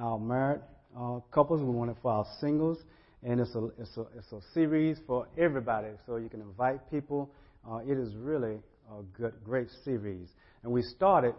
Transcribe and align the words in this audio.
our 0.00 0.18
married 0.18 0.60
uh, 0.96 1.20
couples. 1.30 1.60
We 1.60 1.70
want 1.70 1.90
it 1.90 1.96
for 2.02 2.10
our 2.12 2.26
singles, 2.40 2.78
and 3.22 3.40
it's 3.40 3.54
a 3.54 3.68
it's 3.78 3.96
a 3.96 4.04
it's 4.16 4.32
a 4.32 4.40
series 4.54 4.98
for 5.06 5.26
everybody. 5.38 5.88
So 6.06 6.16
you 6.16 6.28
can 6.28 6.40
invite 6.40 6.90
people. 6.90 7.30
Uh, 7.70 7.78
it 7.78 7.98
is 7.98 8.14
really 8.16 8.58
a 8.90 9.02
good, 9.16 9.34
great 9.44 9.68
series. 9.84 10.28
And 10.62 10.72
we 10.72 10.82
started 10.82 11.34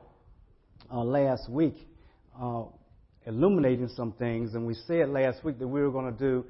uh, 0.92 1.04
last 1.04 1.50
week 1.50 1.76
uh, 2.40 2.64
illuminating 3.26 3.90
some 3.90 4.14
things, 4.14 4.54
and 4.54 4.66
we 4.66 4.76
said 4.88 5.10
last 5.10 5.44
week 5.44 5.58
that 5.60 5.68
we 5.68 5.82
were 5.82 5.92
going 5.92 6.14
to 6.14 6.20
do 6.20 6.46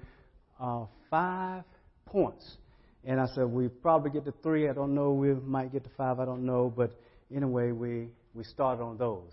uh, 0.60 0.86
five 1.10 1.64
points. 2.06 2.58
And 3.04 3.20
I 3.20 3.26
said 3.34 3.46
we 3.46 3.68
probably 3.68 4.12
get 4.12 4.26
to 4.26 4.34
three. 4.44 4.70
I 4.70 4.74
don't 4.74 4.94
know. 4.94 5.12
We 5.14 5.34
might 5.34 5.72
get 5.72 5.84
to 5.86 5.90
five. 5.98 6.20
I 6.20 6.26
don't 6.26 6.46
know. 6.46 6.72
But 6.76 6.92
anyway, 7.34 7.72
we 7.72 8.10
we 8.34 8.44
started 8.44 8.84
on 8.84 8.98
those. 8.98 9.32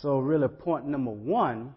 So 0.00 0.18
really, 0.18 0.48
point 0.48 0.86
number 0.86 1.10
one 1.10 1.74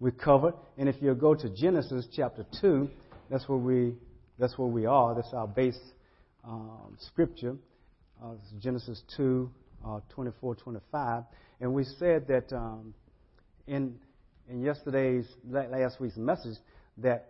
we 0.00 0.10
covered. 0.10 0.54
And 0.78 0.88
if 0.88 0.96
you 1.00 1.14
go 1.14 1.34
to 1.34 1.48
Genesis 1.50 2.08
chapter 2.14 2.44
two, 2.60 2.88
that's 3.30 3.48
where 3.48 3.58
we 3.58 3.94
that's 4.38 4.58
where 4.58 4.68
we 4.68 4.86
are. 4.86 5.14
That's 5.14 5.32
our 5.32 5.46
base 5.46 5.78
um, 6.42 6.96
scripture. 6.98 7.56
Uh, 8.22 8.34
Genesis 8.58 9.02
2, 9.16 9.50
uh, 9.86 10.00
24, 10.10 10.54
25. 10.56 11.22
And 11.60 11.72
we 11.72 11.84
said 11.84 12.26
that 12.28 12.52
um, 12.54 12.92
in 13.66 13.98
in 14.48 14.62
yesterday's 14.62 15.26
last 15.48 16.00
week's 16.00 16.16
message 16.16 16.56
that 16.98 17.28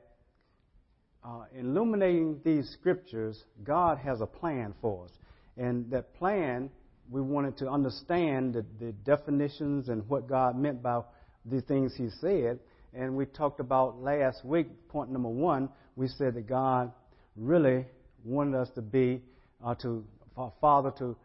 uh, 1.23 1.45
illuminating 1.57 2.41
these 2.45 2.69
scriptures, 2.81 3.45
God 3.63 3.99
has 3.99 4.21
a 4.21 4.27
plan 4.27 4.75
for 4.81 5.05
us, 5.05 5.11
and 5.57 5.91
that 5.91 6.15
plan 6.15 6.71
we 7.11 7.21
wanted 7.21 7.59
to 7.59 7.69
understand 7.69 8.55
the, 8.55 8.65
the 8.79 8.93
definitions 8.93 9.89
and 9.89 10.09
what 10.09 10.29
God 10.29 10.57
meant 10.57 10.83
by 10.83 11.03
the 11.45 11.61
things 11.63 11.95
He 11.97 12.09
said. 12.21 12.59
And 12.93 13.17
we 13.17 13.25
talked 13.27 13.61
about 13.61 14.03
last 14.03 14.45
week, 14.45 14.67
point 14.89 15.11
number 15.11 15.29
one, 15.29 15.69
we 15.97 16.09
said 16.09 16.35
that 16.35 16.49
God 16.49 16.93
really 17.37 17.87
wanted 18.25 18.59
us 18.59 18.69
to 18.75 18.83
be, 18.83 19.23
uh, 19.65 19.75
to, 19.77 20.05
for 20.35 20.53
father 20.61 20.93
to, 20.99 21.17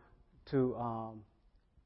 to, 0.51 0.75
um, 0.75 1.21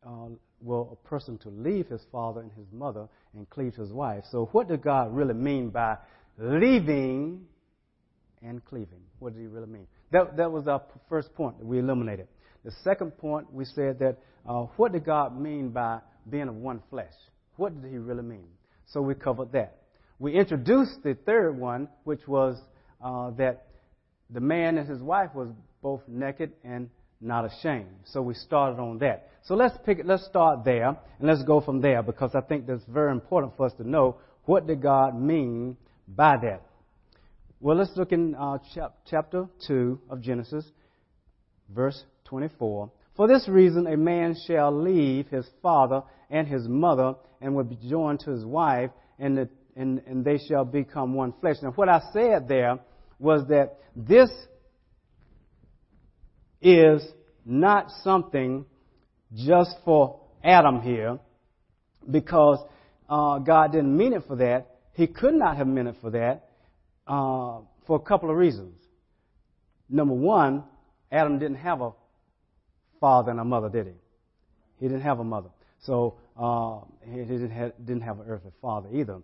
uh, 0.05 0.36
well, 0.61 0.99
a 1.03 1.08
person 1.08 1.38
to 1.39 1.49
leave 1.49 1.88
his 1.88 2.02
father 2.11 2.41
and 2.41 2.52
his 2.52 2.66
mother 2.73 3.08
and 3.33 3.49
cleave 3.49 3.75
to 3.75 3.81
his 3.81 3.91
wife. 3.91 4.23
So, 4.31 4.49
what 4.52 4.67
did 4.67 4.81
God 4.81 5.16
really 5.16 5.33
mean 5.33 5.69
by 5.69 5.97
leaving 6.38 7.45
and 8.41 8.64
cleaving? 8.66 9.02
What 9.19 9.33
did 9.33 9.41
he 9.41 9.47
really 9.47 9.67
mean? 9.67 9.88
That, 10.11 10.38
that 10.38 10.52
was 10.52 10.67
our 10.67 10.81
first 11.08 11.33
point 11.36 11.59
that 11.59 11.66
we 11.66 11.80
eliminated. 11.80 12.27
The 12.66 12.71
second 12.83 13.11
point, 13.17 13.52
we 13.53 13.66
said 13.66 13.99
that 13.99 14.17
uh, 14.47 14.64
what 14.75 14.91
did 14.91 15.05
God 15.05 15.39
mean 15.39 15.69
by 15.69 15.99
being 16.30 16.47
of 16.49 16.55
one 16.55 16.81
flesh? 16.89 17.14
What 17.59 17.81
did 17.81 17.91
he 17.91 17.97
really 17.97 18.23
mean? 18.23 18.47
So 18.85 19.02
we 19.02 19.15
covered 19.15 19.52
that. 19.52 19.79
We 20.17 20.33
introduced 20.33 21.03
the 21.03 21.13
third 21.25 21.57
one, 21.59 21.89
which 22.05 22.25
was 22.25 22.55
uh, 23.03 23.31
that 23.31 23.67
the 24.29 24.39
man 24.39 24.77
and 24.77 24.88
his 24.88 25.02
wife 25.02 25.35
was 25.35 25.49
both 25.81 25.99
naked 26.07 26.53
and 26.63 26.89
not 27.19 27.43
ashamed. 27.43 27.89
So 28.05 28.21
we 28.21 28.33
started 28.33 28.80
on 28.80 28.99
that. 28.99 29.27
So 29.43 29.55
let's 29.55 29.77
pick 29.85 29.99
let's 30.05 30.25
start 30.25 30.63
there 30.63 30.87
and 30.87 30.97
let's 31.27 31.43
go 31.43 31.59
from 31.59 31.81
there 31.81 32.02
because 32.02 32.31
I 32.33 32.39
think 32.39 32.65
that's 32.65 32.85
very 32.87 33.11
important 33.11 33.57
for 33.57 33.65
us 33.65 33.73
to 33.73 33.87
know 33.87 34.15
what 34.45 34.65
did 34.65 34.81
God 34.81 35.19
mean 35.19 35.75
by 36.07 36.37
that. 36.37 36.61
Well, 37.59 37.75
let's 37.75 37.91
look 37.97 38.13
in 38.13 38.35
uh, 38.35 38.59
chap- 38.73 38.99
chapter 39.09 39.47
2 39.67 39.99
of 40.09 40.21
Genesis, 40.21 40.63
verse 41.69 42.05
24. 42.23 42.89
For 43.19 43.27
this 43.27 43.49
reason, 43.49 43.85
a 43.85 43.97
man 43.97 44.33
shall 44.47 44.71
leave 44.71 45.27
his 45.27 45.45
father 45.61 46.03
and 46.29 46.47
his 46.47 46.69
mother 46.69 47.15
and 47.41 47.53
will 47.53 47.65
be 47.65 47.75
joined 47.75 48.21
to 48.21 48.31
his 48.31 48.45
wife, 48.45 48.91
and, 49.19 49.37
the, 49.37 49.49
and, 49.75 50.01
and 50.07 50.23
they 50.23 50.37
shall 50.37 50.63
become 50.63 51.13
one 51.13 51.33
flesh. 51.41 51.58
Now, 51.61 51.71
what 51.71 51.89
I 51.89 51.99
said 52.13 52.47
there 52.47 52.79
was 53.19 53.45
that 53.49 53.77
this 53.93 54.29
is 56.61 57.05
not 57.43 57.91
something 58.05 58.63
just 59.35 59.75
for 59.83 60.21
Adam 60.41 60.79
here, 60.81 61.19
because 62.09 62.65
uh, 63.09 63.39
God 63.39 63.73
didn't 63.73 63.97
mean 63.97 64.13
it 64.13 64.23
for 64.29 64.37
that. 64.37 64.77
He 64.93 65.08
could 65.08 65.33
not 65.33 65.58
have 65.58 65.67
meant 65.67 65.89
it 65.89 65.95
for 65.99 66.11
that 66.11 66.52
uh, 67.05 67.59
for 67.85 67.97
a 67.97 67.99
couple 67.99 68.29
of 68.29 68.37
reasons. 68.37 68.79
Number 69.89 70.13
one, 70.13 70.63
Adam 71.11 71.37
didn't 71.37 71.58
have 71.58 71.81
a 71.81 71.91
father 72.99 73.32
and 73.32 73.39
a 73.39 73.43
mother, 73.43 73.70
did 73.70 73.87
he? 73.87 73.93
He 74.80 74.87
didn't 74.87 75.02
have 75.02 75.20
a 75.20 75.23
mother. 75.23 75.49
So 75.83 76.15
uh, 76.37 76.80
he 77.05 77.20
didn't 77.21 77.52
have, 77.52 77.73
didn't 77.86 78.02
have 78.02 78.20
an 78.20 78.26
earthly 78.27 78.52
father 78.61 78.89
either. 78.93 79.20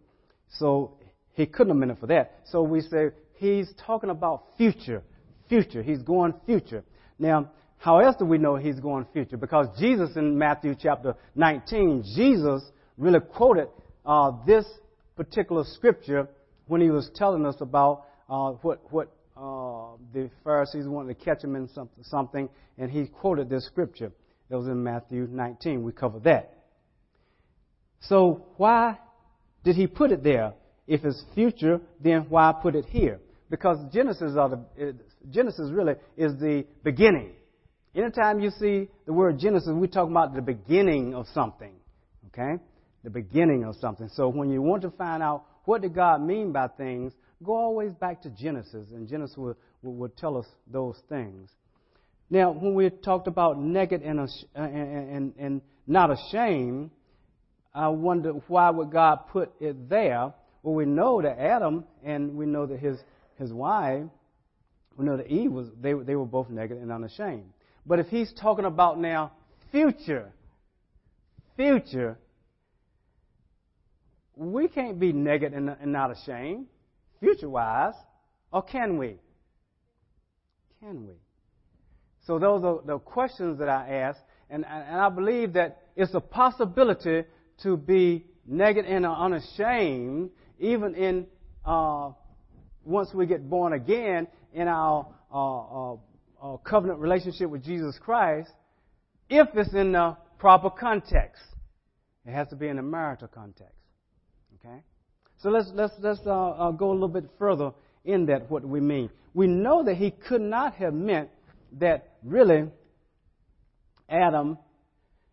So 0.58 0.98
he 1.34 1.46
couldn't 1.46 1.70
have 1.70 1.78
meant 1.78 1.92
it 1.92 2.00
for 2.00 2.08
that. 2.08 2.40
So 2.46 2.62
we 2.62 2.82
say 2.82 3.10
he's 3.36 3.72
talking 3.86 4.10
about 4.10 4.46
future. 4.58 5.04
Future. 5.50 5.84
He's 5.84 6.02
going 6.02 6.34
future. 6.46 6.84
Now, 7.20 7.52
how 7.78 8.00
else 8.00 8.16
do 8.18 8.26
we 8.26 8.38
know 8.38 8.56
he's 8.56 8.80
going 8.80 9.06
future? 9.14 9.38
Because 9.38 9.68
Jesus 9.80 10.16
in 10.16 10.38
Matthew 10.38 10.76
chapter 10.80 11.16
19, 11.36 12.04
Jesus 12.16 12.64
really 12.98 13.20
quoted 13.20 13.68
uh, 14.06 14.32
this 14.46 14.66
particular 15.16 15.64
scripture 15.66 16.28
when 16.68 16.82
he 16.82 16.90
was 16.90 17.10
telling 17.16 17.46
us 17.46 17.56
about 17.60 18.06
uh, 18.30 18.52
what, 18.62 18.82
what 18.92 19.15
uh, 19.96 19.98
the 20.14 20.30
Pharisees 20.44 20.88
wanted 20.88 21.18
to 21.18 21.26
catch 21.26 21.44
him 21.44 21.56
in 21.56 21.70
something, 22.04 22.50
and 22.78 22.92
he 22.92 23.08
quoted 23.08 23.50
this 23.50 23.66
scripture 23.66 24.12
It 24.50 24.56
was 24.56 24.68
in 24.68 24.84
Matthew 24.84 25.28
19. 25.30 25.84
We 25.84 25.92
covered 25.92 26.24
that. 26.26 26.56
So 28.02 28.46
why 28.58 29.00
did 29.64 29.76
he 29.76 29.88
put 29.88 30.12
it 30.12 30.24
there? 30.24 30.54
If 30.88 31.04
it's 31.04 31.24
future, 31.34 31.82
then 32.00 32.28
why 32.30 32.54
put 32.62 32.76
it 32.76 32.86
here? 32.86 33.20
Because 33.50 33.78
Genesis, 33.92 34.34
the, 34.34 34.96
Genesis 35.30 35.72
really 35.72 35.96
is 36.16 36.34
the 36.40 36.66
beginning. 36.84 37.32
Anytime 37.96 38.40
you 38.40 38.52
see 38.52 38.90
the 39.06 39.14
word 39.14 39.40
Genesis, 39.40 39.70
we're 39.72 39.88
talking 39.88 40.12
about 40.12 40.36
the 40.36 40.42
beginning 40.42 41.16
of 41.16 41.26
something. 41.34 41.74
Okay? 42.28 42.62
The 43.04 43.10
beginning 43.10 43.64
of 43.64 43.76
something. 43.78 44.10
So 44.14 44.28
when 44.28 44.50
you 44.50 44.62
want 44.62 44.82
to 44.82 44.92
find 44.92 45.24
out 45.24 45.46
what 45.64 45.82
did 45.82 45.96
God 45.96 46.22
mean 46.22 46.52
by 46.52 46.68
things, 46.68 47.14
go 47.44 47.56
always 47.56 47.94
back 47.94 48.22
to 48.24 48.30
Genesis, 48.30 48.88
and 48.92 49.08
Genesis 49.08 49.38
will, 49.38 49.56
will, 49.82 49.96
will 49.96 50.10
tell 50.10 50.38
us 50.38 50.46
those 50.72 50.98
things. 51.10 51.50
Now, 52.30 52.52
when 52.52 52.74
we 52.74 52.90
talked 52.90 53.28
about 53.28 53.60
naked 53.60 54.02
and, 54.02 54.20
and, 54.56 55.10
and, 55.10 55.34
and 55.38 55.62
not 55.86 56.10
ashamed, 56.12 56.90
I 57.74 57.90
wonder 57.90 58.32
why 58.48 58.70
would 58.70 58.92
God 58.92 59.28
put 59.32 59.52
it 59.60 59.90
there? 59.90 60.34
Well, 60.64 60.74
we 60.74 60.86
know 60.86 61.22
that 61.22 61.38
Adam 61.40 61.84
and 62.04 62.36
we 62.36 62.46
know 62.46 62.66
that 62.66 62.80
his, 62.80 62.98
his 63.38 63.54
wife, 63.54 64.06
we 64.98 65.06
know 65.06 65.18
that 65.18 65.28
Eve 65.28 65.52
was, 65.52 65.68
they, 65.80 65.94
they 65.94 66.16
were 66.16 66.26
both 66.26 66.50
naked 66.50 66.78
and 66.78 66.92
unashamed. 66.92 67.52
But 67.86 68.00
if 68.00 68.08
he's 68.08 68.34
talking 68.34 68.66
about 68.66 69.00
now 69.00 69.34
future, 69.72 70.32
future, 71.56 72.18
we 74.36 74.68
can't 74.68 75.00
be 75.00 75.14
naked 75.14 75.54
and, 75.54 75.70
and 75.70 75.92
not 75.92 76.12
ashamed, 76.12 76.68
future 77.20 77.50
wise, 77.50 77.94
or 78.52 78.64
can 78.64 78.98
we? 78.98 79.18
Can 80.80 81.08
we? 81.08 81.14
So 82.26 82.40
those 82.40 82.64
are 82.64 82.80
the 82.86 83.00
questions 83.00 83.60
that 83.60 83.70
I 83.70 83.90
ask, 83.90 84.20
and, 84.50 84.66
and 84.66 85.00
I 85.00 85.10
believe 85.10 85.54
that 85.54 85.82
it's 85.96 86.14
a 86.14 86.20
possibility 86.20 87.24
to 87.64 87.78
be 87.78 88.26
naked 88.46 88.86
and 88.86 89.06
unashamed, 89.06 90.32
even 90.60 90.96
in 90.96 91.28
uh, 91.66 92.12
once 92.84 93.14
we 93.14 93.26
get 93.26 93.50
born 93.50 93.74
again 93.74 94.28
in 94.54 94.68
our 94.68 95.08
uh, 95.34 95.94
uh, 95.94 95.98
uh, 96.42 96.58
covenant 96.58 97.00
relationship 97.00 97.50
with 97.50 97.64
Jesus 97.64 97.98
Christ, 98.00 98.52
if 99.30 99.48
it's 99.56 99.74
in 99.74 99.94
the 99.94 100.16
proper 100.38 100.70
context. 100.70 101.42
It 102.26 102.32
has 102.32 102.48
to 102.50 102.56
be 102.56 102.68
in 102.68 102.80
a 102.80 102.84
marital 102.84 103.28
context. 103.28 103.74
Okay? 104.60 104.84
So 105.46 105.52
let's, 105.52 105.70
let's, 105.76 105.94
let's 106.00 106.22
uh, 106.26 106.32
uh, 106.32 106.72
go 106.72 106.90
a 106.90 106.94
little 106.94 107.08
bit 107.08 107.26
further 107.38 107.70
in 108.04 108.26
that, 108.26 108.50
what 108.50 108.66
we 108.66 108.80
mean. 108.80 109.12
We 109.36 109.46
know 109.46 109.84
that 109.84 109.94
he 109.94 110.10
could 110.10 110.42
not 110.42 110.74
have 110.78 110.92
meant 110.92 111.30
that 111.74 112.16
really 112.24 112.64
Adam 114.10 114.58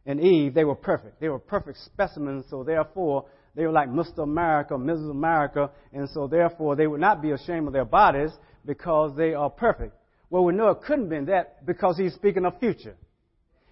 and 0.04 0.20
Eve, 0.20 0.52
they 0.52 0.64
were 0.64 0.74
perfect. 0.74 1.18
They 1.18 1.30
were 1.30 1.38
perfect 1.38 1.78
specimens, 1.86 2.44
so 2.50 2.62
therefore 2.62 3.24
they 3.54 3.64
were 3.64 3.72
like 3.72 3.88
Mr. 3.88 4.24
America, 4.24 4.74
Mrs. 4.74 5.10
America, 5.10 5.70
and 5.94 6.06
so 6.10 6.26
therefore 6.26 6.76
they 6.76 6.86
would 6.86 7.00
not 7.00 7.22
be 7.22 7.30
ashamed 7.30 7.68
of 7.68 7.72
their 7.72 7.86
bodies 7.86 8.32
because 8.66 9.16
they 9.16 9.32
are 9.32 9.48
perfect. 9.48 9.94
Well, 10.28 10.44
we 10.44 10.52
know 10.52 10.68
it 10.68 10.82
couldn't 10.82 11.04
have 11.04 11.08
been 11.08 11.24
that 11.26 11.64
because 11.64 11.96
he's 11.96 12.12
speaking 12.12 12.44
of 12.44 12.60
future. 12.60 12.96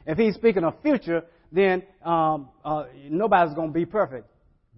If 0.06 0.16
he's 0.16 0.36
speaking 0.36 0.64
of 0.64 0.80
future, 0.80 1.22
then 1.52 1.82
um, 2.02 2.48
uh, 2.64 2.84
nobody's 3.10 3.54
going 3.54 3.68
to 3.68 3.74
be 3.74 3.84
perfect, 3.84 4.26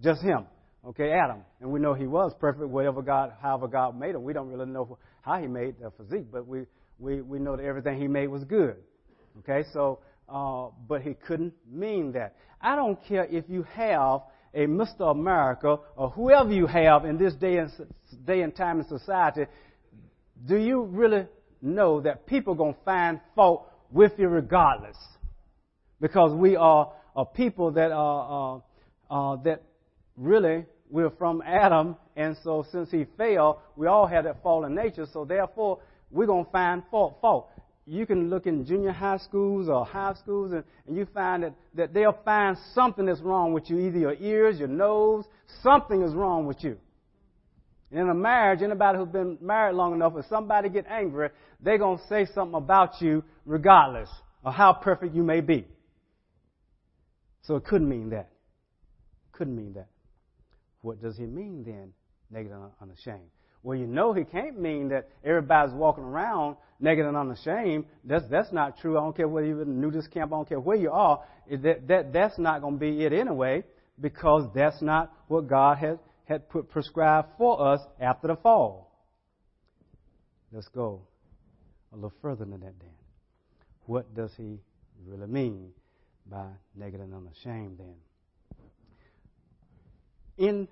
just 0.01 0.21
him. 0.21 0.47
Okay, 0.85 1.11
Adam, 1.11 1.43
and 1.61 1.71
we 1.71 1.79
know 1.79 1.93
he 1.93 2.07
was 2.07 2.33
perfect, 2.39 2.67
whatever 2.67 3.01
God, 3.01 3.31
however 3.41 3.67
God 3.67 3.97
made 3.97 4.15
him. 4.15 4.23
We 4.23 4.33
don't 4.33 4.49
really 4.49 4.65
know 4.65 4.97
how 5.21 5.39
he 5.39 5.47
made 5.47 5.75
the 5.79 5.91
physique, 5.91 6.27
but 6.29 6.45
we 6.45 6.65
we 6.99 7.21
we 7.21 7.39
know 7.39 7.55
that 7.55 7.63
everything 7.63 8.01
he 8.01 8.07
made 8.07 8.27
was 8.27 8.43
good. 8.43 8.75
Okay, 9.39 9.63
so 9.71 9.99
uh, 10.27 10.67
but 10.87 11.01
he 11.01 11.13
couldn't 11.13 11.53
mean 11.71 12.11
that. 12.13 12.35
I 12.59 12.75
don't 12.75 13.01
care 13.05 13.25
if 13.25 13.45
you 13.47 13.63
have 13.63 14.21
a 14.53 14.67
Mr. 14.67 15.09
America 15.09 15.77
or 15.95 16.09
whoever 16.09 16.51
you 16.51 16.67
have 16.67 17.05
in 17.05 17.17
this 17.17 17.33
day 17.35 17.57
and, 17.57 17.71
day 18.25 18.41
and 18.41 18.55
time 18.55 18.79
in 18.79 18.87
society, 18.87 19.45
do 20.45 20.57
you 20.57 20.83
really 20.83 21.25
know 21.61 22.01
that 22.01 22.27
people 22.27 22.53
are 22.53 22.57
going 22.57 22.73
to 22.73 22.79
find 22.85 23.19
fault 23.35 23.67
with 23.91 24.11
you 24.17 24.27
regardless? 24.27 24.97
Because 25.99 26.33
we 26.33 26.55
are 26.55 26.91
a 27.15 27.25
people 27.25 27.71
that 27.71 27.91
are, 27.91 28.61
uh, 29.09 29.13
uh, 29.13 29.35
that 29.43 29.63
really 30.17 30.65
we're 30.93 31.09
from 31.09 31.41
Adam, 31.41 31.95
and 32.15 32.37
so 32.43 32.63
since 32.71 32.91
he 32.91 33.07
fell, 33.17 33.63
we 33.75 33.87
all 33.87 34.05
have 34.05 34.25
that 34.25 34.43
fallen 34.43 34.75
nature, 34.75 35.07
so 35.11 35.25
therefore 35.25 35.79
we're 36.11 36.27
going 36.27 36.45
to 36.45 36.51
find 36.51 36.83
fault. 36.91 37.17
fault 37.19 37.49
you 37.87 38.05
can 38.05 38.29
look 38.29 38.45
in 38.45 38.63
junior 38.63 38.91
high 38.91 39.17
schools 39.17 39.67
or 39.67 39.85
high 39.85 40.13
schools 40.13 40.51
and, 40.51 40.63
and 40.87 40.95
you 40.95 41.07
find 41.11 41.43
that, 41.43 41.53
that 41.73 41.93
they'll 41.95 42.17
find 42.23 42.55
something 42.75 43.07
that's 43.07 43.21
wrong 43.21 43.53
with 43.53 43.71
you, 43.71 43.79
either 43.79 43.97
your 43.97 44.13
ears, 44.19 44.59
your 44.59 44.67
nose, 44.67 45.25
something 45.63 46.03
is 46.03 46.13
wrong 46.13 46.45
with 46.45 46.63
you. 46.63 46.77
In 47.91 48.07
a 48.07 48.13
marriage, 48.13 48.61
anybody 48.61 48.99
who's 48.99 49.09
been 49.09 49.39
married 49.41 49.73
long 49.73 49.93
enough, 49.93 50.13
if 50.15 50.25
somebody 50.27 50.69
get 50.69 50.85
angry, 50.87 51.29
they're 51.59 51.79
going 51.79 51.97
to 51.97 52.07
say 52.07 52.27
something 52.33 52.55
about 52.55 53.01
you 53.01 53.23
regardless 53.45 54.09
of 54.45 54.53
how 54.53 54.73
perfect 54.73 55.15
you 55.15 55.23
may 55.23 55.41
be. 55.41 55.65
So 57.41 57.55
it 57.55 57.65
couldn't 57.65 57.89
mean 57.89 58.11
that. 58.11 58.29
Couldn't 59.31 59.55
mean 59.55 59.73
that. 59.73 59.87
What 60.83 61.01
does 61.01 61.17
he 61.17 61.25
mean 61.25 61.63
then, 61.63 61.93
naked 62.29 62.51
and 62.51 62.69
unashamed? 62.81 63.31
Well, 63.63 63.77
you 63.77 63.87
know 63.87 64.11
he 64.11 64.25
can't 64.25 64.59
mean 64.59 64.89
that 64.89 65.07
everybody's 65.23 65.73
walking 65.73 66.03
around 66.03 66.57
naked 66.81 67.05
and 67.05 67.15
unashamed. 67.15 67.85
That's 68.03 68.25
that's 68.29 68.51
not 68.51 68.77
true. 68.79 68.97
I 68.97 69.01
don't 69.01 69.15
care 69.15 69.27
whether 69.29 69.47
you're 69.47 69.61
in 69.61 69.79
nudist 69.79 70.11
camp. 70.11 70.33
I 70.33 70.35
don't 70.35 70.49
care 70.49 70.59
where 70.59 70.75
you 70.75 70.91
are. 70.91 71.23
That 71.49 71.87
that 71.87 72.11
that's 72.11 72.37
not 72.37 72.61
going 72.61 72.73
to 72.73 72.79
be 72.79 73.05
it 73.05 73.13
anyway, 73.13 73.63
because 73.99 74.49
that's 74.53 74.81
not 74.81 75.13
what 75.29 75.47
God 75.47 75.77
had 75.77 75.99
had 76.25 76.49
put 76.49 76.69
prescribed 76.69 77.29
for 77.37 77.73
us 77.73 77.79
after 78.01 78.27
the 78.27 78.35
fall. 78.35 78.91
Let's 80.51 80.67
go 80.67 81.07
a 81.93 81.95
little 81.95 82.13
further 82.21 82.43
than 82.43 82.59
that. 82.59 82.77
Then, 82.79 82.89
what 83.85 84.13
does 84.13 84.31
he 84.35 84.59
really 85.05 85.27
mean 85.27 85.69
by 86.29 86.47
naked 86.75 86.99
and 86.99 87.13
unashamed? 87.13 87.77
Then, 87.77 87.95
in 90.37 90.67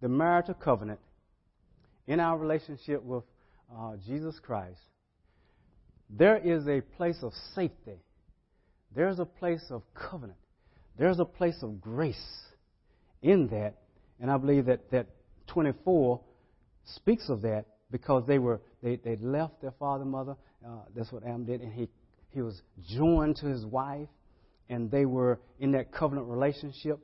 the 0.00 0.08
marital 0.08 0.54
covenant 0.54 1.00
in 2.06 2.20
our 2.20 2.38
relationship 2.38 3.02
with 3.02 3.24
uh, 3.74 3.96
Jesus 4.06 4.38
Christ, 4.42 4.80
there 6.08 6.38
is 6.38 6.66
a 6.66 6.80
place 6.96 7.18
of 7.22 7.32
safety. 7.54 7.98
There's 8.94 9.18
a 9.18 9.24
place 9.24 9.64
of 9.70 9.82
covenant. 9.94 10.38
There's 10.98 11.20
a 11.20 11.24
place 11.24 11.56
of 11.62 11.80
grace 11.80 12.16
in 13.22 13.46
that. 13.48 13.74
And 14.20 14.30
I 14.30 14.36
believe 14.36 14.66
that, 14.66 14.90
that 14.90 15.06
24 15.48 16.20
speaks 16.84 17.28
of 17.28 17.42
that 17.42 17.66
because 17.90 18.24
they 18.26 18.38
were 18.38 18.60
they, 18.82 18.96
they 18.96 19.16
left 19.16 19.60
their 19.60 19.72
father 19.72 20.02
and 20.02 20.10
mother. 20.10 20.36
Uh, 20.66 20.80
that's 20.94 21.10
what 21.12 21.22
Adam 21.22 21.44
did, 21.44 21.60
and 21.60 21.72
he 21.72 21.88
he 22.30 22.42
was 22.42 22.60
joined 22.88 23.36
to 23.36 23.46
his 23.46 23.64
wife, 23.66 24.08
and 24.68 24.90
they 24.90 25.04
were 25.04 25.40
in 25.58 25.72
that 25.72 25.92
covenant 25.92 26.28
relationship. 26.28 26.98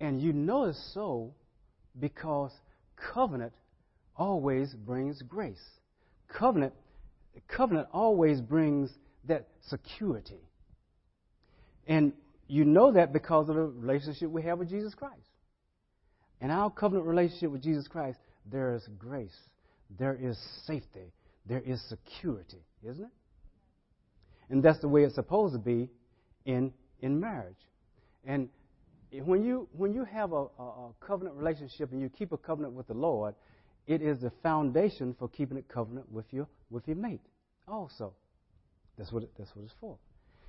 And 0.00 0.20
you 0.20 0.32
know 0.32 0.64
it's 0.64 0.90
so 0.94 1.34
because 1.98 2.52
covenant 3.12 3.52
always 4.16 4.72
brings 4.74 5.20
grace. 5.22 5.62
Covenant, 6.28 6.72
covenant 7.48 7.88
always 7.92 8.40
brings 8.40 8.90
that 9.28 9.48
security. 9.68 10.40
And 11.86 12.12
you 12.48 12.64
know 12.64 12.92
that 12.92 13.12
because 13.12 13.48
of 13.48 13.56
the 13.56 13.62
relationship 13.62 14.30
we 14.30 14.42
have 14.42 14.58
with 14.58 14.68
Jesus 14.68 14.94
Christ. 14.94 15.14
In 16.40 16.50
our 16.50 16.70
covenant 16.70 17.06
relationship 17.06 17.50
with 17.50 17.62
Jesus 17.62 17.86
Christ, 17.86 18.18
there 18.50 18.74
is 18.74 18.88
grace, 18.98 19.36
there 19.98 20.14
is 20.14 20.38
safety, 20.66 21.12
there 21.46 21.60
is 21.60 21.80
security, 21.88 22.64
isn't 22.82 23.04
it? 23.04 23.10
And 24.48 24.62
that's 24.62 24.80
the 24.80 24.88
way 24.88 25.04
it's 25.04 25.14
supposed 25.14 25.52
to 25.54 25.58
be 25.58 25.88
in, 26.44 26.72
in 27.00 27.20
marriage. 27.20 27.58
And 28.24 28.48
when 29.12 29.44
you 29.44 29.68
when 29.72 29.92
you 29.92 30.04
have 30.04 30.32
a, 30.32 30.44
a, 30.58 30.90
covenant 31.00 31.36
relationship 31.36 31.90
and 31.92 32.00
you 32.00 32.08
keep 32.08 32.32
a 32.32 32.36
covenant 32.36 32.74
with 32.74 32.86
the 32.86 32.94
Lord, 32.94 33.34
it 33.86 34.02
is 34.02 34.20
the 34.20 34.30
foundation 34.42 35.14
for 35.18 35.28
keeping 35.28 35.58
a 35.58 35.62
covenant 35.62 36.10
with 36.12 36.26
your 36.30 36.46
with 36.70 36.86
your 36.86 36.96
mate. 36.96 37.20
Also, 37.66 38.12
that's 38.96 39.10
what 39.12 39.24
it, 39.24 39.30
that's 39.36 39.50
what 39.54 39.64
it's 39.64 39.74
for. 39.80 39.96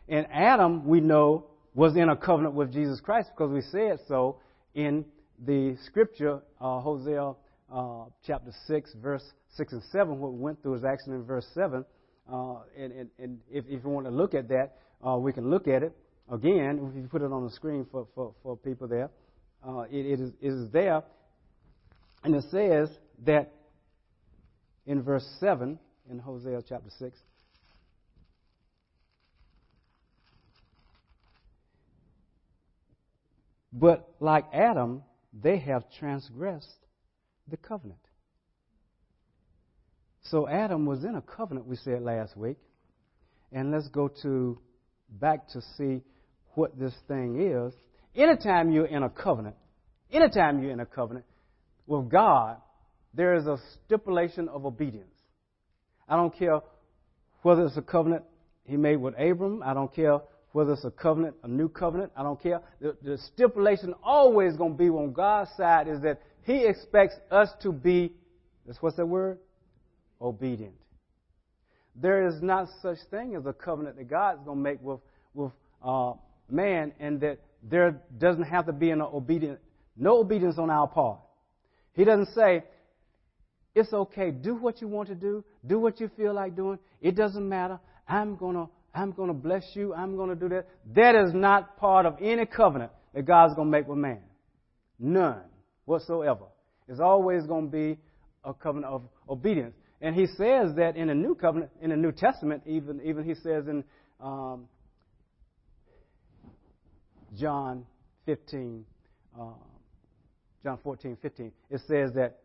And 0.08 0.28
Adam, 0.32 0.88
we 0.88 1.00
know, 1.00 1.48
was 1.74 1.96
in 1.96 2.10
a 2.10 2.16
covenant 2.16 2.54
with 2.54 2.72
Jesus 2.72 3.00
Christ 3.00 3.30
because 3.36 3.52
we 3.52 3.62
said 3.62 4.00
so 4.08 4.38
in 4.76 5.06
the 5.44 5.76
scripture, 5.86 6.42
uh, 6.60 6.80
Hosea 6.80 7.34
uh, 7.72 8.06
chapter 8.26 8.52
six, 8.68 8.94
verse 9.02 9.24
six 9.56 9.74
and 9.74 9.82
seven. 9.92 10.20
What 10.20 10.34
we 10.34 10.40
went 10.40 10.62
through 10.62 10.76
is 10.76 10.84
actually 10.84 11.16
in 11.16 11.24
verse 11.24 11.48
seven. 11.54 11.86
Uh, 12.32 12.58
and, 12.78 12.94
and, 12.94 13.10
and 13.18 13.40
if, 13.50 13.66
if 13.68 13.84
you 13.84 13.90
want 13.90 14.06
to 14.06 14.12
look 14.12 14.34
at 14.34 14.48
that, 14.50 14.78
uh, 15.06 15.18
we 15.18 15.34
can 15.34 15.50
look 15.50 15.68
at 15.68 15.82
it 15.82 15.96
again, 16.32 16.90
if 16.90 16.96
you 16.96 17.08
put 17.08 17.22
it 17.22 17.32
on 17.32 17.44
the 17.44 17.52
screen 17.52 17.86
for, 17.92 18.08
for, 18.16 18.34
for 18.42 18.58
people 18.58 18.88
there, 18.88 19.10
uh, 19.68 19.82
it, 19.92 20.06
it, 20.06 20.20
is, 20.20 20.32
it 20.42 20.48
is 20.48 20.72
there. 20.72 21.04
And 22.24 22.36
it 22.36 22.46
says 22.50 22.90
that 23.26 23.52
in 24.86 25.04
verse 25.04 25.28
7 25.40 25.78
in 26.10 26.20
Hosea 26.20 26.64
chapter 26.68 26.90
6, 26.98 27.18
But 33.74 34.10
like 34.20 34.46
Adam, 34.54 35.04
they 35.34 35.58
have 35.60 35.84
transgressed 35.98 36.86
the 37.48 37.58
covenant. 37.58 38.00
So 40.24 40.48
Adam 40.48 40.86
was 40.86 41.04
in 41.04 41.16
a 41.16 41.22
covenant, 41.22 41.68
we 41.68 41.78
said 41.78 42.02
last 42.02 42.36
week. 42.36 42.58
And 43.52 43.72
let's 43.72 43.88
go 43.88 44.10
to 44.24 44.60
back 45.10 45.48
to 45.50 45.62
see 45.78 46.02
what 46.56 46.78
this 46.80 46.94
thing 47.08 47.42
is. 47.42 47.74
Anytime 48.16 48.72
you're 48.72 48.86
in 48.86 49.04
a 49.04 49.10
covenant, 49.10 49.56
anytime 50.12 50.62
you're 50.62 50.72
in 50.72 50.80
a 50.80 50.86
covenant 50.86 51.26
with 51.88 52.10
God, 52.10 52.58
there 53.14 53.36
is 53.36 53.46
a 53.46 53.58
stipulation 53.86 54.48
of 54.50 54.66
obedience. 54.66 55.08
I 56.08 56.16
don't 56.16 56.38
care 56.38 56.62
whether 57.42 57.66
it's 57.66 57.78
a 57.78 57.82
covenant 57.82 58.24
he 58.66 58.78
made 58.78 58.98
with 58.98 59.16
Abram. 59.20 59.64
I 59.64 59.74
don't 59.74 59.94
care 59.94 60.20
whether 60.52 60.74
it's 60.74 60.86
a 60.86 60.92
covenant, 60.92 61.36
a 61.44 61.48
new 61.48 61.70
covenant. 61.70 62.12
I 62.16 62.24
don't 62.24 62.42
care. 62.42 62.62
The, 62.80 62.96
the 63.02 63.18
stipulation 63.34 63.94
always 64.04 64.56
going 64.56 64.74
to 64.74 64.78
be 64.78 64.90
on 64.90 65.14
God's 65.14 65.50
side 65.58 65.88
is 65.88 66.02
that 66.02 66.22
He 66.44 66.66
expects 66.66 67.16
us 67.30 67.50
to 67.64 67.72
be, 67.72 68.14
that's 68.66 68.82
what's 68.82 68.98
that 68.98 69.06
word? 69.06 69.40
Obedient. 70.22 70.76
There 71.96 72.28
is 72.28 72.42
not 72.42 72.68
such 72.82 72.98
thing 73.10 73.36
as 73.36 73.46
a 73.46 73.54
covenant 73.54 73.98
that 73.98 74.10
God's 74.10 74.44
going 74.46 74.58
to 74.58 74.64
make 74.64 74.82
with, 74.82 75.00
with 75.34 75.52
uh, 75.84 76.14
man, 76.52 76.94
and 77.00 77.22
that 77.22 77.40
there 77.64 78.02
doesn't 78.18 78.44
have 78.44 78.66
to 78.66 78.74
be 78.74 78.92
an 78.92 79.02
obedient, 79.02 79.60
no 79.96 80.20
obedience 80.20 80.58
on 80.58 80.70
our 80.70 80.88
part. 80.88 81.20
He 81.94 82.04
doesn't 82.04 82.34
say, 82.34 82.64
it's 83.74 83.94
okay, 83.94 84.32
do 84.32 84.56
what 84.56 84.82
you 84.82 84.88
want 84.88 85.10
to 85.10 85.16
do, 85.16 85.44
do 85.66 85.80
what 85.80 86.00
you 86.00 86.10
feel 86.18 86.34
like 86.34 86.56
doing. 86.56 86.80
It 87.02 87.16
doesn't 87.16 87.48
matter. 87.48 87.80
I'm 88.08 88.36
gonna, 88.36 88.68
I'm 88.94 89.12
gonna 89.12 89.34
bless 89.34 89.64
you. 89.74 89.94
I'm 89.94 90.18
gonna 90.18 90.36
do 90.36 90.50
that. 90.50 90.68
That 90.96 91.16
is 91.16 91.34
not 91.34 91.78
part 91.78 92.06
of 92.06 92.18
any 92.22 92.46
covenant 92.46 92.92
that 93.14 93.26
God's 93.26 93.56
gonna 93.56 93.70
make 93.70 93.88
with 93.88 93.98
man. 93.98 94.20
None 95.00 95.42
whatsoever. 95.86 96.46
It's 96.88 97.00
always 97.00 97.46
gonna 97.46 97.68
be 97.68 97.98
a 98.44 98.54
covenant 98.54 98.94
of 98.94 99.04
obedience. 99.30 99.76
And 100.02 100.16
he 100.16 100.26
says 100.26 100.76
that 100.76 100.94
in 100.96 101.08
the 101.08 101.16
new 101.16 101.36
covenant, 101.36 101.72
in 101.82 101.92
the 101.92 101.96
New 101.96 102.12
Testament, 102.12 102.64
even 102.66 103.02
even 103.06 103.24
he 103.24 103.36
says 103.36 103.68
in 103.68 103.84
um, 104.20 104.68
John 107.38 107.86
15, 108.26 108.86
uh, 109.40 109.46
John 110.64 110.80
14, 110.84 111.18
15, 111.22 111.52
it 111.70 111.82
says 111.88 112.14
that 112.14 112.40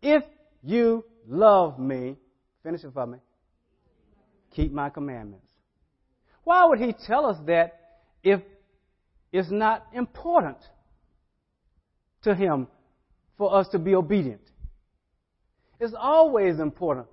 if 0.00 0.24
you 0.62 1.04
love 1.28 1.78
me, 1.78 2.16
finish 2.62 2.82
it 2.84 2.92
for 2.92 3.06
me, 3.06 3.18
keep 4.54 4.72
my 4.72 4.90
commandments. 4.90 5.46
Why 6.44 6.64
would 6.64 6.78
he 6.78 6.92
tell 7.06 7.26
us 7.26 7.36
that 7.46 7.78
if 8.22 8.40
it's 9.32 9.50
not 9.50 9.86
important 9.92 10.58
to 12.24 12.34
him 12.34 12.66
for 13.38 13.54
us 13.54 13.68
to 13.68 13.78
be 13.78 13.94
obedient? 13.94 14.40
It's 15.78 15.94
always 15.98 16.58
important 16.58 17.06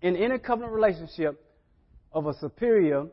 in 0.00 0.16
any 0.16 0.38
covenant 0.38 0.72
relationship 0.72 1.44
of 2.12 2.26
a 2.26 2.34
superior, 2.38 3.06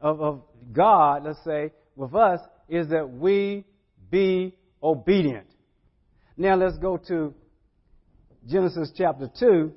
of, 0.00 0.20
of 0.20 0.42
God, 0.72 1.24
let's 1.24 1.42
say, 1.44 1.72
with 2.00 2.14
us 2.14 2.40
is 2.68 2.88
that 2.88 3.10
we 3.10 3.64
be 4.10 4.56
obedient. 4.82 5.46
Now 6.36 6.56
let's 6.56 6.78
go 6.78 6.96
to 7.08 7.34
Genesis 8.48 8.90
chapter 8.96 9.30
2, 9.38 9.72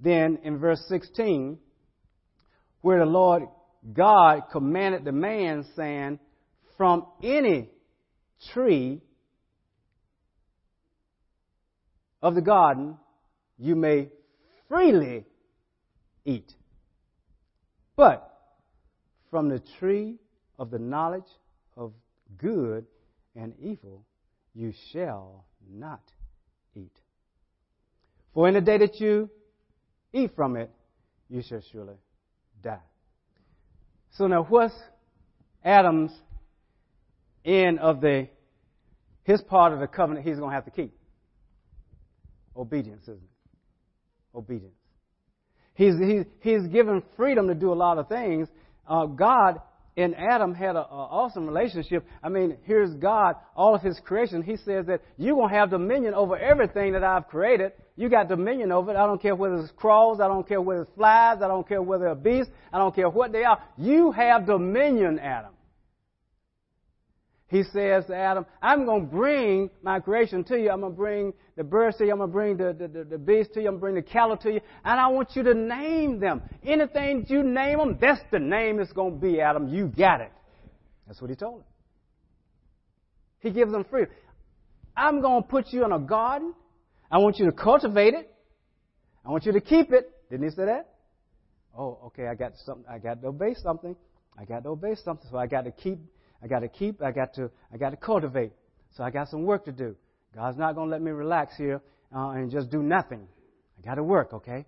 then 0.00 0.38
in 0.42 0.58
verse 0.58 0.82
16, 0.88 1.58
where 2.80 3.00
the 3.00 3.04
Lord 3.04 3.42
God 3.92 4.44
commanded 4.50 5.04
the 5.04 5.12
man, 5.12 5.66
saying, 5.76 6.18
From 6.78 7.06
any 7.22 7.68
tree 8.54 9.02
of 12.22 12.34
the 12.34 12.40
garden 12.40 12.96
you 13.58 13.76
may 13.76 14.08
freely 14.68 15.26
eat. 16.24 16.50
But 17.94 18.26
from 19.30 19.50
the 19.50 19.62
tree 19.78 20.16
of 20.58 20.70
the 20.70 20.78
knowledge 20.78 21.28
of 21.76 21.92
good 22.38 22.86
and 23.34 23.54
evil 23.60 24.04
you 24.54 24.72
shall 24.92 25.44
not 25.70 26.02
eat. 26.74 26.92
For 28.32 28.48
in 28.48 28.54
the 28.54 28.60
day 28.60 28.78
that 28.78 29.00
you 29.00 29.30
eat 30.12 30.34
from 30.34 30.56
it, 30.56 30.70
you 31.28 31.42
shall 31.42 31.62
surely 31.72 31.96
die. 32.62 32.80
So 34.16 34.26
now 34.26 34.44
what's 34.48 34.74
Adam's 35.64 36.12
end 37.44 37.78
of 37.78 38.00
the 38.00 38.28
his 39.24 39.42
part 39.42 39.72
of 39.72 39.80
the 39.80 39.88
covenant 39.88 40.24
he's 40.24 40.38
going 40.38 40.50
to 40.50 40.54
have 40.54 40.64
to 40.66 40.70
keep? 40.70 40.96
Obedience, 42.56 43.02
isn't 43.02 43.16
it? 43.16 44.36
Obedience. 44.36 44.72
He's, 45.74 45.94
he's, 45.98 46.24
he's 46.40 46.66
given 46.68 47.02
freedom 47.16 47.48
to 47.48 47.54
do 47.54 47.72
a 47.72 47.74
lot 47.74 47.98
of 47.98 48.08
things. 48.08 48.48
Uh, 48.88 49.06
God 49.06 49.60
and 49.96 50.14
Adam 50.14 50.54
had 50.54 50.76
an 50.76 50.84
awesome 50.90 51.46
relationship. 51.46 52.06
I 52.22 52.28
mean, 52.28 52.58
here's 52.64 52.92
God, 52.94 53.36
all 53.56 53.74
of 53.74 53.80
His 53.80 53.98
creation. 54.04 54.42
He 54.42 54.56
says 54.56 54.86
that 54.86 55.00
you're 55.16 55.36
going 55.36 55.48
to 55.48 55.54
have 55.54 55.70
dominion 55.70 56.12
over 56.12 56.36
everything 56.36 56.92
that 56.92 57.02
I've 57.02 57.28
created. 57.28 57.72
You 57.96 58.10
got 58.10 58.28
dominion 58.28 58.72
over 58.72 58.90
it. 58.90 58.96
I 58.96 59.06
don't 59.06 59.20
care 59.20 59.34
whether 59.34 59.56
it's 59.56 59.72
crawls. 59.72 60.20
I 60.20 60.28
don't 60.28 60.46
care 60.46 60.60
whether 60.60 60.82
it's 60.82 60.90
flies. 60.94 61.38
I 61.42 61.48
don't 61.48 61.66
care 61.66 61.80
whether 61.80 62.04
they're 62.04 62.14
beasts. 62.14 62.52
I 62.72 62.78
don't 62.78 62.94
care 62.94 63.08
what 63.08 63.32
they 63.32 63.44
are. 63.44 63.58
You 63.78 64.10
have 64.12 64.46
dominion, 64.46 65.18
Adam. 65.18 65.52
He 67.48 67.62
says 67.62 68.06
to 68.06 68.16
Adam, 68.16 68.44
I'm 68.60 68.84
going 68.86 69.02
to 69.02 69.10
bring 69.10 69.70
my 69.82 70.00
creation 70.00 70.42
to 70.44 70.58
you. 70.58 70.70
I'm 70.70 70.80
going 70.80 70.92
to 70.92 70.96
bring 70.96 71.32
the 71.56 71.62
birds 71.62 71.96
to 71.98 72.04
you. 72.04 72.10
I'm 72.10 72.18
going 72.18 72.30
to 72.30 72.32
bring 72.32 72.56
the, 72.56 72.72
the, 72.72 72.88
the, 72.88 73.04
the 73.04 73.18
beasts 73.18 73.54
to 73.54 73.62
you. 73.62 73.68
I'm 73.68 73.78
going 73.78 73.78
to 73.78 73.80
bring 73.80 73.94
the 73.94 74.02
cattle 74.02 74.36
to 74.38 74.52
you. 74.52 74.60
And 74.84 75.00
I 75.00 75.06
want 75.08 75.36
you 75.36 75.44
to 75.44 75.54
name 75.54 76.18
them. 76.18 76.42
Anything 76.64 77.24
you 77.28 77.44
name 77.44 77.78
them, 77.78 77.98
that's 78.00 78.20
the 78.32 78.40
name 78.40 78.80
it's 78.80 78.92
going 78.92 79.14
to 79.14 79.20
be, 79.20 79.40
Adam. 79.40 79.68
You 79.68 79.86
got 79.86 80.20
it. 80.22 80.32
That's 81.06 81.20
what 81.20 81.30
he 81.30 81.36
told 81.36 81.60
him. 81.60 81.66
He 83.40 83.50
gives 83.52 83.70
them 83.70 83.84
freedom. 83.88 84.10
I'm 84.96 85.20
going 85.20 85.42
to 85.44 85.48
put 85.48 85.66
you 85.68 85.84
in 85.84 85.92
a 85.92 86.00
garden. 86.00 86.52
I 87.12 87.18
want 87.18 87.38
you 87.38 87.46
to 87.46 87.52
cultivate 87.52 88.14
it. 88.14 88.28
I 89.24 89.30
want 89.30 89.46
you 89.46 89.52
to 89.52 89.60
keep 89.60 89.92
it. 89.92 90.10
Didn't 90.30 90.48
he 90.48 90.50
say 90.50 90.64
that? 90.64 90.94
Oh, 91.78 91.98
okay. 92.06 92.26
I 92.26 92.34
got 92.34 92.54
something. 92.64 92.86
I 92.90 92.98
got 92.98 93.22
to 93.22 93.28
obey 93.28 93.54
something. 93.62 93.94
I 94.36 94.44
got 94.44 94.64
to 94.64 94.70
obey 94.70 94.96
something. 95.04 95.28
So 95.30 95.38
I 95.38 95.46
got 95.46 95.64
to 95.64 95.70
keep 95.70 95.98
I 96.46 96.48
got 96.48 96.60
to 96.60 96.68
keep, 96.68 97.02
I 97.02 97.10
got 97.10 97.34
to, 97.34 97.50
I 97.74 97.76
got 97.76 97.90
to 97.90 97.96
cultivate. 97.96 98.52
So 98.96 99.02
I 99.02 99.10
got 99.10 99.28
some 99.28 99.42
work 99.42 99.64
to 99.64 99.72
do. 99.72 99.96
God's 100.32 100.56
not 100.56 100.76
going 100.76 100.86
to 100.86 100.92
let 100.92 101.02
me 101.02 101.10
relax 101.10 101.56
here 101.56 101.82
uh, 102.14 102.28
and 102.30 102.52
just 102.52 102.70
do 102.70 102.84
nothing. 102.84 103.26
I 103.76 103.84
got 103.84 103.96
to 103.96 104.04
work, 104.04 104.32
okay? 104.32 104.64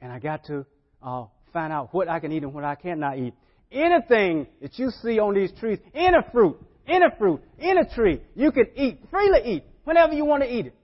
And 0.00 0.12
I 0.12 0.20
got 0.20 0.44
to 0.44 0.64
uh, 1.02 1.24
find 1.52 1.72
out 1.72 1.92
what 1.92 2.08
I 2.08 2.20
can 2.20 2.30
eat 2.30 2.44
and 2.44 2.54
what 2.54 2.62
I 2.62 2.76
cannot 2.76 3.18
eat. 3.18 3.34
Anything 3.72 4.46
that 4.60 4.78
you 4.78 4.90
see 5.02 5.18
on 5.18 5.34
these 5.34 5.50
trees, 5.58 5.80
any 5.92 6.18
fruit, 6.30 6.56
any 6.86 7.06
fruit, 7.18 7.42
any 7.58 7.80
tree, 7.96 8.20
you 8.36 8.52
can 8.52 8.66
eat, 8.76 9.00
freely 9.10 9.40
eat, 9.56 9.64
whenever 9.82 10.12
you 10.12 10.24
want 10.24 10.44
to 10.44 10.54
eat 10.54 10.66
it. 10.66 10.74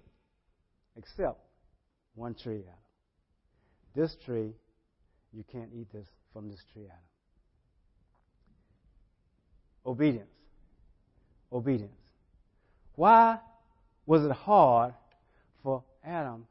Except 0.96 1.38
one 2.16 2.34
tree, 2.34 2.64
Adam. 2.66 2.74
This 3.94 4.16
tree, 4.26 4.50
you 5.32 5.44
can't 5.52 5.70
eat 5.72 5.92
this 5.92 6.08
from 6.32 6.48
this 6.48 6.58
tree, 6.72 6.86
Adam. 6.86 7.07
Obedience. 9.88 10.28
Obedience. 11.50 11.96
Why 12.94 13.38
was 14.04 14.22
it 14.22 14.32
hard 14.32 14.92
for 15.62 15.82
Adam 16.04 16.46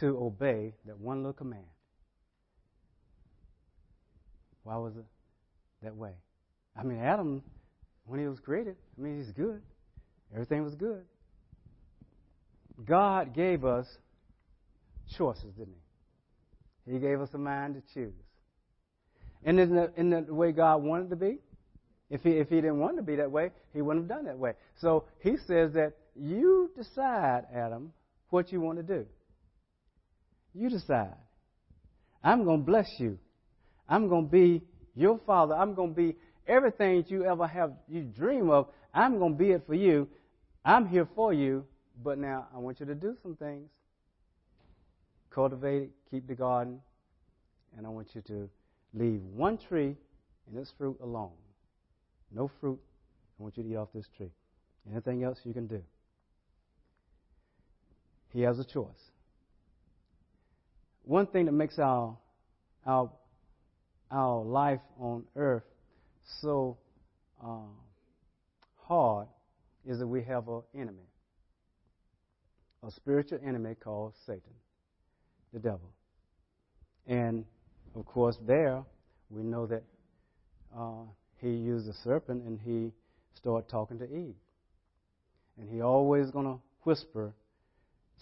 to 0.00 0.18
obey 0.18 0.74
that 0.86 0.98
one 0.98 1.18
little 1.18 1.34
command? 1.34 1.62
Why 4.64 4.76
was 4.76 4.96
it 4.96 5.04
that 5.84 5.94
way? 5.94 6.10
I 6.76 6.82
mean, 6.82 6.98
Adam, 6.98 7.42
when 8.06 8.18
he 8.18 8.26
was 8.26 8.40
created, 8.40 8.74
I 8.98 9.02
mean, 9.02 9.18
he's 9.18 9.30
good. 9.30 9.62
Everything 10.32 10.64
was 10.64 10.74
good. 10.74 11.04
God 12.84 13.34
gave 13.34 13.64
us 13.64 13.86
choices, 15.16 15.52
didn't 15.56 15.74
he? 16.86 16.94
He 16.94 16.98
gave 16.98 17.20
us 17.20 17.28
a 17.34 17.38
mind 17.38 17.74
to 17.74 17.94
choose. 17.94 18.14
And 19.44 19.60
in 19.60 19.76
the, 19.76 19.92
in 19.96 20.10
the 20.10 20.34
way 20.34 20.50
God 20.50 20.82
wanted 20.82 21.10
to 21.10 21.16
be, 21.16 21.38
if 22.12 22.22
he, 22.22 22.32
if 22.32 22.50
he 22.50 22.56
didn't 22.56 22.78
want 22.78 22.96
to 22.96 23.02
be 23.02 23.16
that 23.16 23.30
way, 23.30 23.50
he 23.72 23.80
wouldn't 23.80 24.04
have 24.04 24.18
done 24.18 24.26
that 24.26 24.38
way. 24.38 24.52
So 24.82 25.04
he 25.20 25.38
says 25.46 25.72
that 25.72 25.94
you 26.14 26.70
decide, 26.76 27.44
Adam, 27.54 27.90
what 28.28 28.52
you 28.52 28.60
want 28.60 28.76
to 28.76 28.82
do. 28.82 29.06
You 30.54 30.68
decide. 30.68 31.16
I'm 32.22 32.44
going 32.44 32.60
to 32.60 32.66
bless 32.66 32.86
you. 32.98 33.18
I'm 33.88 34.10
going 34.10 34.26
to 34.26 34.30
be 34.30 34.62
your 34.94 35.20
father. 35.26 35.54
I'm 35.54 35.74
going 35.74 35.94
to 35.94 35.96
be 35.96 36.16
everything 36.46 37.02
you 37.08 37.24
ever 37.24 37.46
have, 37.46 37.72
you 37.88 38.02
dream 38.02 38.50
of. 38.50 38.68
I'm 38.92 39.18
going 39.18 39.32
to 39.32 39.38
be 39.38 39.52
it 39.52 39.62
for 39.66 39.74
you. 39.74 40.06
I'm 40.66 40.86
here 40.86 41.08
for 41.16 41.32
you. 41.32 41.64
But 42.04 42.18
now 42.18 42.46
I 42.54 42.58
want 42.58 42.78
you 42.80 42.86
to 42.86 42.94
do 42.94 43.16
some 43.22 43.36
things. 43.36 43.70
Cultivate 45.30 45.84
it, 45.84 45.90
keep 46.10 46.28
the 46.28 46.34
garden, 46.34 46.80
and 47.78 47.86
I 47.86 47.88
want 47.88 48.08
you 48.12 48.20
to 48.26 48.50
leave 48.92 49.22
one 49.34 49.56
tree 49.56 49.96
and 50.46 50.58
its 50.58 50.70
fruit 50.76 50.98
alone. 51.02 51.30
No 52.34 52.50
fruit. 52.60 52.80
I 53.38 53.42
want 53.42 53.56
you 53.56 53.62
to 53.62 53.68
eat 53.68 53.76
off 53.76 53.88
this 53.94 54.06
tree. 54.16 54.30
Anything 54.90 55.22
else 55.22 55.38
you 55.44 55.52
can 55.52 55.66
do. 55.66 55.82
He 58.32 58.42
has 58.42 58.58
a 58.58 58.64
choice. 58.64 59.10
One 61.04 61.26
thing 61.26 61.46
that 61.46 61.52
makes 61.52 61.78
our 61.78 62.16
our 62.86 63.10
our 64.10 64.42
life 64.42 64.80
on 64.98 65.24
earth 65.36 65.64
so 66.40 66.78
uh, 67.42 67.70
hard 68.86 69.26
is 69.86 69.98
that 69.98 70.06
we 70.06 70.22
have 70.22 70.48
an 70.48 70.62
enemy, 70.74 71.08
a 72.86 72.90
spiritual 72.92 73.40
enemy 73.44 73.74
called 73.74 74.14
Satan, 74.26 74.54
the 75.52 75.58
devil. 75.58 75.90
And 77.06 77.44
of 77.94 78.06
course, 78.06 78.36
there 78.46 78.82
we 79.28 79.42
know 79.42 79.66
that 79.66 79.82
uh, 80.76 81.04
he 81.42 81.50
used 81.50 81.88
a 81.88 81.92
serpent 82.04 82.44
and 82.44 82.58
he 82.64 82.92
started 83.34 83.68
talking 83.68 83.98
to 83.98 84.04
Eve. 84.04 84.36
And 85.58 85.68
he 85.68 85.82
always 85.82 86.30
going 86.30 86.46
to 86.46 86.58
whisper 86.84 87.34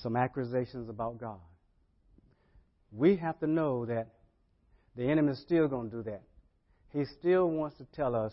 some 0.03 0.17
accusations 0.17 0.89
about 0.89 1.21
God. 1.21 1.39
We 2.91 3.17
have 3.17 3.39
to 3.41 3.47
know 3.47 3.87
that 3.87 4.09
the 4.97 5.05
enemy 5.05 5.33
is 5.33 5.41
still 5.41 5.69
going 5.69 5.91
to 5.91 5.97
do 5.99 6.03
that. 6.05 6.23
He 6.93 7.05
still 7.19 7.49
wants 7.49 7.77
to 7.77 7.85
tell 7.95 8.17
us 8.17 8.33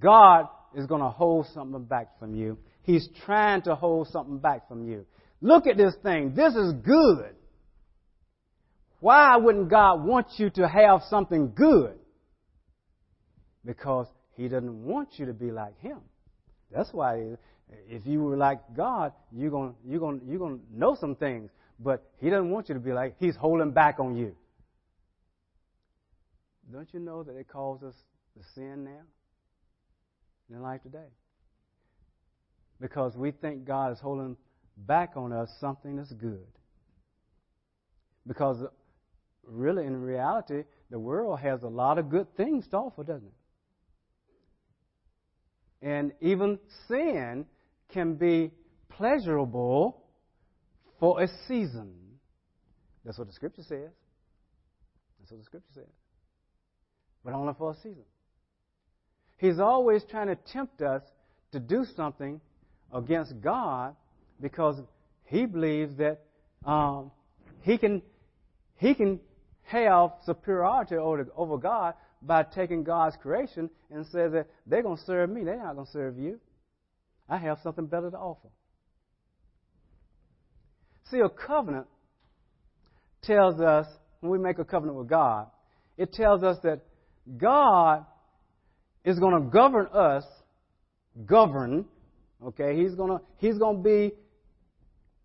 God 0.00 0.48
is 0.74 0.86
going 0.86 1.02
to 1.02 1.10
hold 1.10 1.46
something 1.54 1.84
back 1.84 2.18
from 2.18 2.34
you. 2.34 2.58
He's 2.82 3.08
trying 3.26 3.62
to 3.62 3.74
hold 3.74 4.08
something 4.08 4.38
back 4.38 4.66
from 4.66 4.88
you. 4.88 5.06
Look 5.40 5.66
at 5.66 5.76
this 5.76 5.94
thing. 6.02 6.34
This 6.34 6.54
is 6.54 6.72
good. 6.72 7.34
Why 9.00 9.36
wouldn't 9.36 9.68
God 9.68 10.04
want 10.04 10.28
you 10.36 10.48
to 10.50 10.66
have 10.66 11.02
something 11.10 11.52
good? 11.54 11.98
Because 13.64 14.06
he 14.36 14.48
doesn't 14.48 14.84
want 14.84 15.18
you 15.18 15.26
to 15.26 15.32
be 15.32 15.50
like 15.50 15.78
him. 15.80 15.98
That's 16.70 16.92
why 16.92 17.36
if 17.88 18.06
you 18.06 18.22
were 18.22 18.36
like 18.36 18.60
God, 18.76 19.12
you're 19.30 19.50
going 19.50 19.74
you're 19.84 20.00
going 20.00 20.20
you're 20.26 20.38
going 20.38 20.58
to 20.58 20.78
know 20.78 20.96
some 20.98 21.14
things, 21.14 21.50
but 21.78 22.02
he 22.18 22.30
doesn't 22.30 22.50
want 22.50 22.68
you 22.68 22.74
to 22.74 22.80
be 22.80 22.92
like 22.92 23.16
he's 23.18 23.36
holding 23.36 23.70
back 23.72 24.00
on 24.00 24.16
you. 24.16 24.34
Don't 26.72 26.88
you 26.92 27.00
know 27.00 27.22
that 27.22 27.36
it 27.36 27.48
causes 27.48 27.94
the 28.36 28.42
sin 28.54 28.84
now 28.84 29.02
in 30.54 30.62
life 30.62 30.82
today? 30.82 31.10
Because 32.80 33.16
we 33.16 33.30
think 33.30 33.64
God 33.64 33.92
is 33.92 33.98
holding 34.00 34.36
back 34.76 35.12
on 35.16 35.32
us 35.32 35.50
something 35.60 35.96
that's 35.96 36.12
good. 36.12 36.46
Because 38.26 38.64
really, 39.46 39.84
in 39.84 40.00
reality, 40.00 40.64
the 40.90 40.98
world 40.98 41.40
has 41.40 41.62
a 41.62 41.68
lot 41.68 41.98
of 41.98 42.08
good 42.08 42.34
things 42.36 42.66
to 42.68 42.76
offer, 42.76 43.04
doesn't 43.04 43.26
it? 43.26 43.32
And 45.82 46.12
even 46.20 46.58
sin 46.88 47.44
can 47.92 48.14
be 48.14 48.52
pleasurable 48.88 50.02
for 51.00 51.20
a 51.20 51.28
season. 51.48 51.92
That's 53.04 53.18
what 53.18 53.26
the 53.26 53.34
scripture 53.34 53.62
says. 53.62 53.90
That's 55.18 55.32
what 55.32 55.40
the 55.40 55.44
scripture 55.44 55.72
says. 55.74 55.90
But 57.24 57.34
only 57.34 57.54
for 57.58 57.72
a 57.72 57.76
season. 57.76 58.04
He's 59.38 59.58
always 59.58 60.04
trying 60.08 60.28
to 60.28 60.36
tempt 60.52 60.82
us 60.82 61.02
to 61.50 61.58
do 61.58 61.84
something 61.96 62.40
against 62.94 63.40
God 63.40 63.96
because 64.40 64.80
he 65.24 65.46
believes 65.46 65.96
that 65.96 66.20
um, 66.64 67.10
he 67.62 67.76
can 67.76 68.02
he 68.76 68.94
can 68.94 69.20
have 69.64 70.10
superiority 70.26 70.96
over, 70.96 71.26
over 71.36 71.56
God 71.58 71.94
by 72.22 72.44
taking 72.44 72.84
God's 72.84 73.16
creation 73.20 73.68
and 73.90 74.06
says 74.06 74.32
that 74.32 74.46
they're 74.66 74.82
going 74.82 74.96
to 74.96 75.04
serve 75.04 75.30
me. 75.30 75.44
They're 75.44 75.58
not 75.58 75.74
going 75.74 75.86
to 75.86 75.92
serve 75.92 76.18
you. 76.18 76.38
I 77.28 77.38
have 77.38 77.58
something 77.62 77.86
better 77.86 78.10
to 78.10 78.16
offer. 78.16 78.48
See, 81.10 81.18
a 81.18 81.28
covenant 81.28 81.86
tells 83.22 83.60
us, 83.60 83.86
when 84.20 84.32
we 84.32 84.38
make 84.38 84.58
a 84.58 84.64
covenant 84.64 84.98
with 84.98 85.08
God, 85.08 85.48
it 85.96 86.12
tells 86.12 86.42
us 86.42 86.58
that 86.62 86.80
God 87.36 88.06
is 89.04 89.18
going 89.18 89.34
to 89.34 89.50
govern 89.50 89.88
us, 89.92 90.24
govern, 91.26 91.84
okay? 92.44 92.76
He's 92.76 92.94
going 92.94 93.18
to, 93.18 93.24
he's 93.38 93.58
going 93.58 93.78
to 93.78 93.82
be 93.82 94.12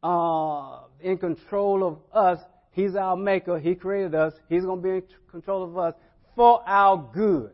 uh, 0.04 0.80
in 1.02 1.18
control 1.18 1.88
of 1.88 2.00
us. 2.14 2.40
He's 2.72 2.96
our 2.96 3.16
maker. 3.16 3.60
He 3.60 3.76
created 3.76 4.14
us. 4.14 4.34
He's 4.50 4.64
going 4.64 4.82
to 4.82 4.84
be 4.84 4.90
in 4.90 5.04
control 5.32 5.64
of 5.64 5.78
us 5.78 5.94
for 6.38 6.62
our 6.66 7.10
good. 7.14 7.52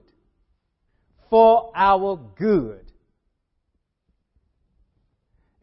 For 1.30 1.72
our 1.74 2.20
good. 2.36 2.86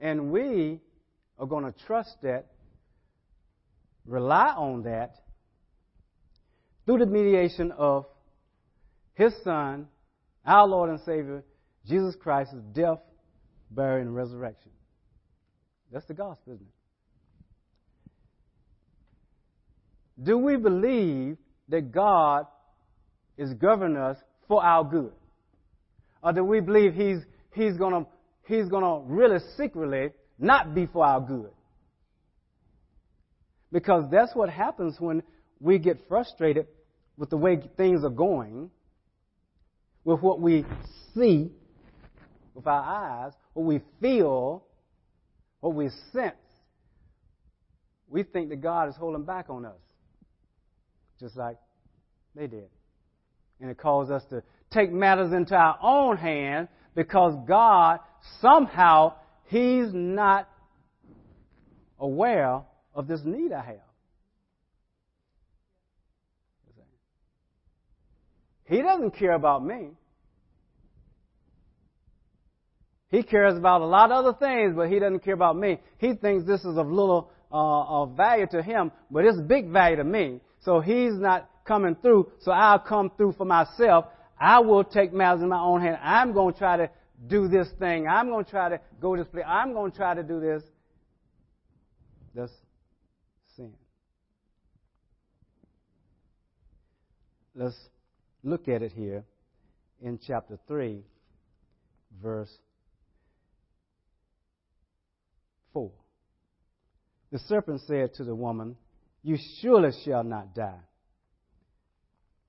And 0.00 0.32
we 0.32 0.80
are 1.38 1.46
going 1.46 1.70
to 1.70 1.74
trust 1.86 2.16
that, 2.22 2.46
rely 4.06 4.48
on 4.48 4.84
that, 4.84 5.16
through 6.86 6.98
the 6.98 7.06
mediation 7.06 7.72
of 7.72 8.06
His 9.14 9.34
Son, 9.44 9.86
our 10.46 10.66
Lord 10.66 10.88
and 10.88 11.00
Savior, 11.00 11.44
Jesus 11.86 12.16
Christ's 12.16 12.54
death, 12.72 13.00
burial, 13.70 14.06
and 14.06 14.16
resurrection. 14.16 14.70
That's 15.92 16.06
the 16.06 16.14
gospel, 16.14 16.54
isn't 16.54 16.66
it? 20.16 20.24
Do 20.24 20.38
we 20.38 20.56
believe 20.56 21.36
that 21.68 21.92
God 21.92 22.46
is 23.40 23.54
governing 23.54 23.96
us 23.96 24.18
for 24.46 24.62
our 24.62 24.84
good? 24.84 25.12
Or 26.22 26.32
do 26.32 26.44
we 26.44 26.60
believe 26.60 26.94
He's, 26.94 27.18
he's 27.52 27.76
going 27.76 28.06
he's 28.46 28.68
gonna 28.68 29.00
really 29.06 29.38
secretly 29.56 30.10
not 30.38 30.74
be 30.74 30.86
for 30.86 31.04
our 31.04 31.20
good? 31.20 31.50
Because 33.72 34.04
that's 34.10 34.34
what 34.34 34.50
happens 34.50 34.96
when 34.98 35.22
we 35.60 35.78
get 35.78 36.06
frustrated 36.08 36.66
with 37.16 37.30
the 37.30 37.36
way 37.36 37.60
things 37.76 38.04
are 38.04 38.10
going, 38.10 38.70
with 40.04 40.20
what 40.20 40.40
we 40.40 40.64
see 41.14 41.50
with 42.54 42.66
our 42.66 42.82
eyes, 42.82 43.32
what 43.54 43.64
we 43.64 43.80
feel, 44.00 44.64
what 45.60 45.74
we 45.74 45.88
sense. 46.12 46.34
We 48.08 48.22
think 48.22 48.50
that 48.50 48.60
God 48.60 48.88
is 48.88 48.96
holding 48.96 49.24
back 49.24 49.46
on 49.48 49.64
us 49.64 49.80
just 51.18 51.36
like 51.36 51.56
they 52.34 52.46
did. 52.46 52.68
And 53.60 53.70
it 53.70 53.78
calls 53.78 54.10
us 54.10 54.22
to 54.30 54.42
take 54.72 54.92
matters 54.92 55.32
into 55.32 55.54
our 55.54 55.78
own 55.82 56.16
hands 56.16 56.68
because 56.94 57.34
God 57.46 58.00
somehow 58.40 59.14
He's 59.50 59.88
not 59.92 60.48
aware 61.98 62.62
of 62.94 63.08
this 63.08 63.20
need 63.24 63.52
I 63.52 63.62
have. 63.62 63.76
He 68.66 68.80
doesn't 68.80 69.16
care 69.16 69.32
about 69.32 69.66
me. 69.66 69.88
He 73.08 73.24
cares 73.24 73.58
about 73.58 73.80
a 73.80 73.86
lot 73.86 74.12
of 74.12 74.24
other 74.24 74.38
things, 74.38 74.74
but 74.76 74.88
he 74.88 75.00
doesn't 75.00 75.24
care 75.24 75.34
about 75.34 75.56
me. 75.56 75.80
He 75.98 76.14
thinks 76.14 76.46
this 76.46 76.60
is 76.60 76.78
of 76.78 76.86
little 76.86 77.32
uh, 77.50 78.02
of 78.02 78.16
value 78.16 78.46
to 78.52 78.62
him, 78.62 78.92
but 79.10 79.24
it's 79.24 79.40
big 79.40 79.70
value 79.70 79.96
to 79.96 80.04
me. 80.04 80.40
So 80.60 80.78
he's 80.78 81.14
not 81.14 81.49
coming 81.70 81.94
through, 82.02 82.28
so 82.40 82.50
I'll 82.50 82.80
come 82.80 83.12
through 83.16 83.34
for 83.38 83.44
myself. 83.44 84.06
I 84.40 84.58
will 84.58 84.82
take 84.82 85.12
matters 85.12 85.40
in 85.40 85.48
my 85.48 85.60
own 85.60 85.80
hand. 85.80 85.98
I'm 86.02 86.32
going 86.32 86.52
to 86.52 86.58
try 86.58 86.76
to 86.78 86.90
do 87.28 87.46
this 87.46 87.68
thing. 87.78 88.08
I'm 88.08 88.28
going 88.28 88.44
to 88.44 88.50
try 88.50 88.70
to 88.70 88.80
go 89.00 89.16
this 89.16 89.28
place. 89.28 89.44
I'm 89.46 89.72
going 89.72 89.92
to 89.92 89.96
try 89.96 90.14
to 90.14 90.24
do 90.24 90.40
this. 90.40 90.64
That's 92.34 92.50
sin. 93.54 93.72
Let's 97.54 97.76
look 98.42 98.66
at 98.66 98.82
it 98.82 98.90
here 98.90 99.22
in 100.02 100.18
chapter 100.26 100.58
3, 100.66 101.04
verse 102.20 102.50
4. 105.72 105.88
The 107.30 107.38
serpent 107.38 107.82
said 107.86 108.14
to 108.14 108.24
the 108.24 108.34
woman, 108.34 108.76
you 109.22 109.36
surely 109.60 109.90
shall 110.04 110.24
not 110.24 110.52
die. 110.52 110.80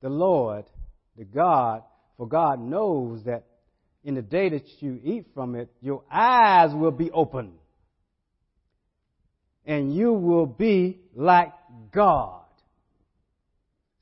The 0.02 0.10
Lord, 0.10 0.66
the 1.18 1.26
God, 1.26 1.84
for 2.18 2.28
God 2.28 2.60
knows 2.60 3.24
that 3.26 3.46
in 4.04 4.16
the 4.16 4.22
day 4.22 4.50
that 4.50 4.64
you 4.80 5.00
eat 5.04 5.28
from 5.34 5.56
it, 5.56 5.70
your 5.82 6.04
eyes 6.12 6.74
will 6.74 6.92
be 6.92 7.12
open. 7.12 7.54
And 9.66 9.94
you 9.94 10.12
will 10.14 10.48
be 10.48 11.00
like 11.16 11.54
God. 11.92 12.42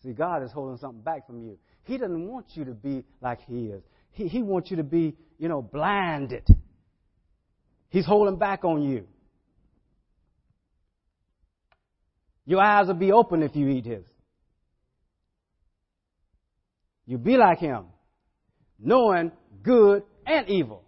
See, 0.04 0.14
God 0.14 0.44
is 0.44 0.52
holding 0.52 0.78
something 0.78 1.02
back 1.02 1.28
from 1.28 1.44
you. 1.44 1.58
He 1.84 1.98
doesn't 1.98 2.28
want 2.28 2.46
you 2.54 2.66
to 2.66 2.74
be 2.74 3.04
like 3.22 3.42
He 3.42 3.66
is. 3.66 3.84
He, 4.12 4.28
he 4.28 4.42
wants 4.42 4.72
you 4.72 4.78
to 4.78 4.84
be, 4.84 5.16
you 5.38 5.50
know, 5.50 5.62
blinded. 5.62 6.48
He's 7.90 8.06
holding 8.06 8.38
back 8.38 8.64
on 8.64 8.84
you. 8.84 9.06
Your 12.46 12.62
eyes 12.62 12.88
will 12.88 12.96
be 12.96 13.12
open 13.12 13.44
if 13.44 13.56
you 13.56 13.68
eat 13.70 13.86
his. 13.86 14.04
You'll 17.10 17.18
be 17.18 17.38
like 17.38 17.58
him, 17.58 17.86
knowing 18.78 19.32
good 19.64 20.04
and 20.28 20.48
evil. 20.48 20.84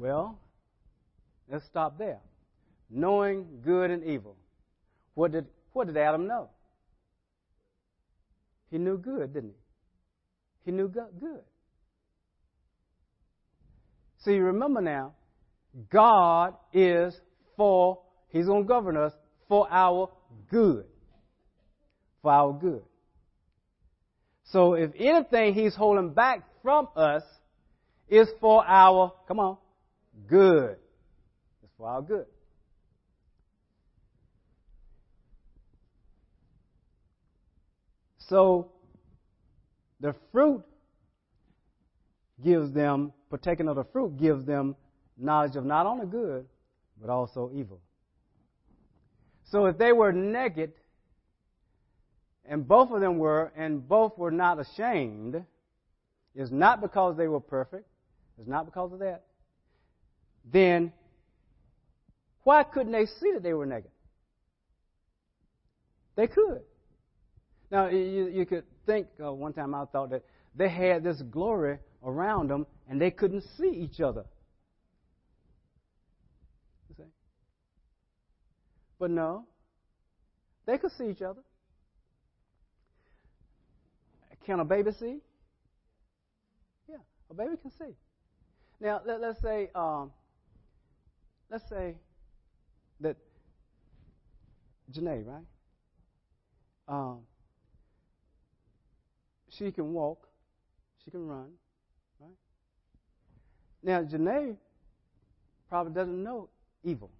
Well, 0.00 0.36
let's 1.48 1.64
stop 1.66 1.96
there. 1.96 2.18
Knowing 2.90 3.60
good 3.64 3.92
and 3.92 4.02
evil. 4.02 4.34
What 5.14 5.30
did, 5.30 5.46
what 5.74 5.86
did 5.86 5.96
Adam 5.96 6.26
know? 6.26 6.48
He 8.72 8.78
knew 8.78 8.98
good, 8.98 9.32
didn't 9.32 9.50
he? 9.50 9.56
He 10.64 10.72
knew 10.72 10.88
good. 10.88 11.44
See, 14.24 14.38
remember 14.38 14.80
now, 14.80 15.12
God 15.88 16.54
is 16.72 17.14
for, 17.56 18.00
He's 18.30 18.46
going 18.46 18.64
to 18.64 18.68
govern 18.68 18.96
us 18.96 19.12
for 19.46 19.68
our 19.70 20.10
good. 20.50 20.86
For 22.22 22.32
our 22.32 22.52
good. 22.52 22.82
So 24.52 24.74
if 24.74 24.90
anything 24.98 25.54
he's 25.54 25.74
holding 25.74 26.10
back 26.10 26.42
from 26.62 26.88
us 26.94 27.22
is 28.08 28.28
for 28.38 28.62
our, 28.66 29.12
come 29.26 29.40
on, 29.40 29.56
good. 30.28 30.76
It's 31.62 31.72
for 31.78 31.88
our 31.88 32.02
good. 32.02 32.26
So 38.18 38.72
the 40.00 40.14
fruit 40.32 40.62
gives 42.44 42.72
them, 42.72 43.12
partaking 43.30 43.68
of 43.68 43.76
the 43.76 43.84
fruit 43.84 44.18
gives 44.18 44.44
them 44.44 44.76
knowledge 45.16 45.56
of 45.56 45.64
not 45.64 45.86
only 45.86 46.06
good, 46.06 46.44
but 47.00 47.08
also 47.08 47.50
evil. 47.54 47.80
So 49.50 49.64
if 49.66 49.78
they 49.78 49.92
were 49.92 50.12
naked, 50.12 50.72
and 52.44 52.66
both 52.66 52.90
of 52.90 53.00
them 53.00 53.18
were, 53.18 53.52
and 53.56 53.86
both 53.86 54.16
were 54.18 54.30
not 54.30 54.58
ashamed, 54.58 55.44
it's 56.34 56.50
not 56.50 56.80
because 56.80 57.16
they 57.16 57.28
were 57.28 57.40
perfect, 57.40 57.86
it's 58.38 58.48
not 58.48 58.64
because 58.64 58.92
of 58.92 58.98
that, 59.00 59.24
then 60.50 60.92
why 62.44 62.64
couldn't 62.64 62.92
they 62.92 63.06
see 63.06 63.32
that 63.34 63.42
they 63.42 63.54
were 63.54 63.66
naked? 63.66 63.90
They 66.16 66.26
could. 66.26 66.62
Now, 67.70 67.88
you, 67.88 68.28
you 68.32 68.44
could 68.44 68.64
think, 68.84 69.06
uh, 69.24 69.32
one 69.32 69.52
time 69.52 69.74
I 69.74 69.84
thought 69.86 70.10
that 70.10 70.24
they 70.54 70.68
had 70.68 71.02
this 71.04 71.22
glory 71.22 71.78
around 72.04 72.50
them 72.50 72.66
and 72.88 73.00
they 73.00 73.10
couldn't 73.10 73.44
see 73.56 73.68
each 73.68 74.00
other. 74.00 74.24
But 78.98 79.10
no, 79.10 79.46
they 80.64 80.78
could 80.78 80.92
see 80.92 81.08
each 81.10 81.22
other. 81.22 81.40
Can 84.44 84.60
a 84.60 84.64
baby 84.64 84.90
see? 84.92 85.18
Yeah, 86.88 86.96
a 87.30 87.34
baby 87.34 87.54
can 87.60 87.70
see. 87.70 87.94
Now 88.80 89.00
let, 89.04 89.22
us 89.22 89.36
say, 89.40 89.70
um, 89.74 90.10
let's 91.50 91.68
say 91.68 91.94
that 93.00 93.16
Janae, 94.92 95.24
right? 95.26 95.44
Um, 96.88 97.20
she 99.48 99.70
can 99.70 99.92
walk, 99.92 100.26
she 101.04 101.10
can 101.12 101.26
run, 101.28 101.52
right? 102.20 102.30
Now 103.84 104.02
Janae 104.02 104.56
probably 105.68 105.92
doesn't 105.92 106.22
know 106.22 106.48
evil 106.82 107.10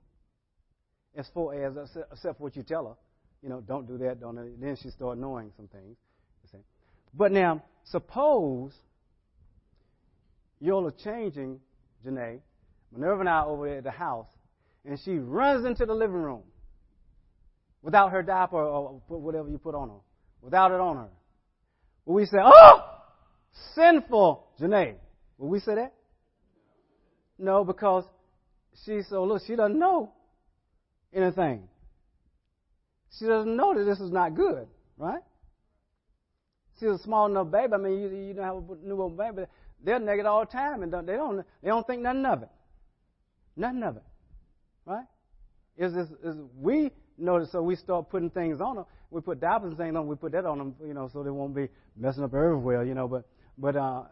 as 1.16 1.28
far 1.32 1.54
as 1.54 1.76
except 2.10 2.38
for 2.38 2.44
what 2.44 2.56
you 2.56 2.62
tell 2.62 2.86
her. 2.86 2.94
You 3.42 3.48
know, 3.48 3.60
don't 3.60 3.86
do 3.86 3.98
that, 3.98 4.20
don't. 4.20 4.36
Then 4.60 4.76
she 4.76 4.90
start 4.90 5.18
knowing 5.18 5.52
some 5.56 5.68
things. 5.68 5.96
But 7.14 7.32
now, 7.32 7.62
suppose 7.84 8.72
are 10.64 10.90
changing 11.04 11.60
Janae, 12.06 12.40
Minerva 12.92 13.20
and 13.20 13.28
I 13.28 13.44
over 13.44 13.66
at 13.68 13.84
the 13.84 13.90
house, 13.90 14.26
and 14.84 14.98
she 15.04 15.12
runs 15.12 15.64
into 15.64 15.86
the 15.86 15.94
living 15.94 16.16
room 16.16 16.42
without 17.82 18.12
her 18.12 18.22
diaper 18.22 18.56
or 18.56 19.00
whatever 19.08 19.48
you 19.48 19.58
put 19.58 19.74
on 19.74 19.88
her, 19.88 20.00
without 20.40 20.70
it 20.70 20.80
on 20.80 20.96
her. 20.96 21.08
Will 22.04 22.14
we 22.14 22.26
say, 22.26 22.38
oh, 22.42 22.80
sinful 23.74 24.46
Janae? 24.60 24.94
Will 25.38 25.48
we 25.48 25.60
say 25.60 25.74
that? 25.74 25.92
No, 27.38 27.64
because 27.64 28.04
she's 28.84 29.08
so 29.08 29.24
look, 29.24 29.42
she 29.46 29.56
doesn't 29.56 29.78
know 29.78 30.12
anything. 31.12 31.68
She 33.18 33.26
doesn't 33.26 33.56
know 33.56 33.74
that 33.74 33.84
this 33.84 34.00
is 34.00 34.10
not 34.10 34.34
good, 34.34 34.68
right? 34.96 35.22
A 36.82 36.98
small 36.98 37.26
enough 37.26 37.50
baby. 37.50 37.72
I 37.74 37.76
mean, 37.76 38.00
you, 38.00 38.08
you 38.08 38.34
don't 38.34 38.44
have 38.44 38.56
a 38.56 38.86
newborn 38.86 39.16
baby. 39.16 39.46
They're 39.84 39.98
naked 39.98 40.26
all 40.26 40.40
the 40.40 40.50
time, 40.50 40.82
and 40.82 40.92
they 40.92 41.14
don't 41.14 41.44
they 41.62 41.68
don't 41.68 41.86
think 41.86 42.02
nothing 42.02 42.26
of 42.26 42.42
it. 42.42 42.48
Nothing 43.56 43.82
of 43.82 43.96
it, 43.96 44.02
right? 44.86 45.06
Is 45.76 45.92
this 45.94 46.08
is 46.24 46.36
we 46.58 46.90
notice 47.18 47.50
so 47.52 47.62
we 47.62 47.76
start 47.76 48.10
putting 48.10 48.30
things 48.30 48.60
on 48.60 48.76
them. 48.76 48.84
We 49.10 49.20
put 49.20 49.40
diapers 49.40 49.70
and 49.70 49.78
things 49.78 49.96
on. 49.96 50.06
We 50.06 50.16
put 50.16 50.32
that 50.32 50.46
on 50.46 50.58
them, 50.58 50.74
you 50.86 50.94
know, 50.94 51.08
so 51.12 51.22
they 51.22 51.30
won't 51.30 51.54
be 51.54 51.68
messing 51.96 52.24
up 52.24 52.34
everywhere, 52.34 52.84
you 52.84 52.94
know. 52.94 53.08
But 53.08 53.26
but 53.58 53.76
uh, 53.76 54.04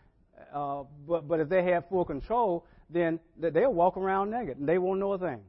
uh, 0.54 0.84
but 1.06 1.28
but 1.28 1.40
if 1.40 1.48
they 1.48 1.62
have 1.64 1.88
full 1.88 2.04
control, 2.04 2.66
then 2.90 3.20
they'll 3.38 3.72
walk 3.72 3.96
around 3.96 4.30
naked 4.30 4.58
and 4.58 4.68
they 4.68 4.78
won't 4.78 5.00
know 5.00 5.12
a 5.12 5.18
thing. 5.18 5.40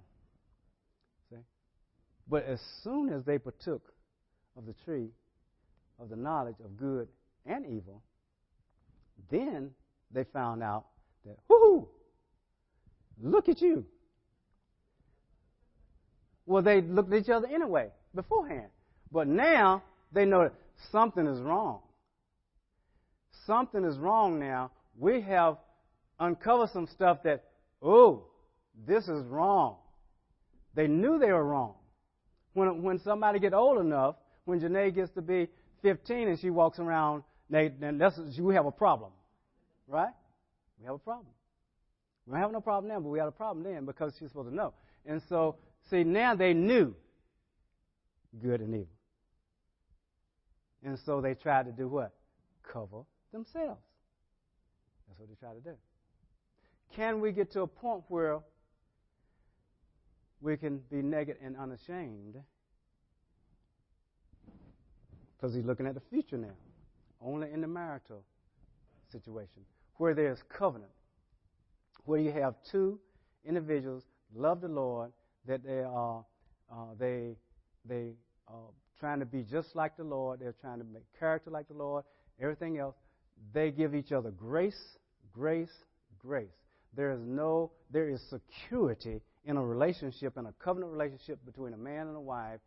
See? 1.29 1.37
But 2.27 2.45
as 2.45 2.59
soon 2.83 3.09
as 3.13 3.23
they 3.23 3.37
partook 3.37 3.93
of 4.57 4.65
the 4.65 4.73
tree 4.85 5.09
of 5.99 6.09
the 6.09 6.15
knowledge 6.15 6.55
of 6.63 6.77
good 6.77 7.07
and 7.45 7.65
evil, 7.65 8.01
then 9.31 9.71
they 10.11 10.23
found 10.25 10.63
out 10.63 10.85
that, 11.25 11.37
whoo, 11.49 11.87
look 13.21 13.49
at 13.49 13.61
you. 13.61 13.85
Well, 16.45 16.61
they 16.61 16.81
looked 16.81 17.11
at 17.11 17.19
each 17.19 17.29
other 17.29 17.47
anyway, 17.47 17.89
beforehand. 18.15 18.69
But 19.11 19.27
now 19.27 19.83
they 20.11 20.25
know 20.25 20.43
that 20.43 20.53
something 20.91 21.25
is 21.25 21.41
wrong. 21.41 21.81
Something 23.45 23.83
is 23.83 23.97
wrong 23.97 24.39
now. 24.39 24.71
We 24.97 25.21
have 25.21 25.57
uncovered 26.19 26.69
some 26.71 26.87
stuff 26.87 27.19
that, 27.23 27.43
oh, 27.81 28.25
this 28.87 29.07
is 29.07 29.25
wrong. 29.25 29.77
They 30.73 30.87
knew 30.87 31.19
they 31.19 31.31
were 31.31 31.43
wrong. 31.43 31.73
When, 32.53 32.81
when 32.81 32.99
somebody 32.99 33.39
get 33.39 33.53
old 33.53 33.79
enough, 33.79 34.15
when 34.45 34.59
Janae 34.59 34.93
gets 34.93 35.11
to 35.11 35.21
be 35.21 35.47
15 35.81 36.27
and 36.27 36.39
she 36.39 36.49
walks 36.49 36.79
around, 36.79 37.23
then 37.49 37.97
that's, 37.97 38.19
we 38.39 38.55
have 38.55 38.65
a 38.65 38.71
problem. 38.71 39.11
Right? 39.87 40.13
We 40.79 40.85
have 40.85 40.95
a 40.95 40.99
problem. 40.99 41.27
We 42.25 42.33
don't 42.33 42.41
have 42.41 42.51
no 42.51 42.61
problem 42.61 42.91
now, 42.91 42.99
but 42.99 43.09
we 43.09 43.19
had 43.19 43.27
a 43.27 43.31
problem 43.31 43.63
then 43.63 43.85
because 43.85 44.13
she's 44.19 44.29
supposed 44.29 44.49
to 44.49 44.55
know. 44.55 44.73
And 45.05 45.21
so, 45.29 45.55
see, 45.89 46.03
now 46.03 46.35
they 46.35 46.53
knew 46.53 46.93
good 48.41 48.59
and 48.59 48.73
evil. 48.73 48.87
And 50.83 50.99
so 51.05 51.21
they 51.21 51.33
tried 51.33 51.65
to 51.65 51.71
do 51.71 51.87
what? 51.87 52.13
Cover 52.71 53.03
themselves. 53.31 53.81
That's 55.07 55.19
what 55.19 55.29
they 55.29 55.35
tried 55.35 55.53
to 55.53 55.61
do. 55.61 55.75
Can 56.95 57.21
we 57.21 57.31
get 57.31 57.51
to 57.53 57.61
a 57.61 57.67
point 57.67 58.03
where 58.09 58.39
we 60.41 60.57
can 60.57 60.79
be 60.91 61.01
naked 61.01 61.37
and 61.43 61.55
unashamed? 61.57 62.35
Because 65.37 65.55
he's 65.55 65.65
looking 65.65 65.85
at 65.85 65.93
the 65.93 66.01
future 66.09 66.37
now, 66.37 66.55
only 67.21 67.51
in 67.51 67.61
the 67.61 67.67
marital 67.67 68.23
situation, 69.11 69.63
where 69.95 70.13
there's 70.13 70.39
covenant, 70.49 70.91
where 72.05 72.19
you 72.19 72.31
have 72.31 72.55
two 72.71 72.99
individuals 73.45 74.03
love 74.35 74.61
the 74.61 74.67
Lord, 74.67 75.11
that 75.47 75.63
they 75.63 75.79
are 75.79 76.25
uh, 76.71 76.93
they 76.99 77.35
they 77.85 78.11
are 78.47 78.69
trying 78.99 79.19
to 79.19 79.25
be 79.25 79.43
just 79.43 79.75
like 79.75 79.95
the 79.95 80.03
Lord, 80.03 80.39
they're 80.39 80.55
trying 80.59 80.79
to 80.79 80.85
make 80.85 81.03
character 81.19 81.49
like 81.49 81.67
the 81.67 81.73
Lord, 81.75 82.03
everything 82.41 82.77
else. 82.77 82.95
They 83.53 83.71
give 83.71 83.93
each 83.93 84.11
other 84.11 84.31
grace, 84.31 84.97
grace, 85.31 85.71
grace. 86.19 86.49
There 86.95 87.11
is 87.11 87.19
no 87.23 87.71
there 87.91 88.09
is 88.09 88.21
security 88.29 89.21
in 89.45 89.55
a 89.55 89.63
relationship, 89.63 90.37
in 90.37 90.47
a 90.47 90.53
covenant 90.59 90.91
relationship 90.91 91.39
between 91.45 91.73
a 91.73 91.77
man 91.77 92.07
and 92.07 92.17
a 92.17 92.21
wife 92.21 92.59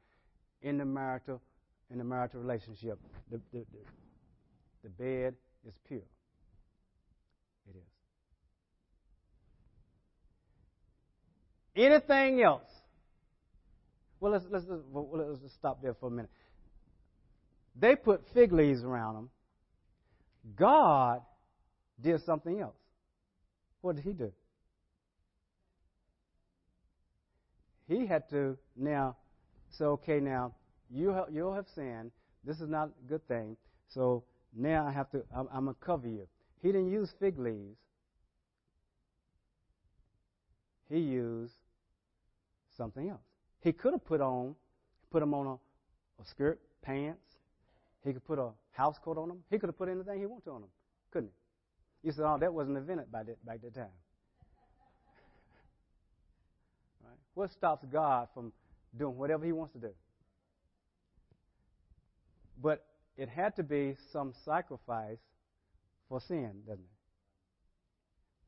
in 0.62 0.78
the 0.78 0.84
marital 0.84 1.42
in 1.90 1.98
the 1.98 2.04
marital 2.04 2.40
relationship. 2.40 2.98
The, 3.30 3.40
the, 3.52 3.58
the, 3.58 3.78
the 4.84 4.88
bed 4.90 5.34
is 5.66 5.74
pure. 5.86 6.00
It 7.68 7.76
is. 7.76 7.82
Anything 11.76 12.42
else? 12.42 12.62
Well, 14.20 14.32
let's, 14.32 14.44
let's, 14.50 14.64
let's, 14.68 15.40
let's 15.42 15.54
stop 15.54 15.82
there 15.82 15.94
for 15.94 16.08
a 16.08 16.10
minute. 16.10 16.30
They 17.74 17.96
put 17.96 18.22
fig 18.34 18.52
leaves 18.52 18.82
around 18.84 19.14
them. 19.14 19.30
God 20.56 21.22
did 22.00 22.22
something 22.24 22.60
else. 22.60 22.76
What 23.80 23.96
did 23.96 24.04
he 24.04 24.12
do? 24.12 24.32
He 27.88 28.06
had 28.06 28.28
to 28.30 28.56
now 28.76 29.16
say, 29.70 29.84
okay, 29.84 30.20
now 30.20 30.54
you 30.92 31.08
have, 31.10 31.26
you 31.32 31.52
have 31.52 31.66
sinned. 31.74 32.10
This 32.44 32.60
is 32.60 32.68
not 32.68 32.88
a 32.88 33.08
good 33.08 33.26
thing. 33.28 33.56
So 33.88 34.24
now 34.56 34.86
I 34.86 34.92
have 34.92 35.10
to, 35.10 35.22
I'm, 35.34 35.48
I'm 35.52 35.66
to 35.66 35.74
cover 35.74 36.08
you. 36.08 36.26
He 36.62 36.68
didn't 36.68 36.90
use 36.90 37.10
fig 37.18 37.38
leaves. 37.38 37.78
He 40.88 40.98
used 40.98 41.54
something 42.76 43.08
else. 43.08 43.20
He 43.62 43.72
could 43.72 43.92
have 43.92 44.04
put 44.04 44.20
on, 44.20 44.54
put 45.10 45.20
them 45.20 45.34
on 45.34 45.46
a, 45.46 45.52
a 46.22 46.26
skirt, 46.28 46.60
pants. 46.82 47.20
He 48.04 48.12
could 48.12 48.24
put 48.24 48.38
a 48.38 48.48
house 48.72 48.96
coat 49.02 49.18
on 49.18 49.28
them. 49.28 49.38
He 49.50 49.58
could 49.58 49.68
have 49.68 49.78
put 49.78 49.88
anything 49.88 50.18
he 50.18 50.26
wanted 50.26 50.50
on 50.50 50.62
them, 50.62 50.70
couldn't 51.12 51.28
he? 52.02 52.08
You 52.08 52.12
said, 52.12 52.24
oh, 52.24 52.38
that 52.40 52.52
wasn't 52.52 52.78
invented 52.78 53.12
by 53.12 53.22
that, 53.22 53.44
back 53.44 53.60
that 53.62 53.74
time. 53.74 53.84
right? 57.04 57.18
What 57.34 57.52
stops 57.52 57.84
God 57.92 58.28
from 58.32 58.52
doing 58.98 59.16
whatever 59.16 59.44
he 59.44 59.52
wants 59.52 59.74
to 59.74 59.78
do? 59.78 59.90
But 62.62 62.84
it 63.16 63.28
had 63.28 63.56
to 63.56 63.62
be 63.62 63.96
some 64.12 64.32
sacrifice 64.44 65.18
for 66.08 66.20
sin, 66.20 66.62
doesn't 66.66 66.84
it? 66.84 66.90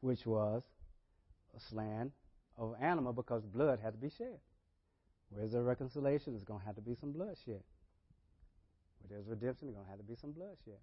Which 0.01 0.27
was 0.27 0.63
a 1.57 1.61
slaying 1.71 2.13
of 2.59 2.75
an 2.75 2.85
animal 2.85 3.13
because 3.13 3.43
blood 3.45 3.79
had 3.83 3.93
to 3.93 3.99
be 3.99 4.11
shed. 4.11 4.39
Where's 5.31 5.53
the 5.53 5.63
reconciliation? 5.63 6.33
There's 6.33 6.45
going 6.45 6.61
to 6.61 6.67
have 6.67 6.75
to 6.77 6.83
be 6.83 6.95
some 7.01 7.13
blood 7.13 7.37
shed. 7.45 7.63
Where 9.01 9.09
there's 9.19 9.27
redemption, 9.27 9.69
there's 9.69 9.77
going 9.77 9.87
to 9.87 9.91
have 9.91 9.99
to 9.99 10.05
be 10.05 10.17
some 10.21 10.33
bloodshed. 10.33 10.81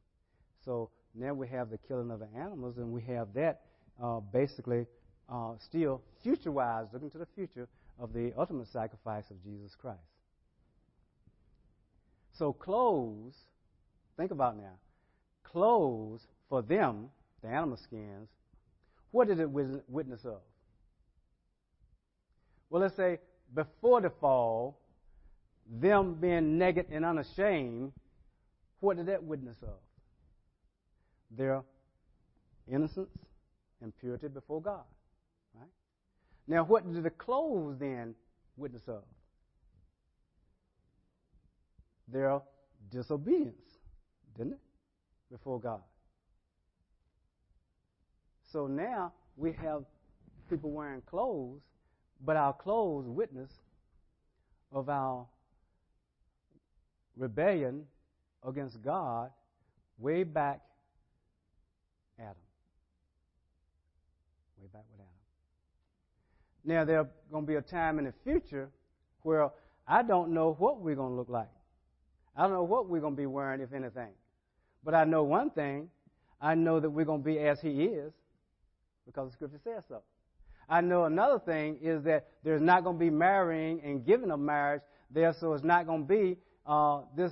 So 0.65 0.89
now 1.15 1.33
we 1.33 1.47
have 1.47 1.69
the 1.69 1.77
killing 1.77 2.11
of 2.11 2.19
the 2.19 2.27
animals, 2.35 2.77
and 2.77 2.91
we 2.91 3.01
have 3.03 3.33
that 3.35 3.61
uh, 4.01 4.19
basically 4.19 4.85
uh, 5.31 5.53
still 5.59 6.01
future 6.23 6.51
wise, 6.51 6.87
looking 6.91 7.09
to 7.11 7.17
the 7.17 7.27
future 7.35 7.67
of 7.99 8.13
the 8.13 8.33
ultimate 8.37 8.67
sacrifice 8.67 9.25
of 9.29 9.41
Jesus 9.43 9.75
Christ. 9.75 9.99
So 12.39 12.53
clothes, 12.53 13.33
think 14.15 14.31
about 14.31 14.55
now, 14.55 14.77
clothes 15.43 16.21
for 16.47 16.61
them, 16.61 17.09
the 17.41 17.49
animal 17.49 17.75
skins, 17.75 18.29
what 19.11 19.27
did 19.27 19.41
it 19.41 19.49
witness 19.49 20.23
of? 20.23 20.39
Well, 22.69 22.81
let's 22.81 22.95
say 22.95 23.19
before 23.53 23.99
the 23.99 24.09
fall, 24.21 24.79
them 25.69 26.13
being 26.13 26.57
naked 26.57 26.85
and 26.91 27.03
unashamed, 27.03 27.91
what 28.79 28.95
did 28.95 29.07
that 29.07 29.21
witness 29.21 29.57
of? 29.61 29.77
Their 31.31 31.61
innocence 32.71 33.09
and 33.81 33.91
purity 33.99 34.29
before 34.29 34.61
God. 34.61 34.85
Right? 35.53 35.67
Now, 36.47 36.63
what 36.63 36.89
did 36.89 37.03
the 37.03 37.09
clothes 37.09 37.75
then 37.79 38.15
witness 38.55 38.83
of? 38.87 39.03
Their 42.11 42.41
disobedience, 42.91 43.79
didn't 44.37 44.53
it? 44.53 44.59
Before 45.31 45.59
God. 45.59 45.81
So 48.51 48.67
now 48.67 49.13
we 49.37 49.51
have 49.53 49.83
people 50.49 50.71
wearing 50.71 51.01
clothes, 51.01 51.61
but 52.25 52.35
our 52.35 52.53
clothes 52.53 53.05
witness 53.07 53.51
of 54.71 54.89
our 54.89 55.25
rebellion 57.15 57.85
against 58.47 58.81
God 58.81 59.29
way 59.99 60.23
back 60.23 60.61
Adam. 62.19 62.35
Way 64.59 64.67
back 64.73 64.83
with 64.91 64.99
Adam. 64.99 65.07
Now, 66.65 66.85
there's 66.85 67.07
going 67.31 67.45
to 67.45 67.47
be 67.47 67.55
a 67.55 67.61
time 67.61 67.99
in 67.99 68.05
the 68.05 68.13
future 68.23 68.69
where 69.21 69.49
I 69.87 70.01
don't 70.01 70.33
know 70.33 70.55
what 70.57 70.81
we're 70.81 70.95
going 70.95 71.11
to 71.11 71.15
look 71.15 71.29
like. 71.29 71.49
I 72.35 72.43
don't 72.43 72.53
know 72.53 72.63
what 72.63 72.89
we're 72.89 73.01
going 73.01 73.15
to 73.15 73.21
be 73.21 73.25
wearing, 73.25 73.61
if 73.61 73.73
anything. 73.73 74.11
But 74.83 74.93
I 74.93 75.03
know 75.03 75.23
one 75.23 75.49
thing. 75.49 75.89
I 76.41 76.55
know 76.55 76.79
that 76.79 76.89
we're 76.89 77.05
going 77.05 77.21
to 77.21 77.25
be 77.25 77.39
as 77.39 77.59
He 77.59 77.83
is 77.83 78.13
because 79.05 79.29
the 79.29 79.33
scripture 79.33 79.59
says 79.63 79.83
so. 79.89 80.01
I 80.69 80.81
know 80.81 81.05
another 81.05 81.39
thing 81.39 81.79
is 81.81 82.03
that 82.03 82.27
there's 82.43 82.61
not 82.61 82.83
going 82.83 82.97
to 82.97 82.99
be 82.99 83.09
marrying 83.09 83.81
and 83.83 84.05
giving 84.05 84.31
of 84.31 84.39
marriage 84.39 84.81
there, 85.09 85.33
so 85.39 85.53
it's 85.53 85.63
not 85.63 85.87
going 85.87 86.03
to 86.03 86.07
be 86.07 86.37
uh, 86.65 87.01
this 87.17 87.31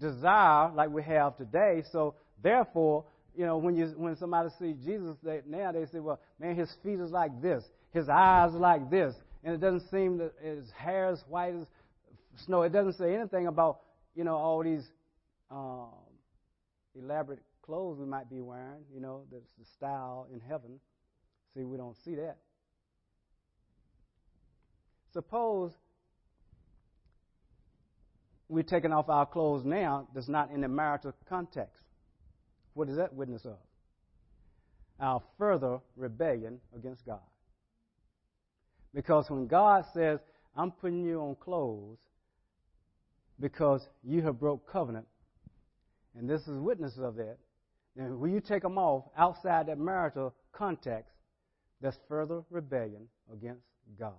desire 0.00 0.72
like 0.72 0.90
we 0.90 1.02
have 1.04 1.36
today. 1.36 1.84
So 1.92 2.16
therefore, 2.42 3.04
you 3.36 3.46
know, 3.46 3.56
when 3.56 3.76
you 3.76 3.86
when 3.96 4.16
somebody 4.16 4.50
sees 4.58 4.76
Jesus, 4.84 5.16
they, 5.22 5.40
now 5.46 5.72
they 5.72 5.86
say, 5.86 6.00
well, 6.00 6.20
man, 6.40 6.56
his 6.56 6.70
feet 6.82 6.98
is 6.98 7.10
like 7.10 7.40
this, 7.40 7.62
his 7.92 8.08
eyes 8.08 8.52
are 8.52 8.58
like 8.58 8.90
this, 8.90 9.14
and 9.44 9.54
it 9.54 9.60
doesn't 9.60 9.88
seem 9.90 10.18
that 10.18 10.32
his 10.42 10.68
hair 10.76 11.12
is 11.12 11.22
white 11.28 11.54
as 11.54 11.66
snow. 12.44 12.62
It 12.62 12.72
doesn't 12.72 12.98
say 12.98 13.14
anything 13.14 13.46
about 13.46 13.78
you 14.14 14.24
know 14.24 14.36
all 14.36 14.62
these 14.62 14.84
um, 15.50 15.88
elaborate 16.94 17.40
clothes 17.62 17.98
we 17.98 18.06
might 18.06 18.28
be 18.28 18.40
wearing. 18.40 18.84
You 18.92 19.00
know, 19.00 19.22
that's 19.30 19.52
the 19.58 19.64
style 19.76 20.26
in 20.32 20.40
heaven. 20.40 20.80
See, 21.54 21.64
we 21.64 21.76
don't 21.76 21.96
see 22.04 22.14
that. 22.16 22.36
Suppose 25.12 25.72
we're 28.48 28.62
taking 28.62 28.92
off 28.92 29.08
our 29.08 29.26
clothes 29.26 29.64
now 29.64 30.08
that's 30.14 30.28
not 30.28 30.50
in 30.50 30.62
the 30.62 30.68
marital 30.68 31.12
context. 31.28 31.82
What 32.74 32.88
is 32.88 32.96
that 32.96 33.14
witness 33.14 33.44
of? 33.44 33.56
Our 35.00 35.22
further 35.38 35.80
rebellion 35.96 36.60
against 36.74 37.04
God. 37.04 37.20
Because 38.94 39.28
when 39.28 39.46
God 39.46 39.84
says, 39.94 40.20
I'm 40.56 40.70
putting 40.70 41.04
you 41.04 41.20
on 41.20 41.36
clothes 41.36 41.98
because 43.42 43.88
you 44.04 44.22
have 44.22 44.38
broke 44.38 44.70
covenant, 44.70 45.04
and 46.16 46.30
this 46.30 46.42
is 46.42 46.56
witness 46.58 46.96
of 46.96 47.16
that, 47.16 47.36
then 47.96 48.20
when 48.20 48.32
you 48.32 48.40
take 48.40 48.62
them 48.62 48.78
off 48.78 49.04
outside 49.18 49.66
that 49.66 49.78
marital 49.78 50.32
context, 50.52 51.10
that's 51.80 51.98
further 52.08 52.44
rebellion 52.50 53.08
against 53.32 53.66
God. 53.98 54.14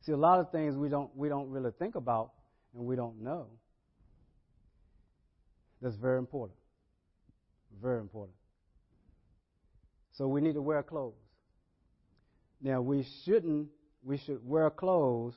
See, 0.00 0.12
a 0.12 0.16
lot 0.16 0.40
of 0.40 0.50
things 0.50 0.74
we 0.76 0.88
don't 0.88 1.14
we 1.14 1.28
don't 1.28 1.50
really 1.50 1.72
think 1.78 1.94
about 1.94 2.30
and 2.74 2.86
we 2.86 2.96
don't 2.96 3.20
know. 3.22 3.48
That's 5.82 5.96
very 5.96 6.18
important. 6.18 6.58
Very 7.82 8.00
important. 8.00 8.36
So 10.12 10.26
we 10.26 10.40
need 10.40 10.54
to 10.54 10.62
wear 10.62 10.82
clothes. 10.82 11.14
Now 12.62 12.80
we 12.80 13.06
shouldn't. 13.24 13.68
We 14.02 14.16
should 14.16 14.40
wear 14.48 14.70
clothes 14.70 15.34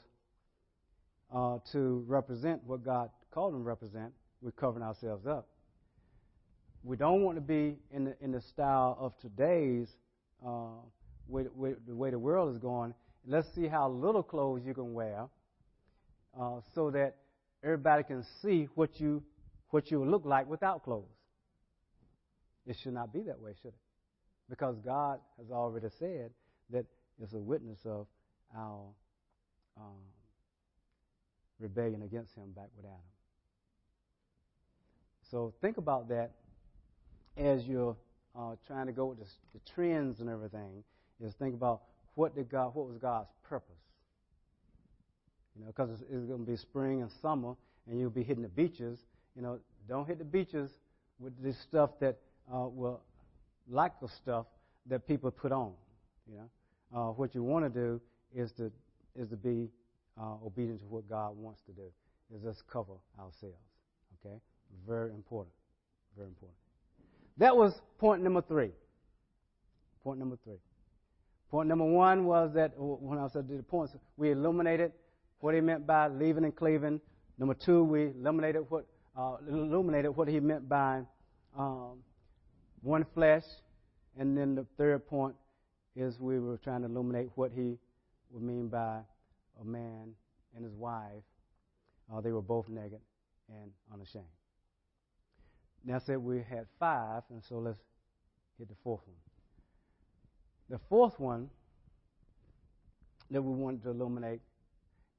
uh, 1.34 1.60
to 1.72 2.04
represent 2.08 2.64
what 2.66 2.84
God 2.84 3.10
called 3.32 3.54
them 3.54 3.62
to 3.62 3.68
represent. 3.68 4.12
We're 4.42 4.52
covering 4.52 4.84
ourselves 4.84 5.28
up. 5.28 5.48
We 6.84 6.96
don't 6.96 7.24
want 7.24 7.38
to 7.38 7.42
be 7.42 7.76
in 7.92 8.06
the 8.06 8.16
in 8.22 8.32
the 8.32 8.42
style 8.42 8.98
of 9.00 9.14
today's 9.20 9.90
uh, 10.46 10.80
way, 11.28 11.46
way, 11.54 11.74
the 11.88 11.96
way 11.96 12.10
the 12.10 12.20
world 12.20 12.54
is 12.54 12.58
going 12.58 12.94
Let's 13.28 13.48
see 13.54 13.68
how 13.68 13.90
little 13.90 14.24
clothes 14.24 14.62
you 14.66 14.74
can 14.74 14.94
wear 14.94 15.28
uh, 16.40 16.62
so 16.74 16.90
that 16.92 17.16
everybody 17.64 18.04
can 18.04 18.26
see 18.42 18.68
what 18.76 19.00
you 19.00 19.24
what 19.70 19.92
you 19.92 20.04
look 20.04 20.26
like 20.26 20.50
without 20.50 20.84
clothes. 20.84 21.06
It 22.66 22.76
should 22.82 22.94
not 22.94 23.14
be 23.14 23.22
that 23.24 23.40
way, 23.40 23.54
should 23.62 23.70
it? 23.70 23.80
Because 24.50 24.78
God 24.84 25.20
has 25.38 25.52
already 25.52 25.90
said 26.00 26.32
that 26.72 26.86
it's 27.22 27.34
a 27.34 27.40
witness 27.40 27.78
of 27.86 28.08
our 28.58 28.82
um, 29.78 30.02
rebellion 31.60 32.02
against 32.04 32.36
Him 32.36 32.52
back 32.56 32.70
with 32.76 32.86
Adam. 32.86 33.00
So 35.32 35.54
think 35.62 35.78
about 35.78 36.10
that 36.10 36.32
as 37.38 37.66
you're 37.66 37.96
uh, 38.38 38.56
trying 38.68 38.88
to 38.88 38.92
go 38.92 39.08
with 39.08 39.20
the, 39.20 39.26
the 39.54 39.60
trends 39.74 40.20
and 40.20 40.30
everything. 40.30 40.84
Is 41.24 41.34
think 41.34 41.54
about 41.54 41.82
what 42.16 42.36
did 42.36 42.50
God, 42.50 42.74
what 42.74 42.88
was 42.88 42.98
God's 42.98 43.30
purpose? 43.44 43.76
You 45.56 45.66
know, 45.66 45.68
because 45.68 45.90
it's, 45.92 46.02
it's 46.02 46.26
going 46.26 46.46
to 46.46 46.52
be 46.52 46.56
spring 46.56 47.02
and 47.02 47.12
summer, 47.22 47.56
and 47.88 48.00
you'll 48.00 48.10
be 48.10 48.24
hitting 48.24 48.44
the 48.44 48.50
beaches. 48.50 49.00
You 49.36 49.42
know, 49.42 49.60
don't 49.88 50.08
hit 50.08 50.18
the 50.18 50.26
beaches 50.26 50.72
with 51.20 51.42
this 51.44 51.60
stuff 51.60 51.92
that 52.00 52.18
uh, 52.54 52.68
will 52.68 53.02
like 53.70 54.00
the 54.00 54.08
stuff 54.08 54.46
that 54.88 55.08
people 55.08 55.30
put 55.32 55.52
on. 55.52 55.74
You 56.30 56.38
know, 56.38 57.00
uh, 57.00 57.12
what 57.12 57.36
you 57.36 57.44
want 57.44 57.66
to 57.66 57.70
do 57.70 58.02
is 58.34 58.52
to 58.54 58.72
is 59.16 59.30
to 59.30 59.36
be 59.36 59.70
uh, 60.20 60.36
to 60.56 60.86
what 60.90 61.10
God 61.10 61.38
wants 61.38 61.62
to 61.66 61.72
do. 61.72 61.90
Is 62.36 62.46
us 62.46 62.62
cover 62.72 62.94
ourselves. 63.18 63.58
Okay, 64.24 64.36
very 64.88 65.12
important. 65.12 65.54
Very 66.16 66.28
important. 66.28 66.58
That 67.38 67.56
was 67.56 67.74
point 67.98 68.22
number 68.22 68.42
three. 68.42 68.72
Point 70.04 70.20
number 70.20 70.38
three. 70.44 70.60
Point 71.50 71.68
number 71.68 71.86
one 71.86 72.26
was 72.26 72.52
that 72.54 72.74
when 72.78 73.18
I 73.18 73.28
said 73.30 73.48
the 73.48 73.64
points, 73.64 73.96
we 74.18 74.32
illuminated 74.32 74.92
what 75.40 75.56
he 75.56 75.62
meant 75.62 75.88
by 75.88 76.08
leaving 76.08 76.44
and 76.44 76.56
cleaving. 76.56 77.02
Number 77.40 77.56
two, 77.56 77.84
we 77.84 78.08
illuminated 78.08 78.70
what 78.70 78.86
uh, 79.18 79.38
illuminated 79.50 80.16
what 80.16 80.28
he 80.28 80.40
meant 80.40 80.70
by 80.70 81.02
um, 81.58 82.04
one 82.82 83.06
flesh, 83.16 83.44
and 84.20 84.38
then 84.38 84.54
the 84.54 84.66
third 84.78 85.08
point 85.08 85.36
is 85.96 86.20
we 86.20 86.40
were 86.40 86.58
trying 86.58 86.82
to 86.82 86.88
illuminate 86.88 87.30
what 87.36 87.52
he 87.52 87.78
would 88.32 88.44
mean 88.44 88.68
by 88.68 89.00
a 89.62 89.66
man 89.66 90.14
and 90.56 90.64
his 90.64 90.74
wife. 90.74 91.24
Uh, 92.12 92.22
they 92.22 92.32
were 92.32 92.42
both 92.42 92.68
naked 92.70 93.02
and 93.50 93.72
unashamed. 93.94 94.26
Now, 95.86 96.00
said 96.00 96.18
we 96.18 96.38
had 96.38 96.66
five, 96.80 97.24
and 97.30 97.42
so 97.48 97.60
let's 97.60 97.80
hit 98.58 98.68
the 98.68 98.76
fourth 98.84 99.02
one. 99.06 99.16
The 100.70 100.80
fourth 100.90 101.20
one 101.20 101.50
that 103.32 103.42
we 103.42 103.54
wanted 103.54 103.84
to 103.84 103.90
illuminate 103.90 104.42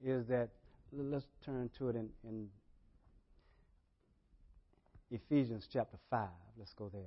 is 0.04 0.26
that 0.26 0.50
let's 0.92 1.26
turn 1.44 1.70
to 1.78 1.88
it 1.88 1.96
in, 1.96 2.08
in 2.24 2.48
Ephesians 5.10 5.68
chapter 5.72 5.96
5. 6.10 6.28
Let's 6.58 6.72
go 6.74 6.88
there. 6.92 7.02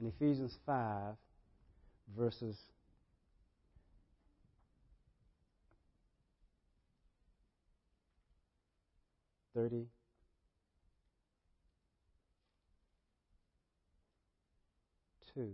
In 0.00 0.06
Ephesians 0.08 0.58
5, 0.66 1.14
verses 2.16 2.56
thirty. 9.54 9.86
Two. 15.34 15.52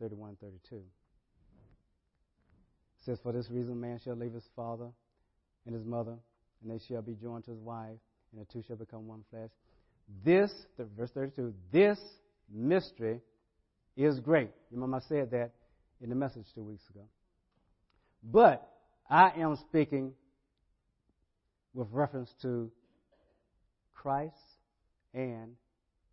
31 0.00 0.36
32. 0.40 0.76
It 0.76 0.82
says, 3.04 3.18
For 3.22 3.32
this 3.32 3.50
reason, 3.50 3.80
man 3.80 4.00
shall 4.02 4.16
leave 4.16 4.32
his 4.32 4.48
father 4.56 4.88
and 5.66 5.74
his 5.74 5.84
mother, 5.84 6.16
and 6.62 6.70
they 6.70 6.80
shall 6.88 7.02
be 7.02 7.14
joined 7.14 7.44
to 7.44 7.50
his 7.50 7.60
wife, 7.60 7.98
and 8.32 8.40
the 8.40 8.46
two 8.52 8.62
shall 8.66 8.76
become 8.76 9.06
one 9.06 9.24
flesh. 9.30 9.50
This, 10.24 10.50
verse 10.96 11.10
32, 11.12 11.54
this 11.70 11.98
mystery 12.52 13.20
is 13.96 14.18
great. 14.20 14.50
Remember, 14.70 14.96
I 14.96 15.00
said 15.00 15.30
that 15.32 15.52
in 16.00 16.08
the 16.08 16.16
message 16.16 16.46
two 16.54 16.64
weeks 16.64 16.82
ago. 16.90 17.04
But 18.22 18.66
I 19.08 19.32
am 19.38 19.56
speaking 19.68 20.12
with 21.74 21.88
reference 21.92 22.30
to 22.42 22.70
Christ 24.02 24.34
and 25.12 25.56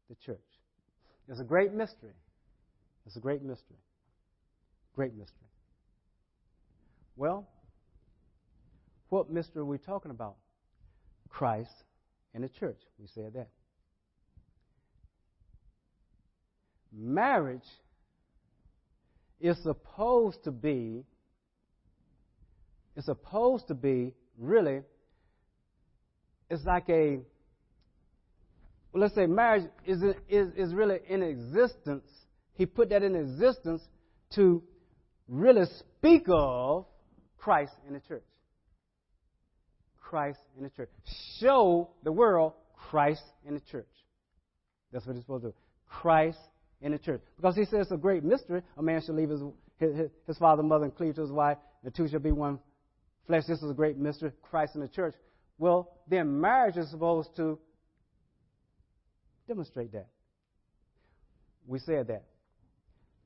the 0.09 0.15
church. 0.25 0.37
It's 1.29 1.39
a 1.39 1.43
great 1.45 1.73
mystery. 1.73 2.15
It's 3.05 3.15
a 3.15 3.21
great 3.21 3.41
mystery. 3.41 3.77
Great 4.93 5.13
mystery. 5.13 5.47
Well, 7.15 7.47
what 9.07 9.29
mystery 9.29 9.61
are 9.61 9.65
we 9.65 9.77
talking 9.77 10.11
about? 10.11 10.35
Christ 11.29 11.71
and 12.33 12.43
the 12.43 12.49
church. 12.49 12.81
We 12.99 13.07
said 13.15 13.33
that. 13.35 13.47
Marriage 16.91 17.61
is 19.39 19.57
supposed 19.63 20.43
to 20.43 20.51
be 20.51 21.05
it's 22.97 23.05
supposed 23.05 23.67
to 23.67 23.75
be 23.75 24.13
really 24.37 24.81
it's 26.49 26.65
like 26.65 26.89
a 26.89 27.19
well, 28.91 29.01
let's 29.01 29.15
say 29.15 29.25
marriage 29.25 29.65
is, 29.85 30.01
is, 30.29 30.49
is 30.55 30.73
really 30.73 30.99
in 31.07 31.21
existence 31.21 32.05
he 32.57 32.65
put 32.65 32.89
that 32.89 33.03
in 33.03 33.15
existence 33.15 33.81
to 34.33 34.63
really 35.27 35.65
speak 35.79 36.25
of 36.27 36.85
Christ 37.37 37.73
in 37.87 37.93
the 37.93 37.99
church. 37.99 38.23
Christ 40.01 40.39
in 40.57 40.63
the 40.63 40.69
church. 40.69 40.89
Show 41.39 41.89
the 42.03 42.11
world 42.11 42.53
Christ 42.89 43.21
in 43.45 43.53
the 43.53 43.61
church. 43.71 43.87
That's 44.91 45.05
what 45.05 45.15
he's 45.15 45.23
supposed 45.23 45.43
to 45.43 45.49
do. 45.49 45.55
Christ 45.87 46.39
in 46.81 46.93
the 46.93 46.97
church. 46.97 47.21
Because 47.35 47.55
he 47.55 47.65
says 47.65 47.81
it's 47.81 47.91
a 47.91 47.97
great 47.97 48.23
mystery. 48.23 48.63
A 48.77 48.81
man 48.81 49.01
shall 49.05 49.15
leave 49.15 49.29
his, 49.29 49.41
his, 49.77 50.09
his 50.25 50.37
father 50.37 50.63
mother 50.63 50.85
and 50.85 50.95
cleave 50.95 51.15
to 51.15 51.21
his 51.21 51.31
wife, 51.31 51.57
the 51.83 51.91
two 51.91 52.07
shall 52.07 52.19
be 52.19 52.31
one 52.31 52.59
flesh. 53.27 53.43
This 53.47 53.61
is 53.61 53.69
a 53.69 53.73
great 53.73 53.97
mystery. 53.97 54.31
Christ 54.41 54.75
in 54.75 54.81
the 54.81 54.87
church. 54.87 55.13
Well, 55.59 55.91
then 56.07 56.41
marriage 56.41 56.77
is 56.77 56.89
supposed 56.89 57.35
to 57.35 57.59
demonstrate 59.47 59.91
that. 59.93 60.07
We 61.65 61.79
said 61.79 62.07
that. 62.07 62.23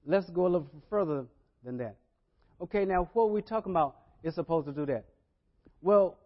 Let's 0.05 0.29
go 0.29 0.43
a 0.43 0.49
little 0.49 0.69
further 0.89 1.25
than 1.63 1.77
that. 1.77 1.95
Okay, 2.59 2.85
now 2.85 3.09
what 3.13 3.29
we're 3.31 3.41
talking 3.41 3.71
about 3.71 3.97
is 4.23 4.35
supposed 4.35 4.67
to 4.67 4.73
do 4.73 4.85
that? 4.87 5.05
Well, 5.81 6.17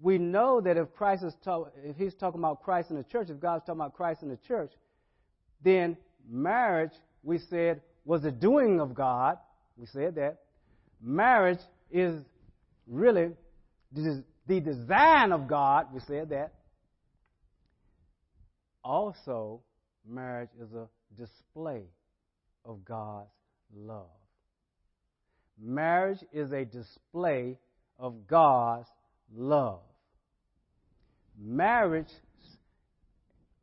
we 0.00 0.18
know 0.18 0.60
that 0.60 0.76
if 0.76 0.94
Christ 0.94 1.22
is 1.22 1.34
talk, 1.44 1.72
if 1.84 1.96
he's 1.96 2.14
talking 2.14 2.40
about 2.40 2.62
Christ 2.62 2.90
in 2.90 2.96
the 2.96 3.04
church, 3.04 3.28
if 3.28 3.40
God's 3.40 3.64
talking 3.64 3.80
about 3.80 3.94
Christ 3.94 4.22
in 4.22 4.28
the 4.28 4.38
church, 4.48 4.72
then 5.62 5.96
marriage, 6.28 6.92
we 7.22 7.38
said, 7.50 7.82
was 8.04 8.22
the 8.22 8.30
doing 8.30 8.80
of 8.80 8.94
God. 8.94 9.36
We 9.76 9.86
said 9.86 10.14
that. 10.14 10.40
Marriage 11.02 11.60
is 11.90 12.22
really 12.86 13.30
the 13.92 14.60
design 14.60 15.32
of 15.32 15.46
God. 15.46 15.86
We 15.92 16.00
said 16.00 16.30
that. 16.30 16.52
Also, 18.82 19.60
marriage 20.08 20.50
is 20.60 20.72
a 20.72 20.88
display 21.16 21.82
of 22.64 22.84
God's 22.84 23.28
love. 23.74 24.06
Marriage 25.62 26.20
is 26.32 26.52
a 26.52 26.64
display 26.64 27.58
of 27.98 28.26
God's 28.26 28.88
love. 29.34 29.80
Marriage 31.38 32.08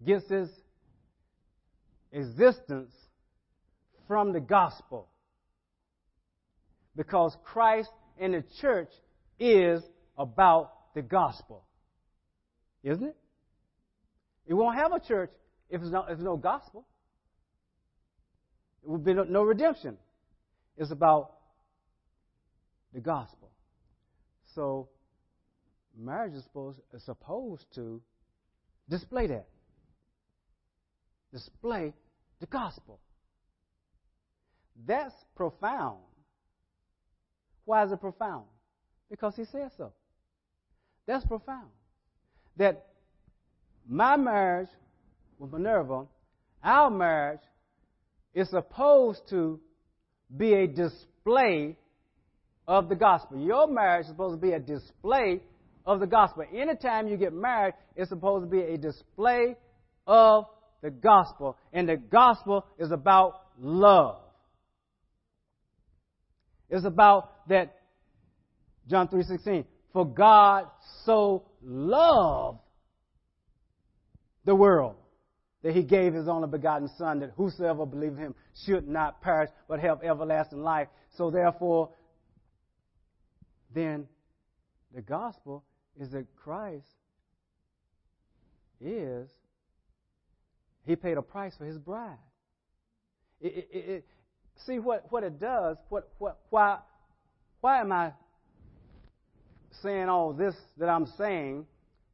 gets 0.06 0.30
its 0.30 0.51
existence 2.12 2.93
from 4.08 4.32
the 4.32 4.39
gospel 4.39 5.08
because 6.95 7.36
Christ 7.43 7.89
and 8.19 8.34
the 8.34 8.43
church 8.62 8.89
is 9.39 9.82
about 10.17 10.93
the 10.95 11.01
gospel. 11.01 11.63
Isn't 12.84 13.08
it? 13.08 13.17
It 14.48 14.54
won't 14.54 14.78
have 14.78 14.94
a 14.94 15.00
church 15.00 15.32
if 15.70 15.82
there's 15.82 15.92
no, 15.92 16.02
if 16.02 16.08
there's 16.08 16.24
no 16.24 16.38
gospel. 16.38 16.88
It 18.84 18.90
will 18.90 18.98
be 18.98 19.14
no, 19.14 19.24
no 19.24 19.44
redemption. 19.44 19.98
It's 20.78 20.92
about 20.92 21.34
the 22.94 23.02
gospel. 23.02 23.52
So, 24.56 24.90
marriage 25.98 26.34
is 26.34 26.44
supposed, 26.44 26.80
is 26.94 27.04
supposed 27.04 27.66
to 27.76 28.02
display 28.90 29.28
that. 29.28 29.48
Display 31.34 31.94
the 32.40 32.46
gospel. 32.46 33.00
That's 34.86 35.14
profound. 35.36 35.98
Why 37.66 37.84
is 37.84 37.92
it 37.92 38.00
profound? 38.00 38.46
Because 39.10 39.36
he 39.36 39.44
says 39.44 39.72
so. 39.78 39.92
That's 41.06 41.26
profound. 41.26 41.70
That 42.56 42.86
my 43.88 44.17
marriage 44.17 44.69
with 45.39 45.52
Minerva, 45.52 46.06
our 46.63 46.89
marriage, 46.89 47.41
is 48.34 48.50
supposed 48.50 49.21
to 49.30 49.60
be 50.36 50.54
a 50.54 50.67
display 50.67 51.78
of 52.67 52.89
the 52.89 52.95
gospel. 52.95 53.39
Your 53.39 53.67
marriage 53.67 54.04
is 54.04 54.10
supposed 54.10 54.39
to 54.39 54.45
be 54.45 54.54
a 54.54 54.60
display 54.60 55.41
of 55.86 56.00
the 56.00 56.08
gospel. 56.08 56.43
Anytime 56.54 57.08
you 57.08 57.17
get 57.17 57.34
married, 57.34 57.73
it's 57.95 58.10
supposed 58.10 58.45
to 58.45 58.50
be 58.50 58.62
a 58.62 58.78
display 58.78 59.56
of 60.06 60.45
the 60.82 60.91
gospel. 60.91 61.58
And 61.71 61.88
the 61.88 61.95
gospel 61.97 62.65
is 62.78 62.91
about 62.91 63.41
love. 63.60 64.17
It's 66.69 66.86
about 66.86 67.47
that 67.47 67.73
John 68.89 69.08
3:16. 69.08 69.65
For 69.93 70.06
God 70.06 70.67
so 71.06 71.45
loved 71.62 72.60
the 74.48 74.56
world 74.56 74.96
that 75.62 75.76
he 75.76 75.84
gave 75.84 76.14
his 76.14 76.30
only 76.30 76.48
begotten 76.48 76.90
son 76.98 77.20
that 77.20 77.34
whosoever 77.36 77.86
believe 77.86 78.16
him 78.16 78.34
should 78.66 78.88
not 78.88 79.22
perish 79.22 79.50
but 79.68 79.82
have 79.82 80.02
everlasting 80.02 80.64
life. 80.64 80.88
So 81.18 81.30
therefore 81.30 81.90
then 83.76 84.08
the 84.96 85.02
gospel 85.02 85.66
is 86.00 86.12
that 86.12 86.26
Christ 86.38 86.88
is 88.80 89.30
he 90.86 90.96
paid 90.96 91.18
a 91.18 91.22
price 91.22 91.54
for 91.58 91.66
his 91.66 91.78
bride. 91.78 92.18
It, 93.42 93.68
it, 93.70 93.90
it, 93.90 94.06
see 94.66 94.80
what, 94.80 95.12
what 95.12 95.24
it 95.24 95.42
does, 95.42 95.76
what, 95.90 96.10
what, 96.20 96.38
why, 96.50 96.78
why 97.60 97.82
am 97.82 97.92
I 97.92 98.14
saying 99.84 100.08
all 100.08 100.32
this 100.32 100.56
that 100.78 100.88
I'm 100.88 101.06
saying, 101.18 101.66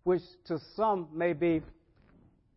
which 0.04 0.24
to 0.48 0.60
some 0.76 1.10
may 1.14 1.34
be, 1.34 1.62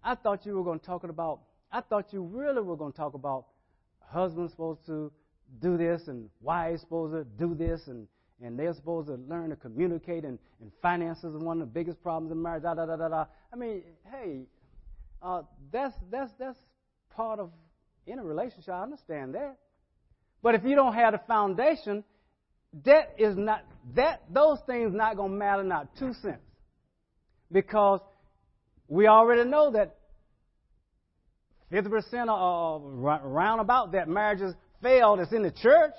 I 0.07 0.15
thought 0.15 0.47
you 0.47 0.55
were 0.55 0.63
going 0.63 0.79
to 0.79 0.87
talk 0.87 1.03
about, 1.03 1.41
I 1.73 1.81
thought 1.81 2.13
you 2.13 2.23
really 2.23 2.63
were 2.63 2.77
going 2.77 2.93
to 2.93 2.97
talk 2.97 3.15
about 3.15 3.47
husband's 3.99 4.53
supposed 4.53 4.87
to 4.87 5.11
do 5.61 5.77
this 5.77 6.07
and 6.07 6.31
wives 6.41 6.81
supposed 6.83 7.13
to 7.13 7.25
do 7.25 7.57
this 7.57 7.81
and, 7.89 8.07
and 8.41 8.57
they're 8.57 8.73
supposed 8.73 9.09
to 9.09 9.15
learn 9.29 9.51
to 9.51 9.57
communicate 9.57 10.25
and, 10.25 10.39
and 10.61 10.71
finances 10.81 11.35
is 11.35 11.43
one 11.43 11.61
of 11.61 11.67
the 11.67 11.75
biggest 11.75 12.01
problems 12.05 12.31
in 12.31 12.41
marriage, 12.41 12.63
da 12.63 12.75
da 12.75 12.87
da 12.87 12.95
da 12.95 13.09
da. 13.09 13.25
I 13.53 13.57
mean, 13.57 13.83
hey, 14.09 14.43
uh, 15.21 15.43
that's 15.73 15.97
that's 16.09 16.31
that's 16.39 16.59
part 17.11 17.41
of 17.41 17.51
in 18.07 18.21
a 18.21 18.25
relationship. 18.25 18.69
I 18.69 18.85
understand 18.85 19.35
that. 19.35 19.57
But 20.41 20.55
if 20.55 20.63
you 20.63 20.77
don't 20.77 20.95
have 20.95 21.15
the 21.15 21.21
foundation, 21.27 22.05
that 22.85 23.17
is 23.19 23.37
not 23.37 23.65
that 23.97 24.23
those 24.31 24.59
things 24.69 24.93
not 24.95 25.17
going 25.17 25.33
to 25.33 25.37
matter 25.37 25.65
not 25.65 25.97
two 25.99 26.13
cents. 26.23 26.39
Because 27.51 28.01
we 28.89 29.07
already 29.07 29.49
know 29.49 29.73
that 29.73 29.96
50% 31.73 32.29
of 32.29 32.83
round 33.25 33.61
about 33.61 33.93
that 33.93 34.09
marriages 34.09 34.55
failed 34.83 35.21
is 35.21 35.33
in 35.33 35.43
the 35.43 35.51
church. 35.51 35.95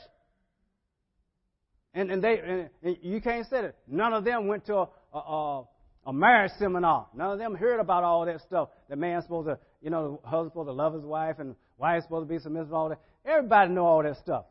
And, 1.93 2.11
and 2.11 2.23
they 2.23 2.39
and, 2.39 2.69
and 2.83 2.97
you 3.01 3.19
can't 3.21 3.47
say 3.49 3.63
that. 3.63 3.75
None 3.87 4.13
of 4.13 4.23
them 4.23 4.47
went 4.47 4.65
to 4.67 4.75
a, 4.75 4.89
a, 5.13 5.63
a 6.05 6.13
marriage 6.13 6.51
seminar. 6.59 7.07
None 7.13 7.31
of 7.31 7.39
them 7.39 7.55
heard 7.55 7.79
about 7.79 8.03
all 8.03 8.25
that 8.25 8.41
stuff. 8.41 8.69
The 8.89 8.95
man's 8.95 9.23
supposed 9.23 9.47
to, 9.47 9.57
you 9.81 9.89
know, 9.89 10.21
the 10.23 10.29
husband's 10.29 10.51
supposed 10.51 10.67
to 10.67 10.73
love 10.73 10.93
his 10.93 11.03
wife 11.03 11.39
and 11.39 11.55
wife's 11.77 12.05
supposed 12.05 12.29
to 12.29 12.33
be 12.33 12.39
submissive, 12.39 12.73
all 12.73 12.89
that. 12.89 12.99
Everybody 13.25 13.71
know 13.71 13.85
all 13.85 14.03
that 14.03 14.17
stuff. 14.17 14.45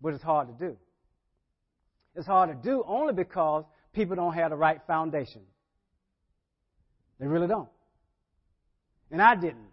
But 0.00 0.14
it's 0.14 0.24
hard 0.24 0.48
to 0.48 0.66
do. 0.66 0.76
It's 2.16 2.26
hard 2.26 2.50
to 2.50 2.68
do 2.68 2.82
only 2.86 3.14
because 3.14 3.64
people 3.92 4.16
don't 4.16 4.34
have 4.34 4.50
the 4.50 4.56
right 4.56 4.80
foundation. 4.86 5.42
They 7.20 7.26
really 7.26 7.46
don't. 7.46 7.68
And 9.12 9.20
I 9.20 9.36
didn't. 9.36 9.68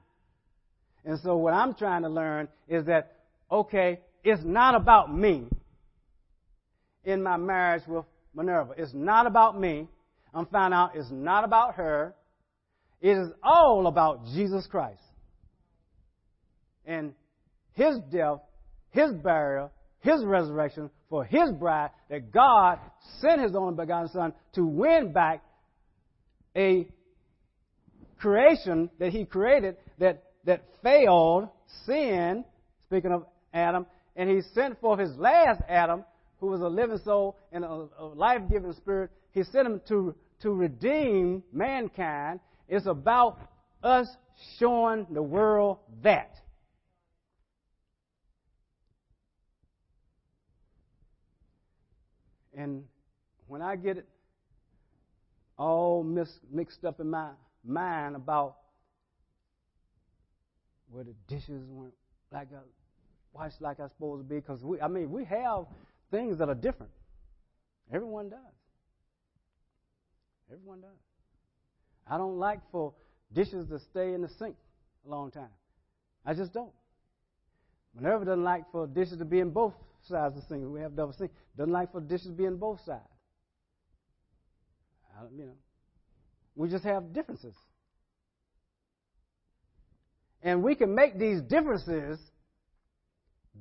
And 1.05 1.17
so 1.21 1.37
what 1.37 1.53
I'm 1.53 1.73
trying 1.73 2.03
to 2.03 2.09
learn 2.09 2.49
is 2.67 2.85
that, 2.85 3.15
okay, 3.49 4.01
it's 4.23 4.43
not 4.43 4.75
about 4.75 5.15
me 5.15 5.45
in 7.05 7.23
my 7.23 7.37
marriage 7.37 7.83
with 7.87 8.05
Minerva. 8.35 8.73
It's 8.77 8.93
not 8.93 9.25
about 9.25 9.59
me. 9.59 9.87
I'm 10.33 10.45
finding 10.45 10.77
out 10.77 10.91
it's 10.95 11.09
not 11.09 11.45
about 11.45 11.75
her. 11.75 12.13
It 13.01 13.17
is 13.17 13.29
all 13.41 13.87
about 13.87 14.25
Jesus 14.25 14.67
Christ. 14.67 15.01
And 16.85 17.13
his 17.73 17.97
death, 18.11 18.41
his 18.91 19.11
burial, 19.13 19.71
his 20.01 20.23
resurrection 20.25 20.89
for 21.09 21.23
his 21.23 21.49
bride, 21.51 21.91
that 22.09 22.31
God 22.31 22.77
sent 23.21 23.41
his 23.41 23.55
only 23.55 23.75
begotten 23.75 24.09
Son 24.09 24.33
to 24.55 24.65
win 24.65 25.13
back 25.13 25.43
a 26.55 26.87
creation 28.19 28.89
that 28.99 29.11
he 29.11 29.25
created 29.25 29.77
that, 29.97 30.23
that 30.45 30.63
failed, 30.83 31.47
sin, 31.85 32.43
speaking 32.87 33.11
of 33.11 33.25
Adam, 33.53 33.85
and 34.15 34.29
he 34.29 34.41
sent 34.53 34.79
forth 34.81 34.99
his 34.99 35.15
last 35.17 35.61
Adam, 35.67 36.03
who 36.39 36.47
was 36.47 36.61
a 36.61 36.67
living 36.67 36.99
soul 37.03 37.37
and 37.51 37.63
a, 37.63 37.87
a 37.97 38.05
life 38.05 38.41
giving 38.51 38.73
spirit. 38.73 39.11
He 39.31 39.43
sent 39.43 39.67
him 39.67 39.81
to, 39.87 40.15
to 40.41 40.51
redeem 40.51 41.43
mankind. 41.51 42.39
It's 42.67 42.85
about 42.85 43.39
us 43.83 44.07
showing 44.57 45.07
the 45.11 45.21
world 45.21 45.77
that. 46.03 46.31
And 52.55 52.83
when 53.47 53.61
I 53.61 53.77
get 53.77 53.97
it 53.97 54.07
all 55.57 56.03
mixed 56.03 56.83
up 56.83 56.99
in 56.99 57.09
my 57.09 57.29
mind 57.69 58.15
about 58.15 58.57
where 60.91 61.03
the 61.03 61.13
dishes 61.27 61.63
weren't 61.69 61.93
like 62.31 62.47
uh, 62.53 62.57
I, 62.57 62.61
washed 63.33 63.61
like 63.61 63.79
I 63.79 63.87
supposed 63.87 64.23
to 64.23 64.29
be, 64.29 64.35
because 64.35 64.63
we, 64.63 64.81
I 64.81 64.87
mean, 64.87 65.11
we 65.11 65.23
have 65.25 65.65
things 66.11 66.37
that 66.39 66.49
are 66.49 66.55
different. 66.55 66.91
Everyone 67.93 68.29
does. 68.29 68.39
Everyone 70.51 70.81
does. 70.81 70.89
I 72.07 72.17
don't 72.17 72.37
like 72.37 72.59
for 72.71 72.93
dishes 73.33 73.67
to 73.69 73.79
stay 73.79 74.13
in 74.13 74.21
the 74.21 74.29
sink 74.39 74.55
a 75.05 75.09
long 75.09 75.31
time. 75.31 75.49
I 76.25 76.33
just 76.33 76.53
don't. 76.53 76.71
Minerva 77.95 78.25
doesn't 78.25 78.43
like 78.43 78.63
for 78.71 78.87
dishes 78.87 79.17
to 79.19 79.25
be 79.25 79.39
in 79.39 79.51
both 79.51 79.73
sides 80.07 80.35
of 80.35 80.41
the 80.41 80.47
sink. 80.47 80.63
We 80.65 80.81
have 80.81 80.95
double 80.95 81.13
sink. 81.13 81.31
Doesn't 81.57 81.71
like 81.71 81.91
for 81.91 82.01
dishes 82.01 82.27
to 82.27 82.33
be 82.33 82.45
in 82.45 82.57
both 82.57 82.79
sides. 82.85 83.01
I, 85.17 85.23
you 85.35 85.45
know, 85.45 85.55
we 86.55 86.69
just 86.69 86.83
have 86.83 87.13
differences. 87.13 87.55
And 90.41 90.63
we 90.63 90.75
can 90.75 90.95
make 90.95 91.19
these 91.19 91.41
differences 91.41 92.19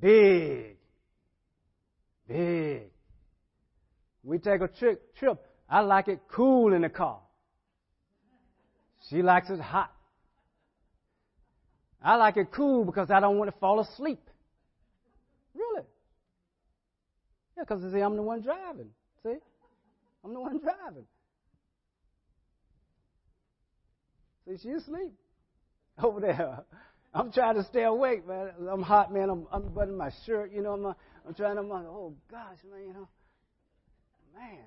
big. 0.00 0.76
Big. 2.28 2.82
We 4.22 4.38
take 4.38 4.60
a 4.60 4.68
trip, 4.68 5.16
trip. 5.16 5.38
I 5.68 5.80
like 5.80 6.08
it 6.08 6.20
cool 6.30 6.72
in 6.72 6.82
the 6.82 6.88
car. 6.88 7.20
She 9.08 9.22
likes 9.22 9.50
it 9.50 9.60
hot. 9.60 9.92
I 12.02 12.16
like 12.16 12.36
it 12.36 12.52
cool 12.52 12.84
because 12.84 13.10
I 13.10 13.20
don't 13.20 13.38
want 13.38 13.50
to 13.50 13.58
fall 13.58 13.80
asleep. 13.80 14.20
Really? 15.54 15.82
Yeah, 17.56 17.64
because 17.64 17.92
see, 17.92 18.00
I'm 18.00 18.16
the 18.16 18.22
one 18.22 18.40
driving. 18.42 18.90
See? 19.22 19.34
I'm 20.24 20.32
the 20.32 20.40
one 20.40 20.60
driving. 20.60 21.06
See, 24.48 24.56
she's 24.56 24.82
asleep 24.82 25.12
over 26.02 26.20
there. 26.20 26.64
I'm 27.14 27.32
trying 27.32 27.56
to 27.56 27.64
stay 27.64 27.84
awake, 27.84 28.26
man. 28.26 28.50
I'm 28.70 28.82
hot, 28.82 29.12
man. 29.12 29.28
I'm 29.30 29.46
unbuttoning 29.52 29.96
my 29.96 30.10
shirt, 30.24 30.52
you 30.52 30.62
know. 30.62 30.72
I'm, 30.72 30.86
uh, 30.86 30.94
I'm 31.26 31.34
trying 31.34 31.56
to, 31.56 31.62
I'm 31.62 31.68
like, 31.68 31.84
oh 31.84 32.14
gosh, 32.30 32.58
man, 32.70 32.86
you 32.86 32.92
know. 32.92 33.08
Man. 34.34 34.64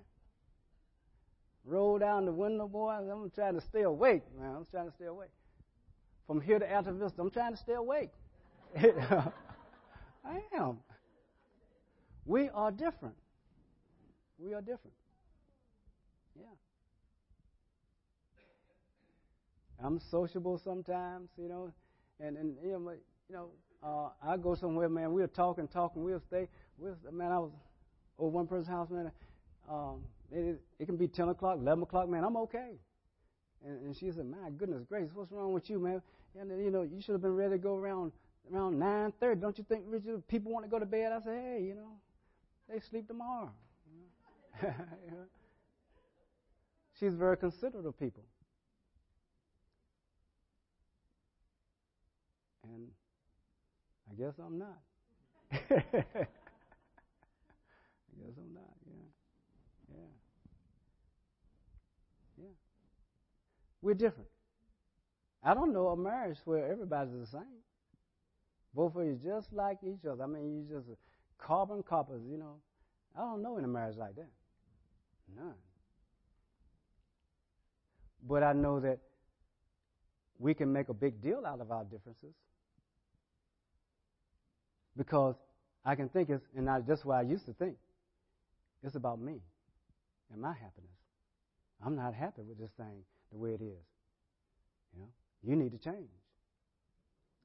Roll 1.66 2.00
down 2.00 2.26
the 2.26 2.32
window, 2.32 2.68
boy. 2.68 2.92
I'm 2.92 3.30
trying 3.32 3.56
to 3.56 3.62
stay 3.62 3.84
awake, 3.84 4.24
man. 4.40 4.56
I'm 4.56 4.66
trying 4.72 4.88
to 4.88 4.94
stay 4.96 5.06
awake. 5.06 5.30
From 6.28 6.42
here 6.42 6.60
to 6.60 6.76
Alta 6.76 6.92
Vista, 6.92 7.22
I'm 7.22 7.32
trying 7.32 7.54
to 7.54 7.58
stay 7.58 7.74
awake. 7.74 8.12
I 8.78 10.42
am. 10.58 10.80
We 12.26 12.50
are 12.50 12.72
different. 12.72 13.16
We 14.38 14.54
are 14.54 14.62
different. 14.62 14.94
Yeah. 16.36 16.46
I'm 19.84 20.00
sociable 20.00 20.58
sometimes, 20.58 21.30
you 21.38 21.48
know, 21.50 21.72
and 22.20 22.38
and 22.38 22.56
you 22.64 22.72
know, 22.72 22.92
you 23.30 23.36
know, 23.36 23.50
uh, 23.84 24.10
I 24.24 24.38
go 24.38 24.56
somewhere, 24.56 24.90
man. 24.90 25.12
We'll 25.14 25.28
talk 25.28 25.58
and 25.58 25.70
talk, 25.70 25.94
and 25.96 26.04
we'll 26.04 26.20
stay. 26.20 26.48
We'll, 26.78 26.96
man, 27.12 27.32
I 27.32 27.40
was 27.40 27.52
over 28.20 28.30
one 28.30 28.48
person's 28.48 28.68
house, 28.68 28.90
man. 28.90 29.12
Um, 29.70 30.02
it, 30.32 30.62
it 30.80 30.86
can 30.86 30.98
be 30.98 31.08
10 31.08 31.30
o'clock, 31.30 31.58
11 31.60 31.84
o'clock, 31.84 32.10
man. 32.10 32.24
I'm 32.24 32.38
okay. 32.38 32.74
And, 33.66 33.86
and 33.86 33.96
she 33.96 34.12
said, 34.12 34.26
"My 34.26 34.50
goodness 34.58 34.84
gracious, 34.88 35.12
what's 35.14 35.32
wrong 35.32 35.54
with 35.54 35.70
you, 35.70 35.80
man? 35.80 36.02
And 36.40 36.50
you 36.64 36.72
know, 36.72 36.84
you 36.84 37.02
should 37.02 37.14
have 37.14 37.22
been 37.22 37.36
ready 37.36 37.56
to 37.56 37.58
go 37.58 37.76
around 37.76 38.12
around 38.52 38.80
9:30. 38.80 39.40
Don't 39.40 39.58
you 39.58 39.64
think, 39.68 39.84
Richard? 39.88 40.28
People 40.28 40.52
want 40.52 40.66
to 40.66 40.70
go 40.70 40.80
to 40.80 40.86
bed." 40.86 41.12
I 41.12 41.20
said, 41.22 41.38
"Hey, 41.38 41.64
you 41.68 41.76
know, 41.76 41.92
they 42.70 42.80
sleep 42.80 43.08
tomorrow." 43.08 43.52
She's 47.00 47.14
very 47.16 47.38
considerate 47.38 47.86
of 47.86 47.98
people. 48.00 48.24
And 52.76 52.88
I 54.10 54.14
guess 54.16 54.34
I'm 54.40 54.58
not. 54.58 54.80
I 55.52 55.60
guess 58.20 58.36
I'm 58.38 58.54
not, 58.54 58.76
yeah. 58.86 59.08
Yeah. 59.90 60.12
Yeah. 62.38 62.56
We're 63.82 63.94
different. 63.94 64.30
I 65.44 65.54
don't 65.54 65.74
know 65.74 65.88
a 65.88 65.98
marriage 65.98 66.38
where 66.46 66.72
everybody's 66.72 67.14
the 67.20 67.26
same. 67.26 67.62
Both 68.74 68.96
of 68.96 69.04
you 69.04 69.20
just 69.24 69.52
like 69.52 69.80
each 69.84 70.06
other. 70.06 70.24
I 70.24 70.28
mean, 70.28 70.66
you 70.70 70.78
just 70.78 70.88
carbon 71.38 71.84
copies, 71.84 72.22
you 72.30 72.38
know. 72.38 72.58
I 73.18 73.22
don't 73.22 73.42
know 73.42 73.58
any 73.58 73.68
marriage 73.68 73.98
like 73.98 74.16
that. 74.16 74.30
None. 75.36 75.56
But 78.28 78.44
I 78.44 78.54
know 78.54 78.80
that 78.80 79.00
we 80.40 80.54
can 80.54 80.72
make 80.72 80.90
a 80.90 80.94
big 80.94 81.22
deal 81.22 81.44
out 81.46 81.60
of 81.60 81.72
our 81.72 81.84
differences 81.84 82.36
because 84.98 85.36
I 85.86 85.96
can 85.96 86.10
think 86.10 86.30
it's, 86.30 86.44
and 86.56 86.70
I, 86.70 86.82
just 86.82 87.06
what 87.06 87.16
I 87.16 87.22
used 87.22 87.46
to 87.46 87.54
think, 87.54 87.76
it's 88.84 88.96
about 88.96 89.20
me 89.20 89.42
and 90.32 90.42
my 90.42 90.54
happiness. 90.54 90.92
I'm 91.84 91.96
not 91.96 92.14
happy 92.14 92.42
with 92.48 92.60
this 92.60 92.72
thing 92.78 93.04
the 93.32 93.38
way 93.38 93.52
it 93.52 93.62
is. 93.62 93.86
You 94.94 95.00
know, 95.00 95.10
you 95.44 95.56
need 95.56 95.72
to 95.72 95.78
change. 95.78 96.10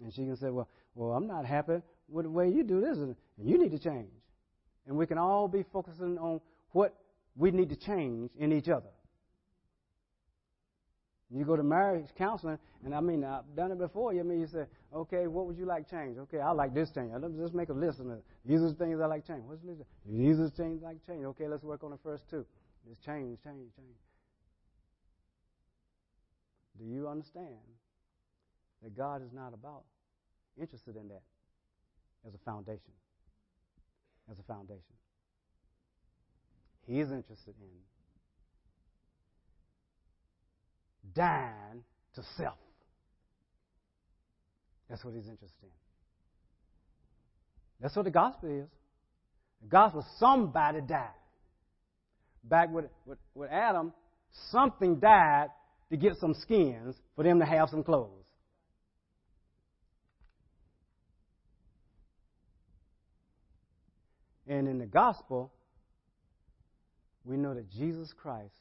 And 0.03 0.12
she 0.12 0.22
can 0.24 0.36
say, 0.36 0.51
well, 0.51 0.68
well, 0.94 1.12
I'm 1.12 1.26
not 1.26 1.47
happy 1.47 1.80
with 2.09 2.24
the 2.24 2.30
way 2.30 2.49
you 2.49 2.62
do 2.62 2.80
this, 2.80 2.99
and 2.99 3.16
you 3.42 3.59
need 3.59 3.70
to 3.70 3.78
change. 3.78 4.11
And 4.86 4.97
we 4.97 5.07
can 5.07 5.18
all 5.18 5.49
be 5.49 5.64
focusing 5.72 6.18
on 6.18 6.40
what 6.72 6.94
we 7.34 7.51
need 7.51 7.70
to 7.70 7.76
change 7.76 8.30
in 8.38 8.53
each 8.53 8.68
other. 8.68 8.88
You 11.31 11.45
go 11.45 11.57
to 11.57 11.62
marriage 11.62 12.07
counseling, 12.16 12.59
and 12.85 12.95
I 12.95 13.01
mean, 13.01 13.24
I've 13.24 13.43
done 13.57 13.72
it 13.72 13.79
before. 13.79 14.14
You 14.14 14.22
mean 14.22 14.41
you 14.41 14.47
say, 14.47 14.64
okay, 14.95 15.27
what 15.27 15.47
would 15.47 15.59
you 15.59 15.66
like 15.66 15.91
change? 15.91 16.18
Okay, 16.18 16.39
I 16.39 16.53
like 16.53 16.72
this 16.72 16.91
change. 16.91 17.11
Let's 17.18 17.35
just 17.35 17.53
make 17.53 17.68
a 17.68 17.72
list 17.72 17.99
of 17.99 18.07
these 18.45 18.62
are 18.62 18.68
the 18.68 18.74
things 18.74 19.01
I 19.01 19.07
like 19.07 19.27
change. 19.27 19.43
What's 19.45 19.61
the 19.62 19.72
list? 19.72 19.83
These 20.09 20.39
are 20.39 20.45
the 20.45 20.51
things 20.51 20.83
I 20.85 20.89
like 20.89 21.05
change. 21.05 21.24
Okay, 21.24 21.49
let's 21.49 21.64
work 21.64 21.83
on 21.83 21.91
the 21.91 21.99
first 21.99 22.31
two. 22.31 22.47
Just 22.89 23.05
change, 23.05 23.43
change, 23.43 23.74
change. 23.74 23.97
Do 26.79 26.85
you 26.85 27.09
understand 27.09 27.59
that 28.83 28.97
God 28.97 29.22
is 29.24 29.33
not 29.33 29.53
about 29.53 29.83
interested 30.61 30.97
in 30.97 31.09
that 31.09 31.22
as 32.27 32.35
a 32.35 32.39
foundation? 32.45 32.93
As 34.31 34.39
a 34.39 34.43
foundation. 34.45 34.95
He 36.87 37.01
is 37.01 37.11
interested 37.11 37.55
in 37.61 37.68
dying 41.15 41.83
to 42.15 42.23
self. 42.37 42.59
That's 44.89 45.05
what 45.05 45.15
he's 45.15 45.27
interested 45.27 45.65
in. 45.65 45.71
That's 47.81 47.95
what 47.95 48.05
the 48.05 48.11
gospel 48.11 48.49
is. 48.49 48.69
The 49.63 49.69
gospel, 49.69 50.05
somebody 50.19 50.81
died. 50.81 51.09
Back 52.45 52.73
with, 52.73 52.87
with, 53.05 53.19
with 53.35 53.51
Adam, 53.51 53.93
something 54.51 55.01
died 55.01 55.49
to 55.91 55.97
get 55.97 56.17
some 56.21 56.35
skins 56.35 56.95
for 57.15 57.25
them 57.25 57.41
to 57.41 57.45
have 57.47 57.69
some 57.69 57.83
clothes. 57.83 58.11
And 64.49 64.69
in 64.69 64.79
the 64.79 64.87
gospel, 64.87 65.53
we 67.25 67.37
know 67.37 67.55
that 67.55 67.69
Jesus 67.71 68.13
Christ 68.17 68.55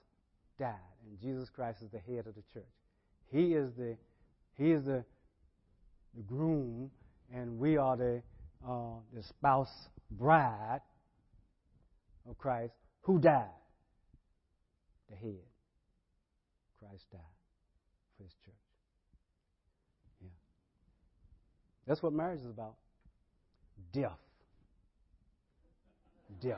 died, 0.57 0.73
and 1.05 1.19
Jesus 1.19 1.49
Christ 1.49 1.81
is 1.81 1.89
the 1.91 1.99
head 1.99 2.27
of 2.27 2.35
the 2.35 2.43
church. 2.53 2.63
He 3.31 3.53
is 3.53 3.71
the 3.77 3.95
He 4.57 4.71
is 4.71 4.85
the, 4.85 5.03
the 6.15 6.23
groom, 6.23 6.89
and 7.33 7.59
we 7.59 7.77
are 7.77 7.97
the 7.97 8.21
uh, 8.67 8.99
the 9.13 9.23
spouse 9.23 9.89
bride 10.11 10.81
of 12.29 12.37
Christ 12.37 12.73
who 13.01 13.19
died. 13.19 13.45
The 15.09 15.15
head. 15.15 15.43
Christ 16.79 17.03
died 17.11 17.21
for 18.17 18.23
His 18.23 18.33
church. 18.45 18.55
Yeah. 20.21 20.29
That's 21.87 22.01
what 22.01 22.13
marriage 22.13 22.39
is 22.39 22.49
about. 22.49 22.75
Death. 23.93 24.17
Death. 26.41 26.57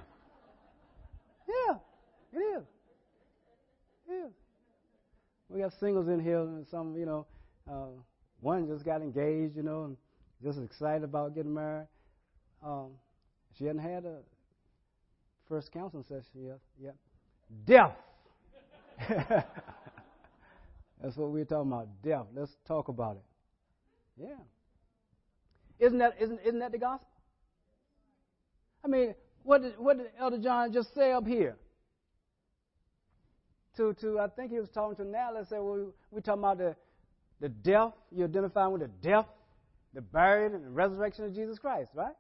Yeah, 1.47 1.75
it 2.33 2.37
is. 2.37 2.63
Yeah. 4.09 4.27
We 5.49 5.61
got 5.61 5.73
singles 5.79 6.07
in 6.07 6.19
here, 6.19 6.39
and 6.39 6.67
some, 6.67 6.95
you 6.95 7.05
know, 7.05 7.25
uh, 7.69 7.87
one 8.41 8.67
just 8.67 8.85
got 8.85 9.01
engaged, 9.01 9.55
you 9.55 9.63
know, 9.63 9.85
and 9.85 9.97
just 10.43 10.59
excited 10.59 11.03
about 11.03 11.35
getting 11.35 11.53
married. 11.53 11.87
Um, 12.63 12.91
she 13.57 13.65
hadn't 13.65 13.81
had 13.81 14.05
a 14.05 14.19
first 15.47 15.71
counseling 15.71 16.03
session 16.03 16.45
yet. 16.45 16.59
yet. 16.81 16.95
Death. 17.65 17.95
That's 21.01 21.15
what 21.15 21.29
we're 21.29 21.45
talking 21.45 21.71
about. 21.71 21.87
Death. 22.03 22.25
Let's 22.35 22.51
talk 22.67 22.87
about 22.87 23.17
it. 23.17 23.23
Yeah. 24.23 24.35
Isn't 25.79 25.99
that 25.99 26.15
isn't 26.19 26.39
isn't 26.43 26.59
that 26.59 26.71
the 26.71 26.79
gospel? 26.79 27.07
I 28.83 28.87
mean, 28.87 29.13
what 29.43 29.61
did, 29.61 29.77
what 29.77 29.97
did 29.97 30.07
Elder 30.19 30.39
John 30.39 30.73
just 30.73 30.93
say 30.95 31.11
up 31.11 31.27
here? 31.27 31.55
To, 33.77 33.93
to 34.01 34.19
I 34.19 34.27
think 34.27 34.51
he 34.51 34.59
was 34.59 34.69
talking 34.69 34.95
to 34.97 35.03
and 35.03 35.47
said, 35.47 35.59
well, 35.59 35.93
we're 36.11 36.21
talking 36.21 36.43
about 36.43 36.57
the, 36.57 36.75
the 37.39 37.49
death, 37.49 37.93
you're 38.11 38.27
identifying 38.27 38.71
with 38.71 38.81
the 38.81 38.89
death, 39.01 39.25
the 39.93 40.01
buried, 40.01 40.51
and 40.51 40.65
the 40.65 40.69
resurrection 40.69 41.25
of 41.25 41.33
Jesus 41.33 41.57
Christ, 41.59 41.91
right? 41.93 42.13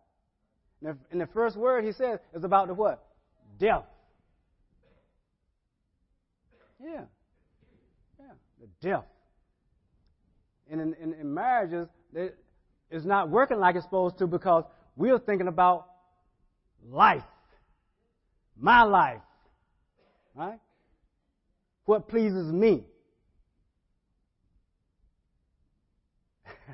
And 0.81 0.91
the, 0.91 0.97
and 1.11 1.21
the 1.21 1.27
first 1.27 1.57
word 1.57 1.83
he 1.83 1.91
says 1.91 2.19
is 2.33 2.43
about 2.43 2.67
the 2.67 2.73
what? 2.73 3.03
Death. 3.59 3.83
Yeah. 6.79 7.01
Yeah, 8.19 8.25
the 8.61 8.87
death. 8.87 9.05
And 10.69 10.81
in, 10.81 10.93
in, 11.01 11.13
in 11.13 11.33
marriages, 11.33 11.87
it's 12.13 13.05
not 13.05 13.29
working 13.29 13.57
like 13.57 13.75
it's 13.75 13.85
supposed 13.85 14.17
to 14.19 14.27
because 14.27 14.63
we're 14.95 15.19
thinking 15.19 15.47
about 15.47 15.87
life. 16.89 17.23
My 18.59 18.83
life. 18.83 19.21
Right? 20.35 20.59
What 21.87 22.07
pleases 22.09 22.51
me. 22.51 22.83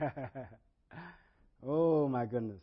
oh, 1.66 2.08
my 2.08 2.26
goodness. 2.26 2.60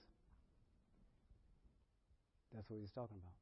That's 2.52 2.68
what 2.68 2.80
he's 2.80 2.90
talking 2.90 3.16
about. 3.22 3.32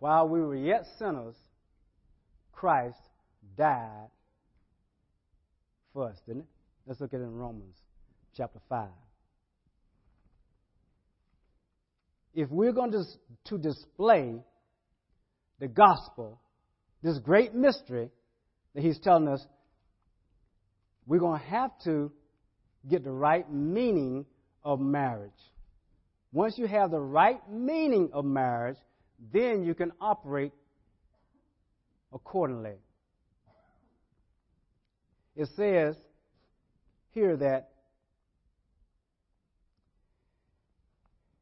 While 0.00 0.28
we 0.28 0.40
were 0.40 0.56
yet 0.56 0.86
sinners, 0.98 1.36
Christ 2.50 2.98
died 3.56 4.08
for 5.92 6.08
us, 6.08 6.16
didn't 6.26 6.42
it? 6.42 6.48
Let's 6.84 7.00
look 7.00 7.14
at 7.14 7.20
it 7.20 7.22
in 7.22 7.36
Romans 7.36 7.76
chapter 8.36 8.58
5. 8.68 8.88
If 12.34 12.50
we're 12.50 12.72
going 12.72 12.90
to, 12.90 13.04
to 13.50 13.58
display 13.58 14.42
the 15.60 15.68
gospel, 15.68 16.40
this 17.02 17.18
great 17.18 17.54
mystery 17.54 18.10
that 18.74 18.82
he's 18.82 18.98
telling 18.98 19.28
us, 19.28 19.44
we're 21.06 21.20
going 21.20 21.40
to 21.40 21.46
have 21.46 21.70
to 21.84 22.12
get 22.88 23.04
the 23.04 23.10
right 23.10 23.50
meaning 23.50 24.26
of 24.62 24.80
marriage. 24.80 25.30
Once 26.32 26.58
you 26.58 26.66
have 26.66 26.90
the 26.90 27.00
right 27.00 27.40
meaning 27.50 28.10
of 28.12 28.24
marriage, 28.24 28.76
then 29.32 29.64
you 29.64 29.74
can 29.74 29.92
operate 30.00 30.52
accordingly. 32.12 32.76
It 35.36 35.48
says 35.56 35.96
here 37.12 37.36
that 37.36 37.70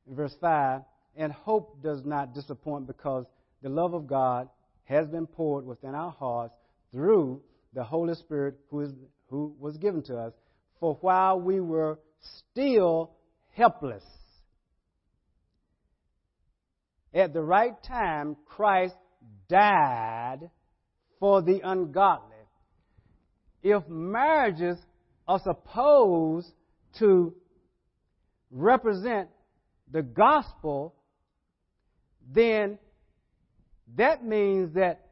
in 0.09 0.15
verse 0.15 0.35
5 0.41 0.83
and 1.17 1.33
hope 1.33 1.83
does 1.83 2.05
not 2.05 2.35
disappoint 2.35 2.87
because 2.87 3.25
the 3.63 3.69
love 3.69 3.95
of 3.95 4.07
God 4.07 4.49
has 4.87 5.07
been 5.09 5.27
poured 5.27 5.65
within 5.67 5.95
our 5.95 6.11
hearts 6.11 6.55
through 6.93 7.43
the 7.75 7.85
Holy 7.85 8.15
Spirit 8.15 8.57
who, 8.71 8.81
is, 8.81 8.93
who 9.29 9.55
was 9.61 9.77
given 9.77 10.03
to 10.05 10.17
us. 10.17 10.33
For 10.81 10.95
while 11.01 11.41
we 11.41 11.61
were 11.61 11.99
still 12.51 13.13
helpless, 13.53 14.05
at 17.15 17.33
the 17.33 17.43
right 17.43 17.75
time, 17.83 18.37
Christ 18.45 18.95
died 19.49 20.51
for 21.19 21.43
the 21.43 21.61
ungodly. 21.65 22.37
If 23.63 23.89
marriages 23.89 24.77
are 25.27 25.41
supposed 25.41 26.53
to 26.99 27.35
represent 28.51 29.29
the 29.91 30.03
gospel, 30.03 30.95
then 32.33 32.79
that 33.95 34.25
means 34.25 34.75
that 34.75 35.07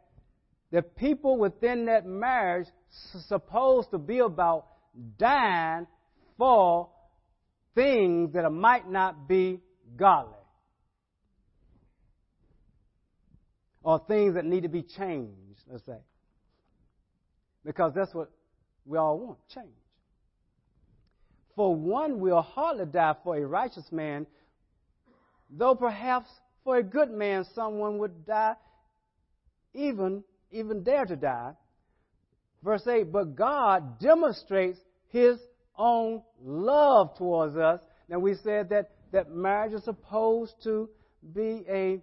the 0.70 0.82
people 0.82 1.38
within 1.38 1.86
that 1.86 2.04
marriage 2.04 2.66
supposed 3.28 3.90
to 3.92 3.98
be 3.98 4.18
about 4.18 4.66
dying 5.18 5.86
for 6.36 6.88
things 7.74 8.32
that 8.32 8.50
might 8.50 8.88
not 8.90 9.28
be 9.28 9.60
godly. 9.96 10.34
Or 13.82 14.02
things 14.08 14.34
that 14.34 14.44
need 14.44 14.62
to 14.62 14.68
be 14.68 14.82
changed, 14.82 15.60
let's 15.70 15.84
say. 15.84 15.98
Because 17.64 17.92
that's 17.94 18.12
what 18.14 18.30
we 18.84 18.98
all 18.98 19.18
want 19.18 19.38
change. 19.54 19.68
For 21.54 21.74
one 21.74 22.18
will 22.18 22.42
hardly 22.42 22.86
die 22.86 23.14
for 23.22 23.36
a 23.36 23.46
righteous 23.46 23.86
man, 23.92 24.26
though 25.50 25.74
perhaps 25.74 26.28
for 26.64 26.78
a 26.78 26.82
good 26.82 27.10
man 27.10 27.44
someone 27.54 27.98
would 27.98 28.26
die, 28.26 28.54
even, 29.74 30.24
even 30.50 30.82
dare 30.82 31.04
to 31.04 31.16
die. 31.16 31.52
Verse 32.62 32.86
8, 32.86 33.12
but 33.12 33.36
God 33.36 34.00
demonstrates 34.00 34.78
his 35.08 35.38
own 35.76 36.22
love 36.42 37.16
towards 37.18 37.56
us. 37.56 37.80
Now 38.08 38.18
we 38.18 38.34
said 38.42 38.70
that, 38.70 38.90
that 39.12 39.30
marriage 39.30 39.74
is 39.74 39.84
supposed 39.84 40.54
to 40.64 40.88
be 41.34 41.64
a, 41.68 42.00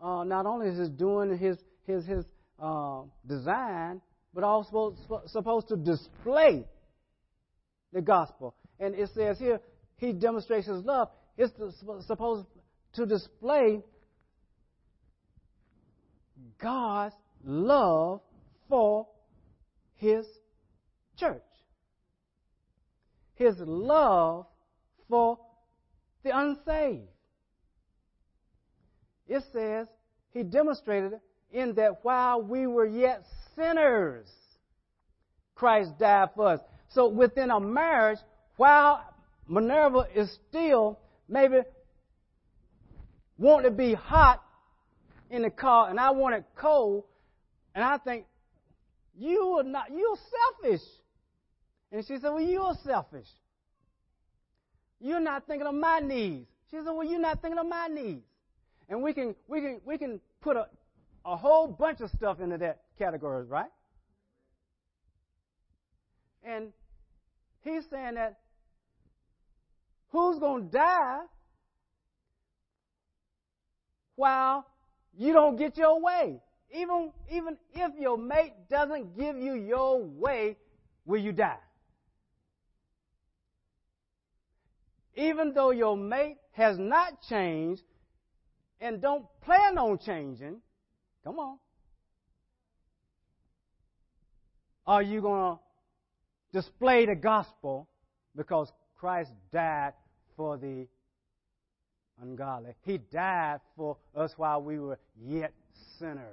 uh, 0.00 0.24
not 0.24 0.44
only 0.44 0.68
is 0.68 0.78
it 0.78 0.98
doing 0.98 1.36
his, 1.38 1.56
his, 1.86 2.04
his 2.04 2.24
uh, 2.58 3.02
design, 3.26 4.02
but 4.34 4.44
also 4.44 4.94
supposed 5.26 5.68
to 5.68 5.76
display 5.76 6.64
the 7.92 8.02
gospel. 8.02 8.54
And 8.78 8.94
it 8.94 9.08
says 9.14 9.38
here, 9.38 9.60
he 9.96 10.12
demonstrates 10.12 10.66
his 10.66 10.84
love. 10.84 11.08
It's 11.36 11.52
supposed 12.06 12.46
to 12.98 13.06
display 13.06 13.80
God's 16.60 17.14
love 17.44 18.20
for 18.68 19.06
his 19.94 20.26
church. 21.16 21.40
His 23.36 23.54
love 23.60 24.46
for 25.08 25.38
the 26.24 26.36
unsaved. 26.36 27.06
It 29.28 29.44
says 29.52 29.86
he 30.32 30.42
demonstrated 30.42 31.20
in 31.52 31.74
that 31.76 32.00
while 32.02 32.42
we 32.42 32.66
were 32.66 32.86
yet 32.86 33.22
sinners, 33.54 34.28
Christ 35.54 35.96
died 36.00 36.30
for 36.34 36.48
us. 36.48 36.60
So 36.88 37.08
within 37.08 37.50
a 37.50 37.60
marriage, 37.60 38.18
while 38.56 39.04
Minerva 39.46 40.08
is 40.16 40.36
still 40.48 40.98
maybe 41.28 41.58
want 43.38 43.64
to 43.64 43.70
be 43.70 43.94
hot 43.94 44.42
in 45.30 45.42
the 45.42 45.50
car 45.50 45.88
and 45.88 45.98
I 45.98 46.10
want 46.10 46.34
it 46.34 46.44
cold, 46.56 47.04
and 47.74 47.84
I 47.84 47.98
think, 47.98 48.26
you 49.16 49.58
are 49.58 49.62
not, 49.62 49.86
you're 49.90 50.16
selfish. 50.60 50.86
And 51.90 52.04
she 52.06 52.18
said, 52.18 52.30
well, 52.30 52.40
you're 52.40 52.74
selfish. 52.84 53.26
You're 55.00 55.20
not 55.20 55.46
thinking 55.46 55.66
of 55.66 55.74
my 55.74 56.00
needs. 56.00 56.46
She 56.70 56.76
said, 56.76 56.86
well, 56.86 57.04
you're 57.04 57.20
not 57.20 57.40
thinking 57.40 57.58
of 57.58 57.66
my 57.66 57.88
needs. 57.88 58.24
And 58.88 59.02
we 59.02 59.12
can, 59.12 59.34
we 59.46 59.60
can, 59.60 59.80
we 59.84 59.98
can 59.98 60.20
put 60.40 60.56
a, 60.56 60.66
a 61.24 61.36
whole 61.36 61.68
bunch 61.68 62.00
of 62.00 62.10
stuff 62.10 62.40
into 62.40 62.58
that 62.58 62.80
category, 62.98 63.44
right? 63.44 63.70
And 66.44 66.72
he's 67.62 67.84
saying 67.90 68.14
that 68.14 68.38
who's 70.10 70.38
going 70.38 70.66
to 70.66 70.70
die 70.70 71.20
while 74.18 74.66
you 75.16 75.32
don't 75.32 75.56
get 75.56 75.76
your 75.76 76.00
way? 76.00 76.40
Even, 76.74 77.12
even 77.30 77.56
if 77.72 77.92
your 77.98 78.18
mate 78.18 78.52
doesn't 78.68 79.16
give 79.16 79.36
you 79.38 79.54
your 79.54 80.02
way, 80.02 80.56
will 81.06 81.20
you 81.20 81.32
die? 81.32 81.56
Even 85.14 85.52
though 85.54 85.70
your 85.70 85.96
mate 85.96 86.36
has 86.52 86.78
not 86.78 87.22
changed 87.28 87.82
and 88.80 89.00
don't 89.00 89.24
plan 89.42 89.78
on 89.78 89.98
changing, 89.98 90.60
come 91.24 91.38
on. 91.38 91.58
Are 94.86 95.02
you 95.02 95.20
going 95.20 95.56
to 95.56 95.60
display 96.52 97.06
the 97.06 97.14
gospel 97.14 97.88
because 98.36 98.72
Christ 98.98 99.30
died 99.52 99.92
for 100.36 100.56
the 100.56 100.86
ungodly. 102.22 102.74
He 102.82 102.98
died 102.98 103.60
for 103.76 103.96
us 104.14 104.32
while 104.36 104.62
we 104.62 104.78
were 104.78 104.98
yet 105.20 105.52
sinners. 105.98 106.24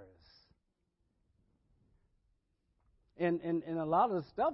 And, 3.18 3.40
and, 3.42 3.64
and 3.64 3.80
a 3.80 3.86
lot 3.86 4.12
of 4.12 4.24
the 4.24 4.30
stuff 4.30 4.54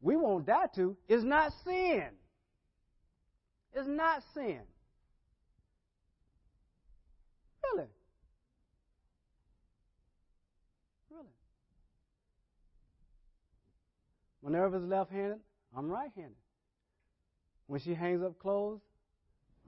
we 0.00 0.16
won't 0.16 0.46
die 0.46 0.66
to 0.76 0.96
is 1.08 1.24
not 1.24 1.52
sin. 1.64 2.08
It's 3.74 3.88
not 3.88 4.22
sin. 4.34 4.60
Really. 7.64 7.88
Really? 11.10 11.26
Minerva's 14.42 14.84
left 14.84 15.10
handed, 15.10 15.38
I'm 15.76 15.88
right 15.88 16.10
handed. 16.14 16.36
When 17.66 17.80
she 17.80 17.94
hangs 17.94 18.22
up 18.22 18.38
clothes, 18.38 18.80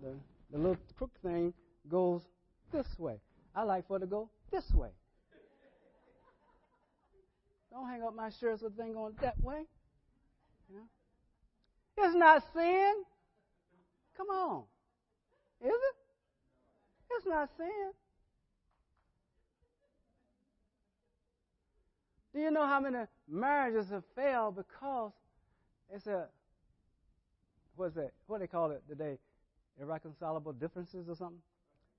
the, 0.00 0.14
the 0.52 0.58
little 0.58 0.78
crook 0.96 1.10
thing 1.22 1.52
goes 1.88 2.22
this 2.72 2.86
way. 2.98 3.20
I 3.54 3.62
like 3.62 3.86
for 3.86 3.96
it 3.96 4.00
to 4.00 4.06
go 4.06 4.30
this 4.52 4.70
way. 4.72 4.90
Don't 7.70 7.88
hang 7.88 8.02
up 8.02 8.14
my 8.14 8.30
shirts 8.40 8.62
with 8.62 8.76
the 8.76 8.82
thing 8.82 8.94
going 8.94 9.14
that 9.20 9.40
way. 9.42 9.62
Yeah. 10.72 12.04
It's 12.04 12.16
not 12.16 12.42
sin. 12.52 12.94
Come 14.16 14.28
on. 14.28 14.64
Is 15.60 15.68
it? 15.68 15.96
It's 17.10 17.26
not 17.26 17.48
sin. 17.56 17.92
Do 22.34 22.40
you 22.40 22.50
know 22.50 22.66
how 22.66 22.80
many 22.80 22.98
marriages 23.28 23.90
have 23.90 24.04
failed 24.14 24.56
because 24.56 25.12
it's 25.92 26.06
a 26.06 26.26
what's 27.76 27.94
that? 27.94 28.12
What 28.26 28.38
do 28.38 28.44
they 28.44 28.46
call 28.46 28.70
it 28.70 28.82
today? 28.88 29.18
Irreconcilable 29.80 30.52
differences 30.52 31.08
or 31.08 31.14
something? 31.14 31.40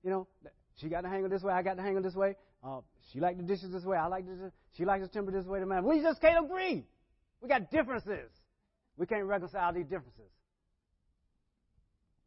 You 0.02 0.10
know, 0.10 0.28
she 0.76 0.88
got 0.88 1.02
to 1.02 1.08
hang 1.08 1.24
of 1.24 1.30
this 1.30 1.42
way, 1.42 1.52
I 1.52 1.62
got 1.62 1.76
to 1.76 1.82
hang 1.82 1.96
of 1.96 2.02
this 2.02 2.14
way. 2.14 2.36
Uh, 2.64 2.80
she 3.12 3.20
liked 3.20 3.38
the 3.38 3.44
dishes 3.44 3.72
this 3.72 3.84
way, 3.84 3.96
I 3.96 4.06
like 4.06 4.24
the. 4.26 4.52
She 4.76 4.84
likes 4.84 5.02
the 5.02 5.08
temper 5.08 5.32
this 5.32 5.44
way. 5.44 5.60
The 5.60 5.66
man, 5.66 5.84
we 5.84 6.00
just 6.00 6.20
can't 6.20 6.44
agree. 6.44 6.84
We 7.40 7.48
got 7.48 7.70
differences. 7.70 8.30
We 8.96 9.06
can't 9.06 9.24
reconcile 9.24 9.72
these 9.72 9.86
differences. 9.86 10.30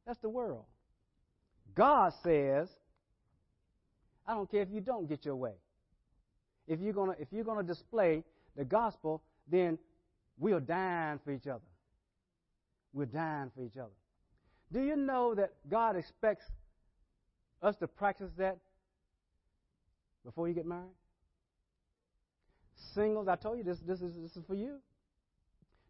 That's 0.05 0.19
the 0.19 0.29
world. 0.29 0.65
God 1.73 2.13
says, 2.23 2.69
I 4.27 4.33
don't 4.33 4.49
care 4.49 4.61
if 4.61 4.69
you 4.71 4.81
don't 4.81 5.07
get 5.07 5.25
your 5.25 5.35
way. 5.35 5.53
If 6.67 6.79
you're 6.79 6.93
gonna 6.93 7.15
if 7.19 7.27
you're 7.31 7.43
gonna 7.43 7.63
display 7.63 8.23
the 8.55 8.65
gospel, 8.65 9.21
then 9.49 9.77
we're 10.37 10.59
dying 10.59 11.19
for 11.23 11.31
each 11.31 11.47
other. 11.47 11.61
We're 12.93 13.05
dying 13.05 13.51
for 13.55 13.63
each 13.63 13.77
other. 13.77 13.91
Do 14.71 14.81
you 14.81 14.95
know 14.95 15.35
that 15.35 15.53
God 15.69 15.95
expects 15.95 16.45
us 17.61 17.75
to 17.77 17.87
practice 17.87 18.31
that 18.37 18.57
before 20.23 20.47
you 20.47 20.53
get 20.53 20.65
married? 20.65 20.95
Singles, 22.93 23.27
I 23.27 23.35
told 23.35 23.57
you 23.57 23.63
this, 23.63 23.77
this, 23.85 24.01
is, 24.01 24.15
this 24.15 24.35
is 24.35 24.43
for 24.47 24.55
you. 24.55 24.77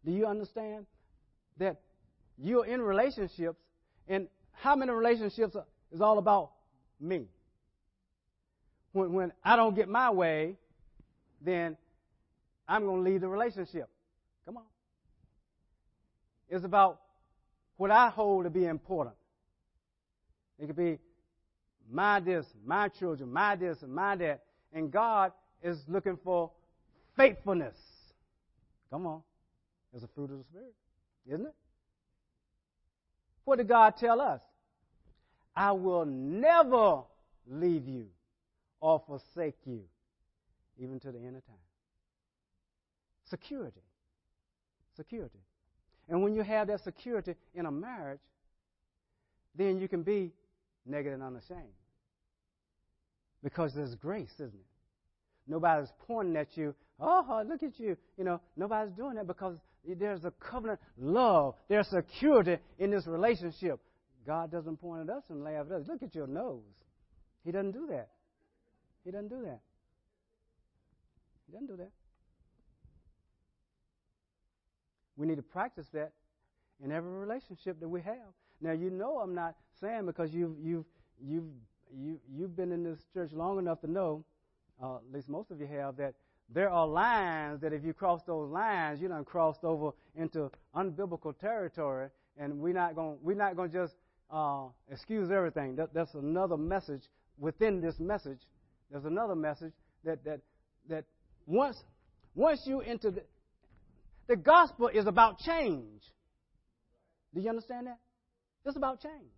Do 0.04 0.12
you 0.12 0.26
understand 0.26 0.86
that 1.58 1.80
you're 2.38 2.66
in 2.66 2.80
relationships, 2.82 3.58
and 4.08 4.28
how 4.52 4.76
many 4.76 4.92
relationships 4.92 5.56
is 5.90 6.00
all 6.00 6.18
about 6.18 6.52
me? 7.00 7.26
When, 8.92 9.12
when 9.12 9.32
I 9.42 9.56
don't 9.56 9.74
get 9.74 9.88
my 9.88 10.10
way, 10.10 10.56
then 11.40 11.76
I'm 12.68 12.84
going 12.84 13.04
to 13.04 13.10
leave 13.10 13.20
the 13.20 13.28
relationship. 13.28 13.88
Come 14.44 14.58
on. 14.58 14.64
It's 16.48 16.64
about 16.64 17.00
what 17.76 17.90
I 17.90 18.08
hold 18.10 18.44
to 18.44 18.50
be 18.50 18.64
important. 18.64 19.16
It 20.58 20.66
could 20.66 20.76
be 20.76 20.98
my 21.90 22.20
this, 22.20 22.46
my 22.64 22.88
children, 22.88 23.32
my 23.32 23.56
this, 23.56 23.82
and 23.82 23.94
my 23.94 24.16
that. 24.16 24.42
And 24.72 24.90
God 24.90 25.32
is 25.62 25.78
looking 25.88 26.18
for 26.24 26.50
faithfulness. 27.16 27.76
Come 28.90 29.06
on. 29.06 29.22
It's 29.94 30.04
a 30.04 30.08
fruit 30.08 30.30
of 30.30 30.38
the 30.38 30.44
Spirit, 30.44 30.74
isn't 31.26 31.46
it? 31.46 31.54
What 33.44 33.58
did 33.58 33.68
God 33.68 33.96
tell 33.96 34.20
us? 34.20 34.40
I 35.54 35.72
will 35.72 36.04
never 36.04 37.02
leave 37.48 37.86
you 37.86 38.06
or 38.80 39.02
forsake 39.06 39.56
you, 39.64 39.82
even 40.78 41.00
to 41.00 41.12
the 41.12 41.18
end 41.18 41.36
of 41.36 41.46
time. 41.46 41.56
Security. 43.30 43.80
Security. 44.96 45.38
And 46.08 46.22
when 46.22 46.34
you 46.34 46.42
have 46.42 46.68
that 46.68 46.82
security 46.84 47.34
in 47.54 47.66
a 47.66 47.70
marriage, 47.70 48.20
then 49.56 49.80
you 49.80 49.88
can 49.88 50.02
be 50.02 50.32
naked 50.84 51.12
and 51.12 51.22
unashamed. 51.22 51.62
Because 53.42 53.74
there's 53.74 53.94
grace, 53.96 54.32
isn't 54.34 54.54
it? 54.54 54.66
Nobody's 55.48 55.92
pointing 56.06 56.36
at 56.36 56.56
you, 56.56 56.74
oh, 57.00 57.42
look 57.48 57.62
at 57.62 57.78
you. 57.78 57.96
You 58.18 58.24
know, 58.24 58.40
nobody's 58.56 58.92
doing 58.94 59.14
that 59.16 59.26
because 59.26 59.56
there's 59.86 60.24
a 60.24 60.32
covenant 60.40 60.80
love. 60.98 61.54
There's 61.68 61.86
security 61.88 62.58
in 62.78 62.90
this 62.90 63.06
relationship. 63.06 63.80
God 64.26 64.50
doesn't 64.50 64.78
point 64.78 65.08
at 65.08 65.16
us 65.16 65.22
and 65.28 65.44
laugh 65.44 65.66
at 65.66 65.72
us. 65.72 65.82
Look 65.86 66.02
at 66.02 66.14
your 66.14 66.26
nose. 66.26 66.62
He 67.44 67.52
doesn't 67.52 67.72
do 67.72 67.86
that. 67.90 68.08
He 69.04 69.12
doesn't 69.12 69.28
do 69.28 69.42
that. 69.42 69.60
He 71.46 71.52
doesn't 71.52 71.68
do 71.68 71.76
that. 71.76 71.90
We 75.16 75.26
need 75.26 75.36
to 75.36 75.42
practice 75.42 75.86
that 75.92 76.12
in 76.84 76.92
every 76.92 77.12
relationship 77.12 77.80
that 77.80 77.88
we 77.88 78.02
have. 78.02 78.32
Now 78.60 78.72
you 78.72 78.90
know 78.90 79.18
I'm 79.18 79.34
not 79.34 79.54
saying 79.80 80.06
because 80.06 80.32
you've 80.32 80.56
you've 80.62 80.84
you've 81.20 81.44
you, 81.94 82.18
you've 82.34 82.56
been 82.56 82.72
in 82.72 82.82
this 82.82 82.98
church 83.14 83.32
long 83.32 83.58
enough 83.58 83.80
to 83.82 83.90
know, 83.90 84.24
uh, 84.82 84.96
at 84.96 85.12
least 85.12 85.28
most 85.28 85.50
of 85.50 85.60
you 85.60 85.66
have, 85.66 85.96
that 85.96 86.14
there 86.52 86.70
are 86.70 86.86
lines 86.86 87.60
that 87.60 87.72
if 87.72 87.84
you 87.84 87.92
cross 87.92 88.22
those 88.26 88.50
lines, 88.50 89.00
you 89.00 89.08
done 89.08 89.24
crossed 89.24 89.64
over 89.64 89.90
into 90.14 90.50
unbiblical 90.74 91.36
territory, 91.38 92.08
and 92.38 92.58
we're 92.58 92.74
not 92.74 92.94
going 92.94 93.18
we're 93.22 93.36
not 93.36 93.56
going 93.56 93.70
to 93.70 93.76
just 93.76 93.94
uh, 94.30 94.64
excuse 94.90 95.30
everything. 95.30 95.76
That, 95.76 95.92
that's 95.92 96.14
another 96.14 96.56
message 96.56 97.02
within 97.38 97.80
this 97.80 97.98
message. 97.98 98.40
There's 98.90 99.04
another 99.04 99.34
message 99.34 99.72
that 100.04 100.24
that 100.24 100.40
that 100.88 101.04
once 101.46 101.82
once 102.34 102.66
you 102.66 102.80
enter 102.80 103.10
the, 103.10 103.22
the 104.28 104.36
gospel 104.36 104.88
is 104.88 105.06
about 105.06 105.38
change. 105.38 106.02
Do 107.34 107.40
you 107.40 107.48
understand 107.48 107.86
that? 107.86 107.98
It's 108.64 108.76
about 108.76 109.00
change. 109.00 109.30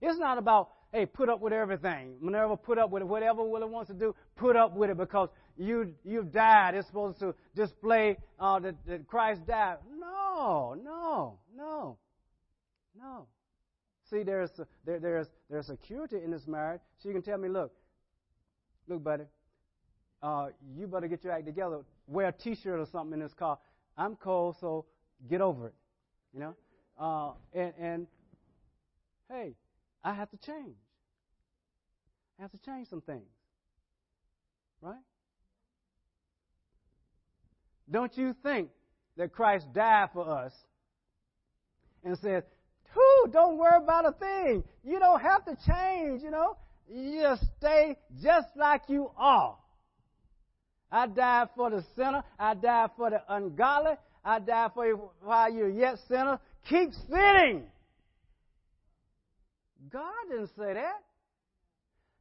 It's 0.00 0.18
not 0.18 0.38
about 0.38 0.70
hey, 0.92 1.06
put 1.06 1.28
up 1.28 1.40
with 1.40 1.52
everything. 1.52 2.16
Minerva, 2.20 2.56
put 2.56 2.78
up 2.78 2.90
with 2.90 3.02
it. 3.02 3.06
Whatever 3.06 3.42
Willie 3.44 3.68
wants 3.68 3.88
to 3.88 3.94
do, 3.94 4.14
put 4.36 4.56
up 4.56 4.74
with 4.74 4.90
it 4.90 4.96
because 4.96 5.28
you 5.56 5.94
you've 6.04 6.32
died. 6.32 6.74
It's 6.74 6.86
supposed 6.86 7.18
to 7.20 7.34
display 7.54 8.16
uh, 8.38 8.58
that, 8.60 8.74
that 8.86 9.06
Christ 9.06 9.46
died. 9.46 9.78
No, 9.98 10.74
no, 10.82 11.38
no, 11.54 11.98
no. 12.98 13.26
See, 14.10 14.22
there's 14.22 14.50
there, 14.86 14.98
there's 15.00 15.26
there's 15.50 15.66
security 15.66 16.16
in 16.24 16.30
this 16.30 16.46
marriage. 16.46 16.80
So 16.98 17.08
you 17.08 17.14
can 17.14 17.22
tell 17.22 17.38
me, 17.38 17.48
look, 17.48 17.72
look, 18.86 19.02
buddy, 19.02 19.24
uh, 20.22 20.48
you 20.76 20.86
better 20.86 21.08
get 21.08 21.22
your 21.24 21.32
act 21.32 21.46
together. 21.46 21.80
Wear 22.06 22.28
a 22.28 22.32
T-shirt 22.32 22.80
or 22.80 22.86
something 22.90 23.14
in 23.14 23.20
this 23.20 23.34
car. 23.34 23.58
I'm 23.98 24.16
cold, 24.16 24.56
so 24.60 24.86
get 25.28 25.40
over 25.40 25.66
it. 25.66 25.74
You 26.32 26.40
know, 26.40 26.54
uh, 26.98 27.32
and 27.52 27.72
and 27.78 28.06
hey, 29.28 29.54
I 30.04 30.14
have 30.14 30.30
to 30.30 30.36
change. 30.38 30.76
I 32.38 32.42
have 32.42 32.52
to 32.52 32.58
change 32.58 32.88
some 32.88 33.00
things. 33.00 33.26
Right? 34.80 34.94
Don't 37.90 38.16
you 38.16 38.34
think 38.42 38.68
that 39.16 39.32
Christ 39.32 39.66
died 39.74 40.10
for 40.12 40.28
us 40.28 40.52
and 42.04 42.16
said, 42.18 42.44
Whew, 42.94 43.30
don't 43.32 43.58
worry 43.58 43.82
about 43.82 44.06
a 44.06 44.12
thing. 44.12 44.64
You 44.84 44.98
don't 44.98 45.20
have 45.20 45.44
to 45.46 45.56
change, 45.66 46.22
you 46.22 46.30
know. 46.30 46.56
You 46.88 47.20
just 47.20 47.44
stay 47.58 47.96
just 48.22 48.48
like 48.56 48.82
you 48.88 49.10
are. 49.16 49.56
I 50.90 51.06
died 51.06 51.48
for 51.54 51.70
the 51.70 51.84
sinner. 51.96 52.22
I 52.38 52.54
died 52.54 52.90
for 52.96 53.10
the 53.10 53.22
ungodly. 53.28 53.92
I 54.24 54.38
died 54.38 54.70
for 54.74 54.86
you 54.86 55.10
while 55.22 55.52
you're 55.52 55.68
yet 55.68 55.98
sinner. 56.08 56.38
Keep 56.68 56.90
sinning. 57.10 57.64
God 59.90 60.12
didn't 60.30 60.48
say 60.48 60.74
that. 60.74 61.02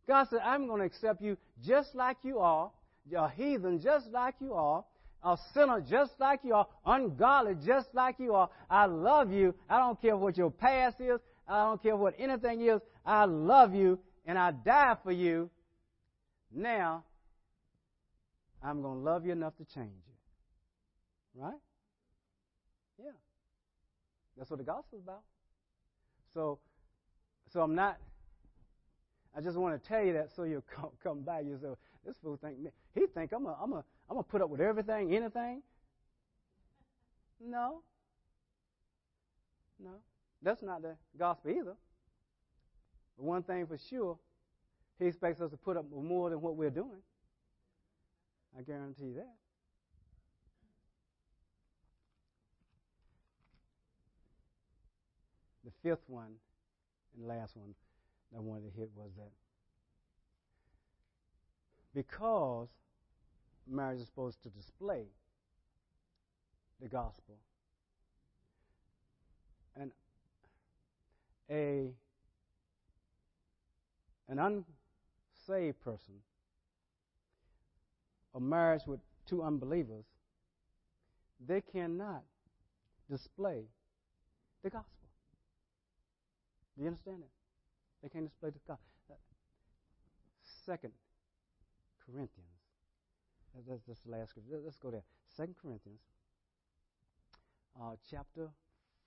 God 0.08 0.28
said, 0.30 0.40
I'm 0.44 0.68
going 0.68 0.80
to 0.80 0.86
accept 0.86 1.22
you 1.22 1.38
just 1.66 1.94
like 1.94 2.18
you 2.24 2.40
are, 2.40 2.72
a 3.16 3.30
heathen 3.30 3.82
just 3.82 4.08
like 4.12 4.36
you 4.40 4.54
are, 4.54 4.86
a 5.24 5.38
sinner 5.54 5.82
just 5.82 6.14
like 6.20 6.40
you 6.44 6.54
are, 6.54 6.68
ungodly 6.86 7.56
just 7.66 7.88
like 7.94 8.16
you 8.20 8.34
are. 8.34 8.50
I 8.70 8.86
love 8.86 9.32
you. 9.32 9.54
I 9.70 9.80
don't 9.80 10.02
care 10.02 10.16
what 10.16 10.38
your 10.38 10.52
past 10.52 11.02
is. 11.02 11.20
I 11.48 11.66
don't 11.66 11.82
care 11.82 11.96
what 11.96 12.14
anything 12.18 12.62
is. 12.62 12.80
I 13.06 13.26
love 13.26 13.74
you 13.74 14.00
and 14.26 14.38
I 14.38 14.52
die 14.52 14.96
for 15.04 15.12
you. 15.12 15.50
Now, 16.54 17.04
I'm 18.68 18.82
going 18.82 18.98
to 18.98 19.04
love 19.04 19.26
you 19.26 19.32
enough 19.32 19.56
to 19.58 19.66
change 19.66 20.04
you. 20.08 21.42
Right? 21.42 21.60
Yeah. 23.00 23.12
That's 24.38 24.50
what 24.50 24.58
the 24.58 24.66
gospel 24.66 24.98
is 24.98 25.04
about. 25.04 25.22
So, 26.34 26.60
so 27.52 27.62
I'm 27.62 27.76
not. 27.76 27.98
I 29.36 29.40
just 29.40 29.58
want 29.58 29.82
to 29.82 29.88
tell 29.88 30.04
you 30.04 30.14
that 30.14 30.32
so 30.36 30.44
you'll 30.44 30.62
come, 30.76 30.90
come 31.02 31.22
back. 31.22 31.44
You 31.46 31.58
say, 31.62 31.70
"This 32.06 32.18
fool 32.22 32.38
think 32.38 32.60
me. 32.60 32.72
He 32.94 33.06
think 33.08 33.32
I'm 33.32 33.46
a, 33.46 33.58
I'm 33.62 33.72
a, 33.72 33.84
I'm 34.10 34.16
gonna 34.16 34.24
put 34.24 34.42
up 34.42 34.50
with 34.50 34.60
everything, 34.60 35.16
anything." 35.16 35.62
No. 37.40 37.82
No, 39.80 39.92
that's 40.42 40.64
not 40.64 40.82
the 40.82 40.96
gospel 41.18 41.52
either. 41.52 41.76
But 43.16 43.26
one 43.26 43.44
thing 43.44 43.68
for 43.68 43.78
sure, 43.78 44.18
he 44.98 45.06
expects 45.06 45.40
us 45.40 45.52
to 45.52 45.58
put 45.58 45.78
up 45.78 45.86
with 45.90 46.04
more 46.04 46.32
than 46.32 46.42
what 46.42 46.56
we're 46.56 46.72
doing. 46.72 47.02
I 48.58 48.62
guarantee 48.64 49.12
that. 49.16 49.36
The 55.64 55.72
fifth 55.84 56.04
one 56.08 56.32
and 57.16 57.28
last 57.28 57.56
one 57.56 57.76
that 58.32 58.38
I 58.38 58.42
wanted 58.42 58.74
to 58.74 58.80
hit 58.80 58.90
was 58.96 59.12
that 59.18 59.32
because 61.94 62.70
marriage 63.68 64.00
is 64.00 64.06
supposed 64.06 64.42
to 64.44 64.50
display 64.50 65.04
the 66.82 66.88
gospel, 66.88 67.36
and 69.76 69.92
a 71.50 71.92
an 74.30 74.40
unsaved 74.40 75.80
person 75.82 76.16
a 78.38 78.40
marriage 78.40 78.84
with 78.86 79.00
two 79.28 79.44
unbelievers, 79.44 80.06
they 81.46 81.62
cannot 81.62 82.24
display 83.10 83.64
the 84.64 84.70
gospel. 84.70 85.10
Do 86.76 86.84
you 86.84 86.88
understand 86.90 87.24
that? 87.24 87.32
They 88.04 88.10
can't 88.10 88.26
display 88.26 88.52
the 88.52 88.60
gospel. 88.68 88.86
Second 90.66 90.94
Corinthians. 92.06 92.48
That's, 93.68 94.02
the 94.06 94.12
last 94.12 94.30
scripture. 94.30 94.60
Let's 94.64 94.78
go 94.78 94.92
there. 94.92 95.04
Second 95.36 95.56
Corinthians. 95.60 96.00
uh, 97.82 97.96
chapter 98.12 98.50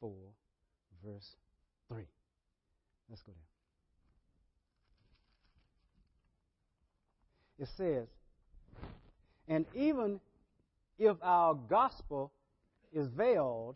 4, 0.00 0.10
verse 1.04 1.36
3. 1.88 2.02
Let's 3.08 3.22
go 3.22 3.32
there. 7.58 7.66
It 7.66 7.68
says, 7.76 8.08
And 9.50 9.66
even 9.74 10.20
if 10.96 11.16
our 11.22 11.54
gospel 11.54 12.32
is 12.92 13.08
veiled, 13.08 13.74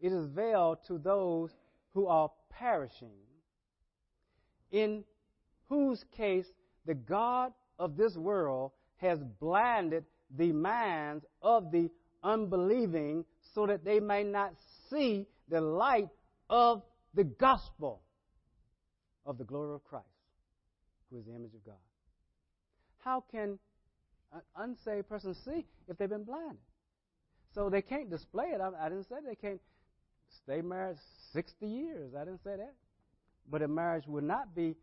it 0.00 0.12
is 0.12 0.26
veiled 0.26 0.78
to 0.88 0.98
those 0.98 1.50
who 1.94 2.06
are 2.06 2.30
perishing, 2.50 3.08
in 4.70 5.02
whose 5.70 6.04
case 6.14 6.46
the 6.84 6.94
God 6.94 7.52
of 7.78 7.96
this 7.96 8.14
world 8.14 8.72
has 8.98 9.18
blinded 9.40 10.04
the 10.36 10.52
minds 10.52 11.24
of 11.40 11.72
the 11.72 11.90
unbelieving 12.22 13.24
so 13.54 13.66
that 13.66 13.84
they 13.84 14.00
may 14.00 14.22
not 14.22 14.52
see 14.90 15.26
the 15.48 15.62
light 15.62 16.10
of 16.50 16.82
the 17.14 17.24
gospel 17.24 18.02
of 19.24 19.38
the 19.38 19.44
glory 19.44 19.74
of 19.74 19.82
Christ, 19.84 20.04
who 21.10 21.18
is 21.18 21.24
the 21.24 21.34
image 21.34 21.54
of 21.54 21.64
God. 21.64 21.74
How 22.98 23.24
can 23.32 23.42
an 23.42 23.58
unsaved 24.56 25.08
person 25.08 25.34
see 25.34 25.64
if 25.88 25.98
they've 25.98 26.08
been 26.08 26.24
blinded? 26.24 26.58
So 27.54 27.68
they 27.68 27.82
can't 27.82 28.08
display 28.10 28.46
it. 28.46 28.60
I, 28.60 28.86
I 28.86 28.88
didn't 28.88 29.08
say 29.08 29.16
they 29.26 29.34
can't 29.34 29.60
stay 30.42 30.60
married 30.60 30.96
60 31.32 31.66
years. 31.66 32.14
I 32.14 32.24
didn't 32.24 32.42
say 32.44 32.56
that. 32.56 32.74
But 33.50 33.62
a 33.62 33.68
marriage 33.68 34.04
would 34.06 34.24
not 34.24 34.54
be 34.54 34.76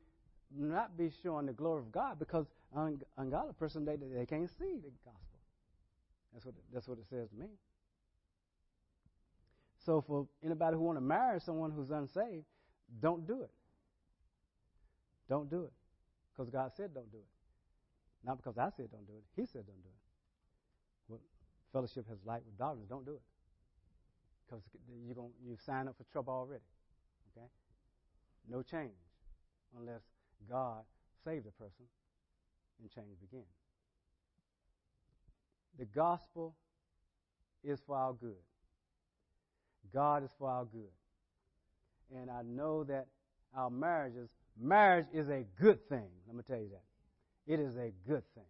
not 0.56 0.98
be 0.98 1.12
showing 1.24 1.46
the 1.46 1.52
glory 1.52 1.80
of 1.80 1.92
God 1.92 2.20
because 2.20 2.46
an 2.76 3.02
ungodly 3.18 3.54
person 3.54 3.86
they 3.86 3.96
they 3.96 4.26
can't 4.26 4.50
see 4.58 4.80
the 4.82 4.92
gospel. 5.04 5.40
That's 6.34 6.46
what 6.46 6.56
that's 6.74 6.88
what 6.88 6.98
it 6.98 7.06
says 7.10 7.30
to 7.30 7.36
me. 7.36 7.48
So 9.86 10.04
for 10.06 10.28
anybody 10.44 10.76
who 10.76 10.84
want 10.84 10.98
to 10.98 11.02
marry 11.02 11.40
someone 11.40 11.72
who's 11.72 11.92
unsaved, 11.92 12.44
don't 13.02 13.26
do 13.26 13.42
it. 13.42 13.52
Don't 15.30 15.50
do 15.50 15.64
it 15.64 15.74
because 16.32 16.50
God 16.50 16.72
said 16.76 16.94
don't 16.94 17.12
do 17.12 17.18
it. 17.18 17.37
Not 18.28 18.36
because 18.38 18.58
I 18.58 18.70
said 18.76 18.92
don't 18.92 19.08
do 19.08 19.14
it. 19.14 19.24
He 19.40 19.46
said 19.46 19.66
don't 19.66 19.82
do 19.82 19.88
it. 19.88 20.04
Well, 21.08 21.22
fellowship 21.72 22.06
has 22.10 22.18
light 22.26 22.42
with 22.46 22.58
darkness. 22.58 22.86
Don't 22.90 23.06
do 23.06 23.14
it 23.14 23.22
because 24.46 24.64
you're 25.06 25.16
going 25.16 25.32
you 25.46 25.56
sign 25.66 25.88
up 25.88 25.96
for 25.98 26.04
trouble 26.12 26.34
already. 26.34 26.64
Okay? 27.32 27.48
No 28.50 28.62
change 28.62 28.92
unless 29.80 30.02
God 30.50 30.84
saved 31.24 31.46
the 31.46 31.52
person 31.52 31.86
and 32.82 32.92
change 32.92 33.18
begins. 33.22 33.46
The 35.80 35.86
gospel 35.86 36.56
is 37.64 37.80
for 37.86 37.96
our 37.96 38.14
good. 38.14 38.44
God 39.94 40.26
is 40.26 40.32
for 40.38 40.50
our 40.50 40.66
good. 40.66 40.92
And 42.14 42.30
I 42.30 42.42
know 42.42 42.84
that 42.86 43.08
our 43.56 43.70
marriages, 43.70 44.30
marriage 44.60 45.08
is 45.14 45.30
a 45.30 45.46
good 45.60 45.88
thing. 45.88 46.10
Let 46.28 46.36
me 46.36 46.44
tell 46.46 46.58
you 46.58 46.70
that. 46.70 46.87
It 47.48 47.62
is 47.62 47.78
a 47.78 47.94
good 48.06 48.24
thing. 48.36 48.44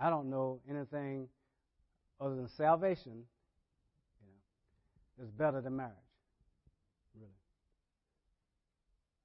I 0.00 0.10
don't 0.10 0.28
know 0.28 0.60
anything 0.68 1.28
other 2.20 2.34
than 2.34 2.48
salvation, 2.48 3.12
you 4.20 4.26
know, 4.26 5.24
is 5.24 5.30
better 5.30 5.60
than 5.60 5.76
marriage. 5.76 5.94
Really. 7.14 7.30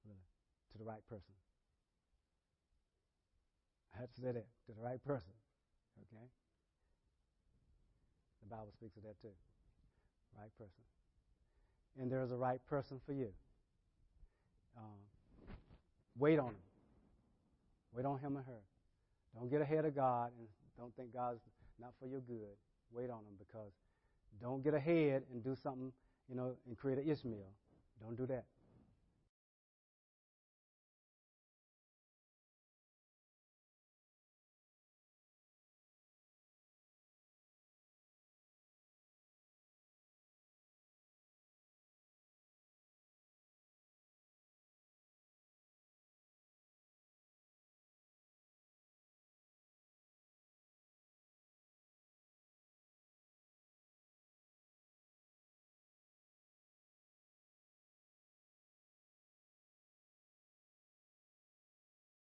Really. 0.06 0.20
To 0.74 0.78
the 0.78 0.84
right 0.84 1.06
person. 1.10 1.34
I 3.96 4.02
have 4.02 4.14
to 4.14 4.22
say 4.22 4.32
that. 4.34 4.46
To 4.68 4.74
the 4.78 4.84
right 4.84 5.04
person. 5.04 5.34
Okay? 6.04 6.26
The 8.44 8.50
Bible 8.50 8.72
speaks 8.78 8.98
of 8.98 9.04
that 9.04 9.20
too. 9.22 9.34
Right 10.38 10.52
person. 10.58 10.84
And 12.00 12.12
there's 12.12 12.32
a 12.32 12.36
right 12.36 12.60
person 12.68 13.00
for 13.06 13.14
you. 13.14 13.30
Um, 14.78 15.00
wait 16.18 16.40
on 16.40 16.46
hmm. 16.46 16.52
him. 16.52 16.62
Wait 17.96 18.06
on 18.06 18.20
him 18.20 18.38
or 18.38 18.42
her. 18.42 18.62
Don't 19.36 19.50
get 19.50 19.62
ahead 19.62 19.86
of 19.86 19.96
God 19.96 20.32
and 20.38 20.48
don't 20.78 20.96
think 20.96 21.14
God's 21.14 21.40
not 21.80 21.92
for 22.00 22.08
your 22.08 22.22
good 22.22 22.56
wait 22.96 23.10
on 23.10 23.20
Him 23.20 23.36
because 23.38 23.72
don't 24.42 24.64
get 24.64 24.74
ahead 24.74 25.24
and 25.32 25.44
do 25.44 25.56
something, 25.56 25.92
you 26.30 26.36
know, 26.36 26.56
and 26.68 26.78
create 26.78 26.98
an 26.98 27.10
Ishmael. 27.10 27.52
Don't 28.02 28.18
do 28.18 28.26
that. 28.28 28.46